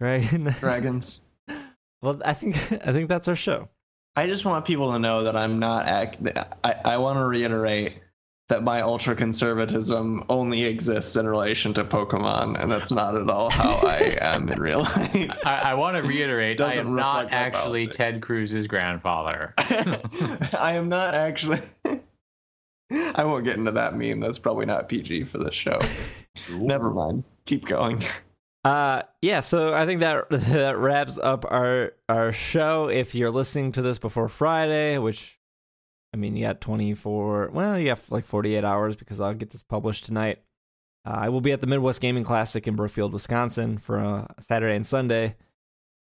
dragon. 0.00 0.54
Dragons. 0.60 1.20
well, 2.02 2.20
I 2.24 2.34
think 2.34 2.56
I 2.86 2.92
think 2.92 3.08
that's 3.08 3.28
our 3.28 3.36
show. 3.36 3.68
I 4.16 4.26
just 4.26 4.44
want 4.44 4.64
people 4.64 4.92
to 4.92 4.98
know 4.98 5.22
that 5.22 5.36
I'm 5.36 5.58
not 5.58 5.86
act. 5.86 6.18
I, 6.64 6.74
I 6.84 6.96
want 6.96 7.18
to 7.18 7.26
reiterate 7.26 7.94
that 8.48 8.62
my 8.62 8.80
ultra 8.80 9.14
conservatism 9.14 10.24
only 10.28 10.64
exists 10.64 11.16
in 11.16 11.26
relation 11.26 11.74
to 11.74 11.84
Pokemon, 11.84 12.62
and 12.62 12.70
that's 12.70 12.92
not 12.92 13.16
at 13.16 13.28
all 13.28 13.50
how 13.50 13.74
I 13.86 14.16
am 14.20 14.48
in 14.48 14.60
real 14.60 14.80
life. 14.80 15.30
I, 15.44 15.60
I 15.64 15.74
want 15.74 15.96
to 15.96 16.08
reiterate, 16.08 16.60
I 16.62 16.74
am 16.74 16.94
not 16.94 17.32
actually. 17.32 17.88
Ted 17.88 18.22
Cruz's 18.22 18.66
grandfather. 18.66 19.52
I 19.58 20.72
am 20.74 20.88
not 20.88 21.14
actually. 21.14 21.60
I 22.90 23.24
won't 23.24 23.44
get 23.44 23.56
into 23.56 23.72
that 23.72 23.96
meme. 23.96 24.20
That's 24.20 24.38
probably 24.38 24.66
not 24.66 24.88
PG 24.88 25.24
for 25.24 25.38
this 25.38 25.54
show. 25.54 25.80
Never 26.52 26.90
mind. 26.90 27.24
Keep 27.46 27.66
going. 27.66 28.02
Uh, 28.66 29.02
yeah. 29.22 29.40
So 29.40 29.72
I 29.72 29.86
think 29.86 30.00
that 30.00 30.24
that 30.30 30.76
wraps 30.76 31.18
up 31.18 31.44
our 31.48 31.92
our 32.08 32.32
show. 32.32 32.88
If 32.88 33.14
you're 33.14 33.30
listening 33.30 33.72
to 33.72 33.82
this 33.82 33.98
before 33.98 34.28
Friday, 34.28 34.98
which 34.98 35.38
I 36.12 36.16
mean, 36.16 36.34
you 36.34 36.46
got 36.46 36.60
24. 36.60 37.50
Well, 37.52 37.78
you 37.78 37.90
have 37.90 38.10
like 38.10 38.24
48 38.24 38.64
hours 38.64 38.96
because 38.96 39.20
I'll 39.20 39.34
get 39.34 39.50
this 39.50 39.62
published 39.62 40.06
tonight. 40.06 40.42
Uh, 41.06 41.14
I 41.16 41.28
will 41.28 41.40
be 41.40 41.52
at 41.52 41.60
the 41.60 41.68
Midwest 41.68 42.00
Gaming 42.00 42.24
Classic 42.24 42.66
in 42.66 42.74
Brookfield, 42.74 43.12
Wisconsin, 43.12 43.78
for 43.78 44.00
uh, 44.00 44.26
Saturday 44.40 44.74
and 44.74 44.86
Sunday. 44.86 45.36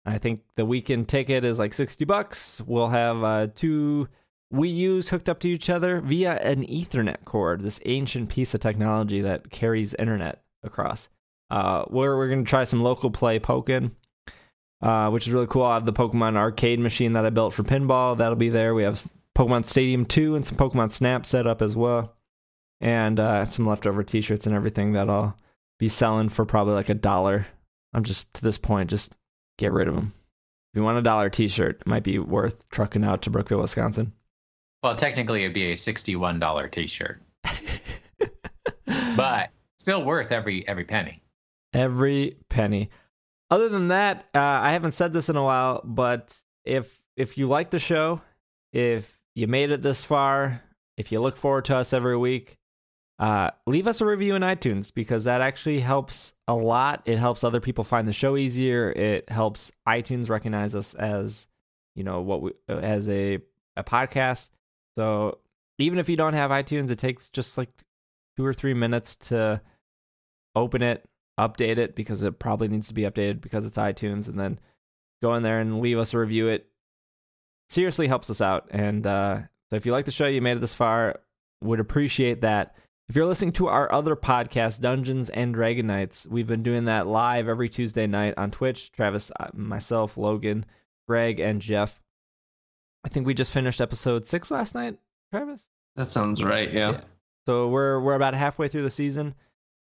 I 0.06 0.18
think 0.18 0.42
the 0.56 0.66
weekend 0.66 1.08
ticket 1.08 1.44
is 1.44 1.60
like 1.60 1.76
60 1.76 2.04
bucks. 2.06 2.62
We'll 2.66 2.90
have 2.90 3.24
uh, 3.24 3.48
two 3.54 4.08
Wii 4.52 4.74
U's 4.74 5.10
hooked 5.10 5.30
up 5.30 5.40
to 5.42 5.50
each 5.50 5.70
other 5.70 6.02
via 6.02 6.38
an 6.38 6.66
Ethernet 6.66 7.26
cord. 7.26 7.62
This 7.62 7.80
ancient 7.86 8.30
piece 8.30 8.56
of 8.56 8.62
technology 8.62 9.22
that 9.22 9.52
carries 9.52 9.94
internet 9.94 10.42
across. 10.64 11.10
Uh, 11.50 11.86
we're 11.90 12.16
we're 12.18 12.30
gonna 12.30 12.44
try 12.44 12.64
some 12.64 12.82
local 12.82 13.10
play 13.12 13.40
Pokken, 13.40 13.92
uh, 14.82 15.10
which 15.10 15.28
is 15.28 15.34
really 15.34 15.48
cool. 15.48 15.64
I 15.64 15.76
have 15.76 15.86
the 15.86 15.94
Pokemon 15.94 16.36
arcade 16.36 16.80
machine 16.80 17.14
that 17.14 17.26
I 17.26 17.30
built 17.30 17.54
for 17.54 17.64
pinball. 17.64 18.18
That'll 18.18 18.36
be 18.36 18.50
there. 18.50 18.76
We 18.76 18.84
have 18.84 19.06
Pokemon 19.40 19.66
Stadium 19.66 20.06
2 20.06 20.36
and 20.36 20.46
some 20.46 20.58
Pokemon 20.58 20.92
Snap 20.92 21.26
set 21.26 21.48
up 21.48 21.62
as 21.62 21.76
well. 21.76 22.14
And 22.82 23.20
uh, 23.20 23.30
I 23.30 23.36
have 23.38 23.54
some 23.54 23.66
leftover 23.66 24.04
T-shirts 24.04 24.46
and 24.46 24.56
everything 24.56 24.94
that 24.94 25.10
I'll 25.10 25.38
be 25.80 25.88
selling 25.88 26.30
for 26.30 26.46
probably 26.46 26.74
like 26.74 26.90
a 26.90 26.94
dollar. 26.94 27.48
I'm 27.94 28.04
just 28.04 28.34
to 28.36 28.42
this 28.42 28.58
point 28.58 28.90
just 28.90 29.14
get 29.58 29.72
rid 29.72 29.88
of 29.88 29.96
them. 29.96 30.14
If 30.74 30.78
you 30.78 30.84
want 30.84 30.98
a 31.00 31.02
dollar 31.02 31.30
T-shirt, 31.30 31.82
it 31.82 31.88
might 31.88 32.04
be 32.04 32.20
worth 32.20 32.68
trucking 32.70 33.04
out 33.04 33.22
to 33.24 33.30
Brookfield, 33.30 33.62
Wisconsin. 33.62 34.14
Well, 34.84 34.94
technically, 34.94 35.44
it'd 35.44 35.54
be 35.54 35.72
a 35.72 35.76
sixty-one 35.78 36.40
dollar 36.40 36.68
T-shirt, 36.68 37.22
but 39.16 39.50
still 39.78 40.04
worth 40.04 40.32
every 40.32 40.66
every 40.68 40.86
penny. 40.86 41.22
Every 41.74 42.38
penny. 42.50 42.90
Other 43.52 43.70
than 43.70 43.90
that, 43.90 44.28
uh, 44.36 44.40
I 44.40 44.74
haven't 44.74 44.92
said 44.92 45.14
this 45.14 45.30
in 45.30 45.36
a 45.36 45.44
while, 45.44 45.82
but 45.84 46.36
if 46.66 47.02
if 47.16 47.38
you 47.38 47.48
like 47.48 47.72
the 47.72 47.80
show, 47.80 48.22
if 48.72 49.20
you 49.36 49.48
made 49.48 49.72
it 49.72 49.82
this 49.82 50.04
far, 50.04 50.62
if 50.98 51.12
you 51.12 51.20
look 51.20 51.38
forward 51.38 51.66
to 51.66 51.76
us 51.76 51.94
every 51.94 52.18
week, 52.18 52.58
uh, 53.20 53.52
leave 53.68 53.88
us 53.88 54.02
a 54.02 54.06
review 54.06 54.36
in 54.36 54.42
iTunes 54.42 54.94
because 54.94 55.26
that 55.26 55.42
actually 55.42 55.80
helps 55.80 56.34
a 56.48 56.54
lot. 56.54 57.02
It 57.06 57.18
helps 57.18 57.44
other 57.44 57.60
people 57.60 57.84
find 57.84 58.08
the 58.08 58.14
show 58.14 58.38
easier. 58.38 58.92
It 58.92 59.30
helps 59.30 59.72
iTunes 59.88 60.30
recognize 60.30 60.76
us 60.76 60.94
as 60.94 61.48
you 61.96 62.04
know 62.04 62.22
what 62.22 62.42
we 62.42 62.52
as 62.68 63.10
a 63.10 63.40
a 63.76 63.84
podcast. 63.84 64.50
So 64.96 65.40
even 65.80 66.00
if 66.00 66.10
you 66.10 66.18
don't 66.18 66.34
have 66.34 66.52
iTunes, 66.52 66.92
it 66.92 67.00
takes 67.00 67.30
just 67.30 67.58
like 67.58 67.70
two 68.38 68.46
or 68.46 68.54
three 68.54 68.74
minutes 68.74 69.16
to 69.16 69.62
open 70.56 70.82
it, 70.82 71.04
update 71.48 71.78
it 71.78 71.96
because 71.96 72.22
it 72.22 72.40
probably 72.40 72.68
needs 72.68 72.88
to 72.90 72.94
be 72.94 73.04
updated 73.04 73.42
because 73.42 73.66
it's 73.66 73.78
iTunes, 73.78 74.28
and 74.28 74.40
then 74.40 74.60
go 75.22 75.34
in 75.36 75.44
there 75.44 75.60
and 75.60 75.80
leave 75.80 75.98
us 75.98 76.14
a 76.14 76.20
review. 76.20 76.48
It 76.48 76.68
seriously 77.70 78.08
helps 78.08 78.30
us 78.30 78.42
out. 78.42 78.68
And 78.72 79.06
uh, 79.06 79.42
so 79.70 79.76
if 79.76 79.86
you 79.86 79.92
like 79.92 80.06
the 80.06 80.12
show, 80.12 80.28
you 80.28 80.42
made 80.42 80.58
it 80.58 80.62
this 80.62 80.74
far, 80.74 81.20
would 81.62 81.80
appreciate 81.80 82.42
that. 82.42 82.76
If 83.08 83.16
you're 83.16 83.26
listening 83.26 83.54
to 83.54 83.68
our 83.68 83.92
other 83.92 84.16
podcast, 84.16 84.82
Dungeons 84.82 85.30
and 85.30 85.54
Dragon 85.54 85.88
Knights, 85.88 86.28
we've 86.30 86.46
been 86.46 86.62
doing 86.62 86.86
that 86.86 87.08
live 87.08 87.48
every 87.48 87.68
Tuesday 87.68 88.06
night 88.06 88.36
on 88.38 88.52
Twitch. 88.52 88.92
Travis, 88.92 89.32
uh, 89.40 89.48
myself, 89.54 90.16
Logan, 90.16 90.66
Greg, 91.08 91.40
and 91.40 91.60
Jeff. 91.60 92.00
I 93.04 93.10
think 93.10 93.26
we 93.26 93.34
just 93.34 93.52
finished 93.52 93.82
episode 93.82 94.28
six 94.28 94.52
last 94.52 94.76
night, 94.76 95.00
Travis. 95.34 95.70
That 95.96 96.10
sounds 96.10 96.44
right. 96.44 96.72
Yeah. 96.72 96.92
yeah. 96.92 97.02
So 97.48 97.70
we're 97.70 98.00
we're 98.00 98.14
about 98.14 98.36
halfway 98.36 98.68
through 98.68 98.84
the 98.84 98.92
season. 98.92 99.34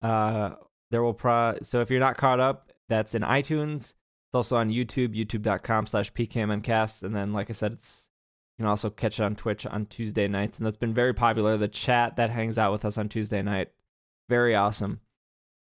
Uh, 0.02 0.50
there 0.90 1.02
will 1.02 1.14
pro. 1.14 1.58
So 1.62 1.80
if 1.80 1.90
you're 1.90 2.00
not 2.00 2.16
caught 2.16 2.40
up, 2.40 2.72
that's 2.88 3.14
in 3.14 3.22
iTunes. 3.22 3.94
It's 4.28 4.34
also 4.34 4.56
on 4.56 4.70
YouTube, 4.70 5.14
YouTube.com/slash 5.14 6.12
PKMNcast, 6.12 7.02
and 7.02 7.14
then 7.14 7.32
like 7.32 7.50
I 7.50 7.52
said, 7.52 7.72
it's 7.72 8.08
you 8.58 8.62
can 8.62 8.68
also 8.68 8.90
catch 8.90 9.20
it 9.20 9.22
on 9.22 9.36
Twitch 9.36 9.66
on 9.66 9.86
Tuesday 9.86 10.28
nights, 10.28 10.58
and 10.58 10.66
that's 10.66 10.76
been 10.76 10.94
very 10.94 11.12
popular. 11.12 11.56
The 11.56 11.68
chat 11.68 12.16
that 12.16 12.30
hangs 12.30 12.58
out 12.58 12.72
with 12.72 12.84
us 12.84 12.96
on 12.96 13.08
Tuesday 13.08 13.42
night, 13.42 13.70
very 14.28 14.54
awesome. 14.54 15.00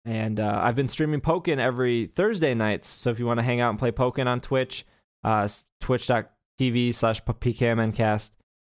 And 0.06 0.40
uh, 0.40 0.60
I've 0.64 0.76
been 0.76 0.88
streaming 0.88 1.22
Pokken 1.22 1.60
every 1.60 2.08
Thursday 2.08 2.54
nights. 2.54 2.88
So 2.88 3.12
if 3.12 3.20
you 3.20 3.26
want 3.26 3.40
to 3.40 3.44
hang 3.44 3.60
out 3.60 3.70
and 3.70 3.78
play 3.78 3.92
Pokken 3.92 4.28
on 4.28 4.42
Twitch, 4.42 4.86
uh, 5.24 5.48
twitch.tv 5.82 6.94
slash 6.94 7.22
PKMNcast. 7.24 8.32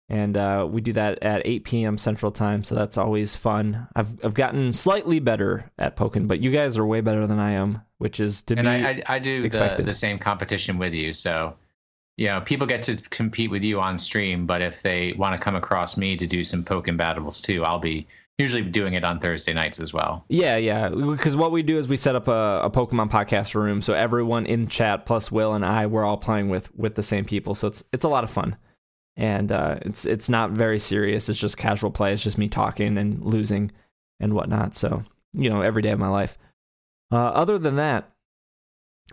And 0.07 0.37
uh, 0.37 0.67
we 0.69 0.81
do 0.81 0.93
that 0.93 1.23
at 1.23 1.41
8 1.45 1.63
p.m. 1.63 1.97
Central 1.97 2.31
Time, 2.31 2.63
so 2.63 2.75
that's 2.75 2.97
always 2.97 3.35
fun. 3.35 3.87
I've 3.95 4.23
I've 4.23 4.35
gotten 4.35 4.71
slightly 4.71 5.19
better 5.19 5.71
at 5.79 5.97
Pokken, 5.97 6.27
but 6.27 6.39
you 6.41 6.51
guys 6.51 6.77
are 6.77 6.85
way 6.85 7.01
better 7.01 7.25
than 7.25 7.39
I 7.39 7.53
am, 7.53 7.81
which 7.97 8.19
is 8.19 8.43
to 8.43 8.55
and 8.55 8.65
be 8.65 8.69
I, 8.69 8.89
I, 8.91 9.03
I 9.15 9.19
do 9.19 9.49
the, 9.49 9.83
the 9.83 9.93
same 9.93 10.19
competition 10.19 10.77
with 10.77 10.93
you, 10.93 11.11
so 11.11 11.55
you 12.17 12.27
know, 12.27 12.41
people 12.41 12.65
get 12.65 12.83
to 12.83 12.95
compete 13.09 13.51
with 13.51 13.63
you 13.63 13.81
on 13.81 13.97
stream, 13.97 14.45
but 14.45 14.61
if 14.61 14.81
they 14.81 15.13
want 15.17 15.37
to 15.37 15.43
come 15.43 15.55
across 15.55 15.97
me 15.97 16.15
to 16.15 16.25
do 16.25 16.43
some 16.43 16.63
Pokken 16.63 16.95
battles 16.95 17.41
too, 17.41 17.65
I'll 17.65 17.79
be 17.79 18.07
usually 18.37 18.63
doing 18.63 18.93
it 18.93 19.03
on 19.03 19.19
Thursday 19.19 19.53
nights 19.53 19.79
as 19.79 19.93
well. 19.93 20.23
Yeah, 20.29 20.55
yeah. 20.57 20.89
Because 20.89 21.35
what 21.35 21.51
we 21.51 21.61
do 21.61 21.77
is 21.77 21.87
we 21.87 21.97
set 21.97 22.15
up 22.15 22.27
a, 22.27 22.61
a, 22.63 22.69
Pokemon 22.69 23.09
podcast 23.09 23.53
room, 23.55 23.81
so 23.81 23.93
everyone 23.93 24.45
in 24.45 24.67
chat 24.67 25.05
plus 25.05 25.31
Will 25.31 25.53
and 25.53 25.65
I, 25.65 25.87
we're 25.87 26.05
all 26.05 26.17
playing 26.17 26.49
with 26.49 26.73
with 26.75 26.95
the 26.95 27.03
same 27.03 27.25
people. 27.25 27.55
So 27.55 27.67
it's 27.67 27.83
it's 27.91 28.05
a 28.05 28.09
lot 28.09 28.23
of 28.23 28.29
fun, 28.29 28.55
and 29.17 29.51
uh, 29.51 29.77
it's 29.81 30.05
it's 30.05 30.29
not 30.29 30.51
very 30.51 30.79
serious. 30.79 31.29
It's 31.29 31.39
just 31.39 31.57
casual 31.57 31.91
play. 31.91 32.13
It's 32.13 32.23
just 32.23 32.37
me 32.37 32.49
talking 32.49 32.97
and 32.97 33.23
losing 33.23 33.71
and 34.19 34.33
whatnot. 34.33 34.75
So 34.75 35.03
you 35.33 35.49
know, 35.49 35.61
every 35.61 35.81
day 35.81 35.91
of 35.91 35.99
my 35.99 36.07
life. 36.07 36.37
Uh, 37.11 37.17
other 37.17 37.57
than 37.57 37.75
that, 37.75 38.11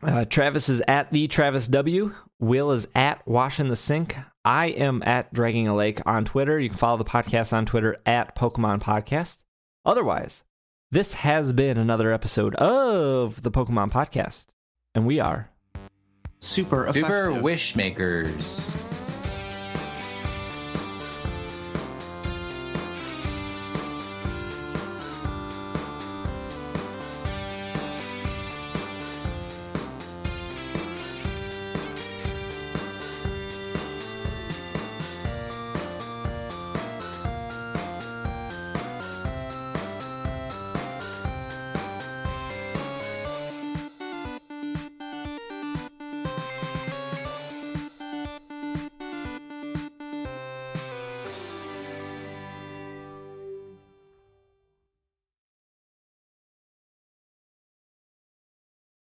uh, 0.02 0.24
Travis 0.24 0.68
is 0.68 0.82
at 0.88 1.12
the 1.12 1.28
Travis 1.28 1.68
W. 1.68 2.14
Will 2.40 2.72
is 2.72 2.88
at 2.94 3.26
Washing 3.26 3.68
the 3.68 3.76
Sink. 3.76 4.16
I 4.44 4.66
am 4.66 5.02
at 5.04 5.32
Dragging 5.32 5.68
a 5.68 5.76
Lake 5.76 6.00
on 6.06 6.24
Twitter. 6.24 6.58
You 6.58 6.70
can 6.70 6.78
follow 6.78 6.96
the 6.96 7.04
podcast 7.04 7.52
on 7.52 7.66
Twitter 7.66 7.96
at 8.04 8.34
Pokemon 8.34 8.82
Podcast. 8.82 9.42
Otherwise, 9.84 10.42
this 10.90 11.14
has 11.14 11.52
been 11.52 11.78
another 11.78 12.12
episode 12.12 12.54
of 12.56 13.42
the 13.42 13.50
Pokemon 13.50 13.92
Podcast, 13.92 14.46
and 14.94 15.06
we 15.06 15.20
are 15.20 15.50
super 16.40 16.90
super 16.92 17.32
wish 17.32 17.76
makers. 17.76 18.76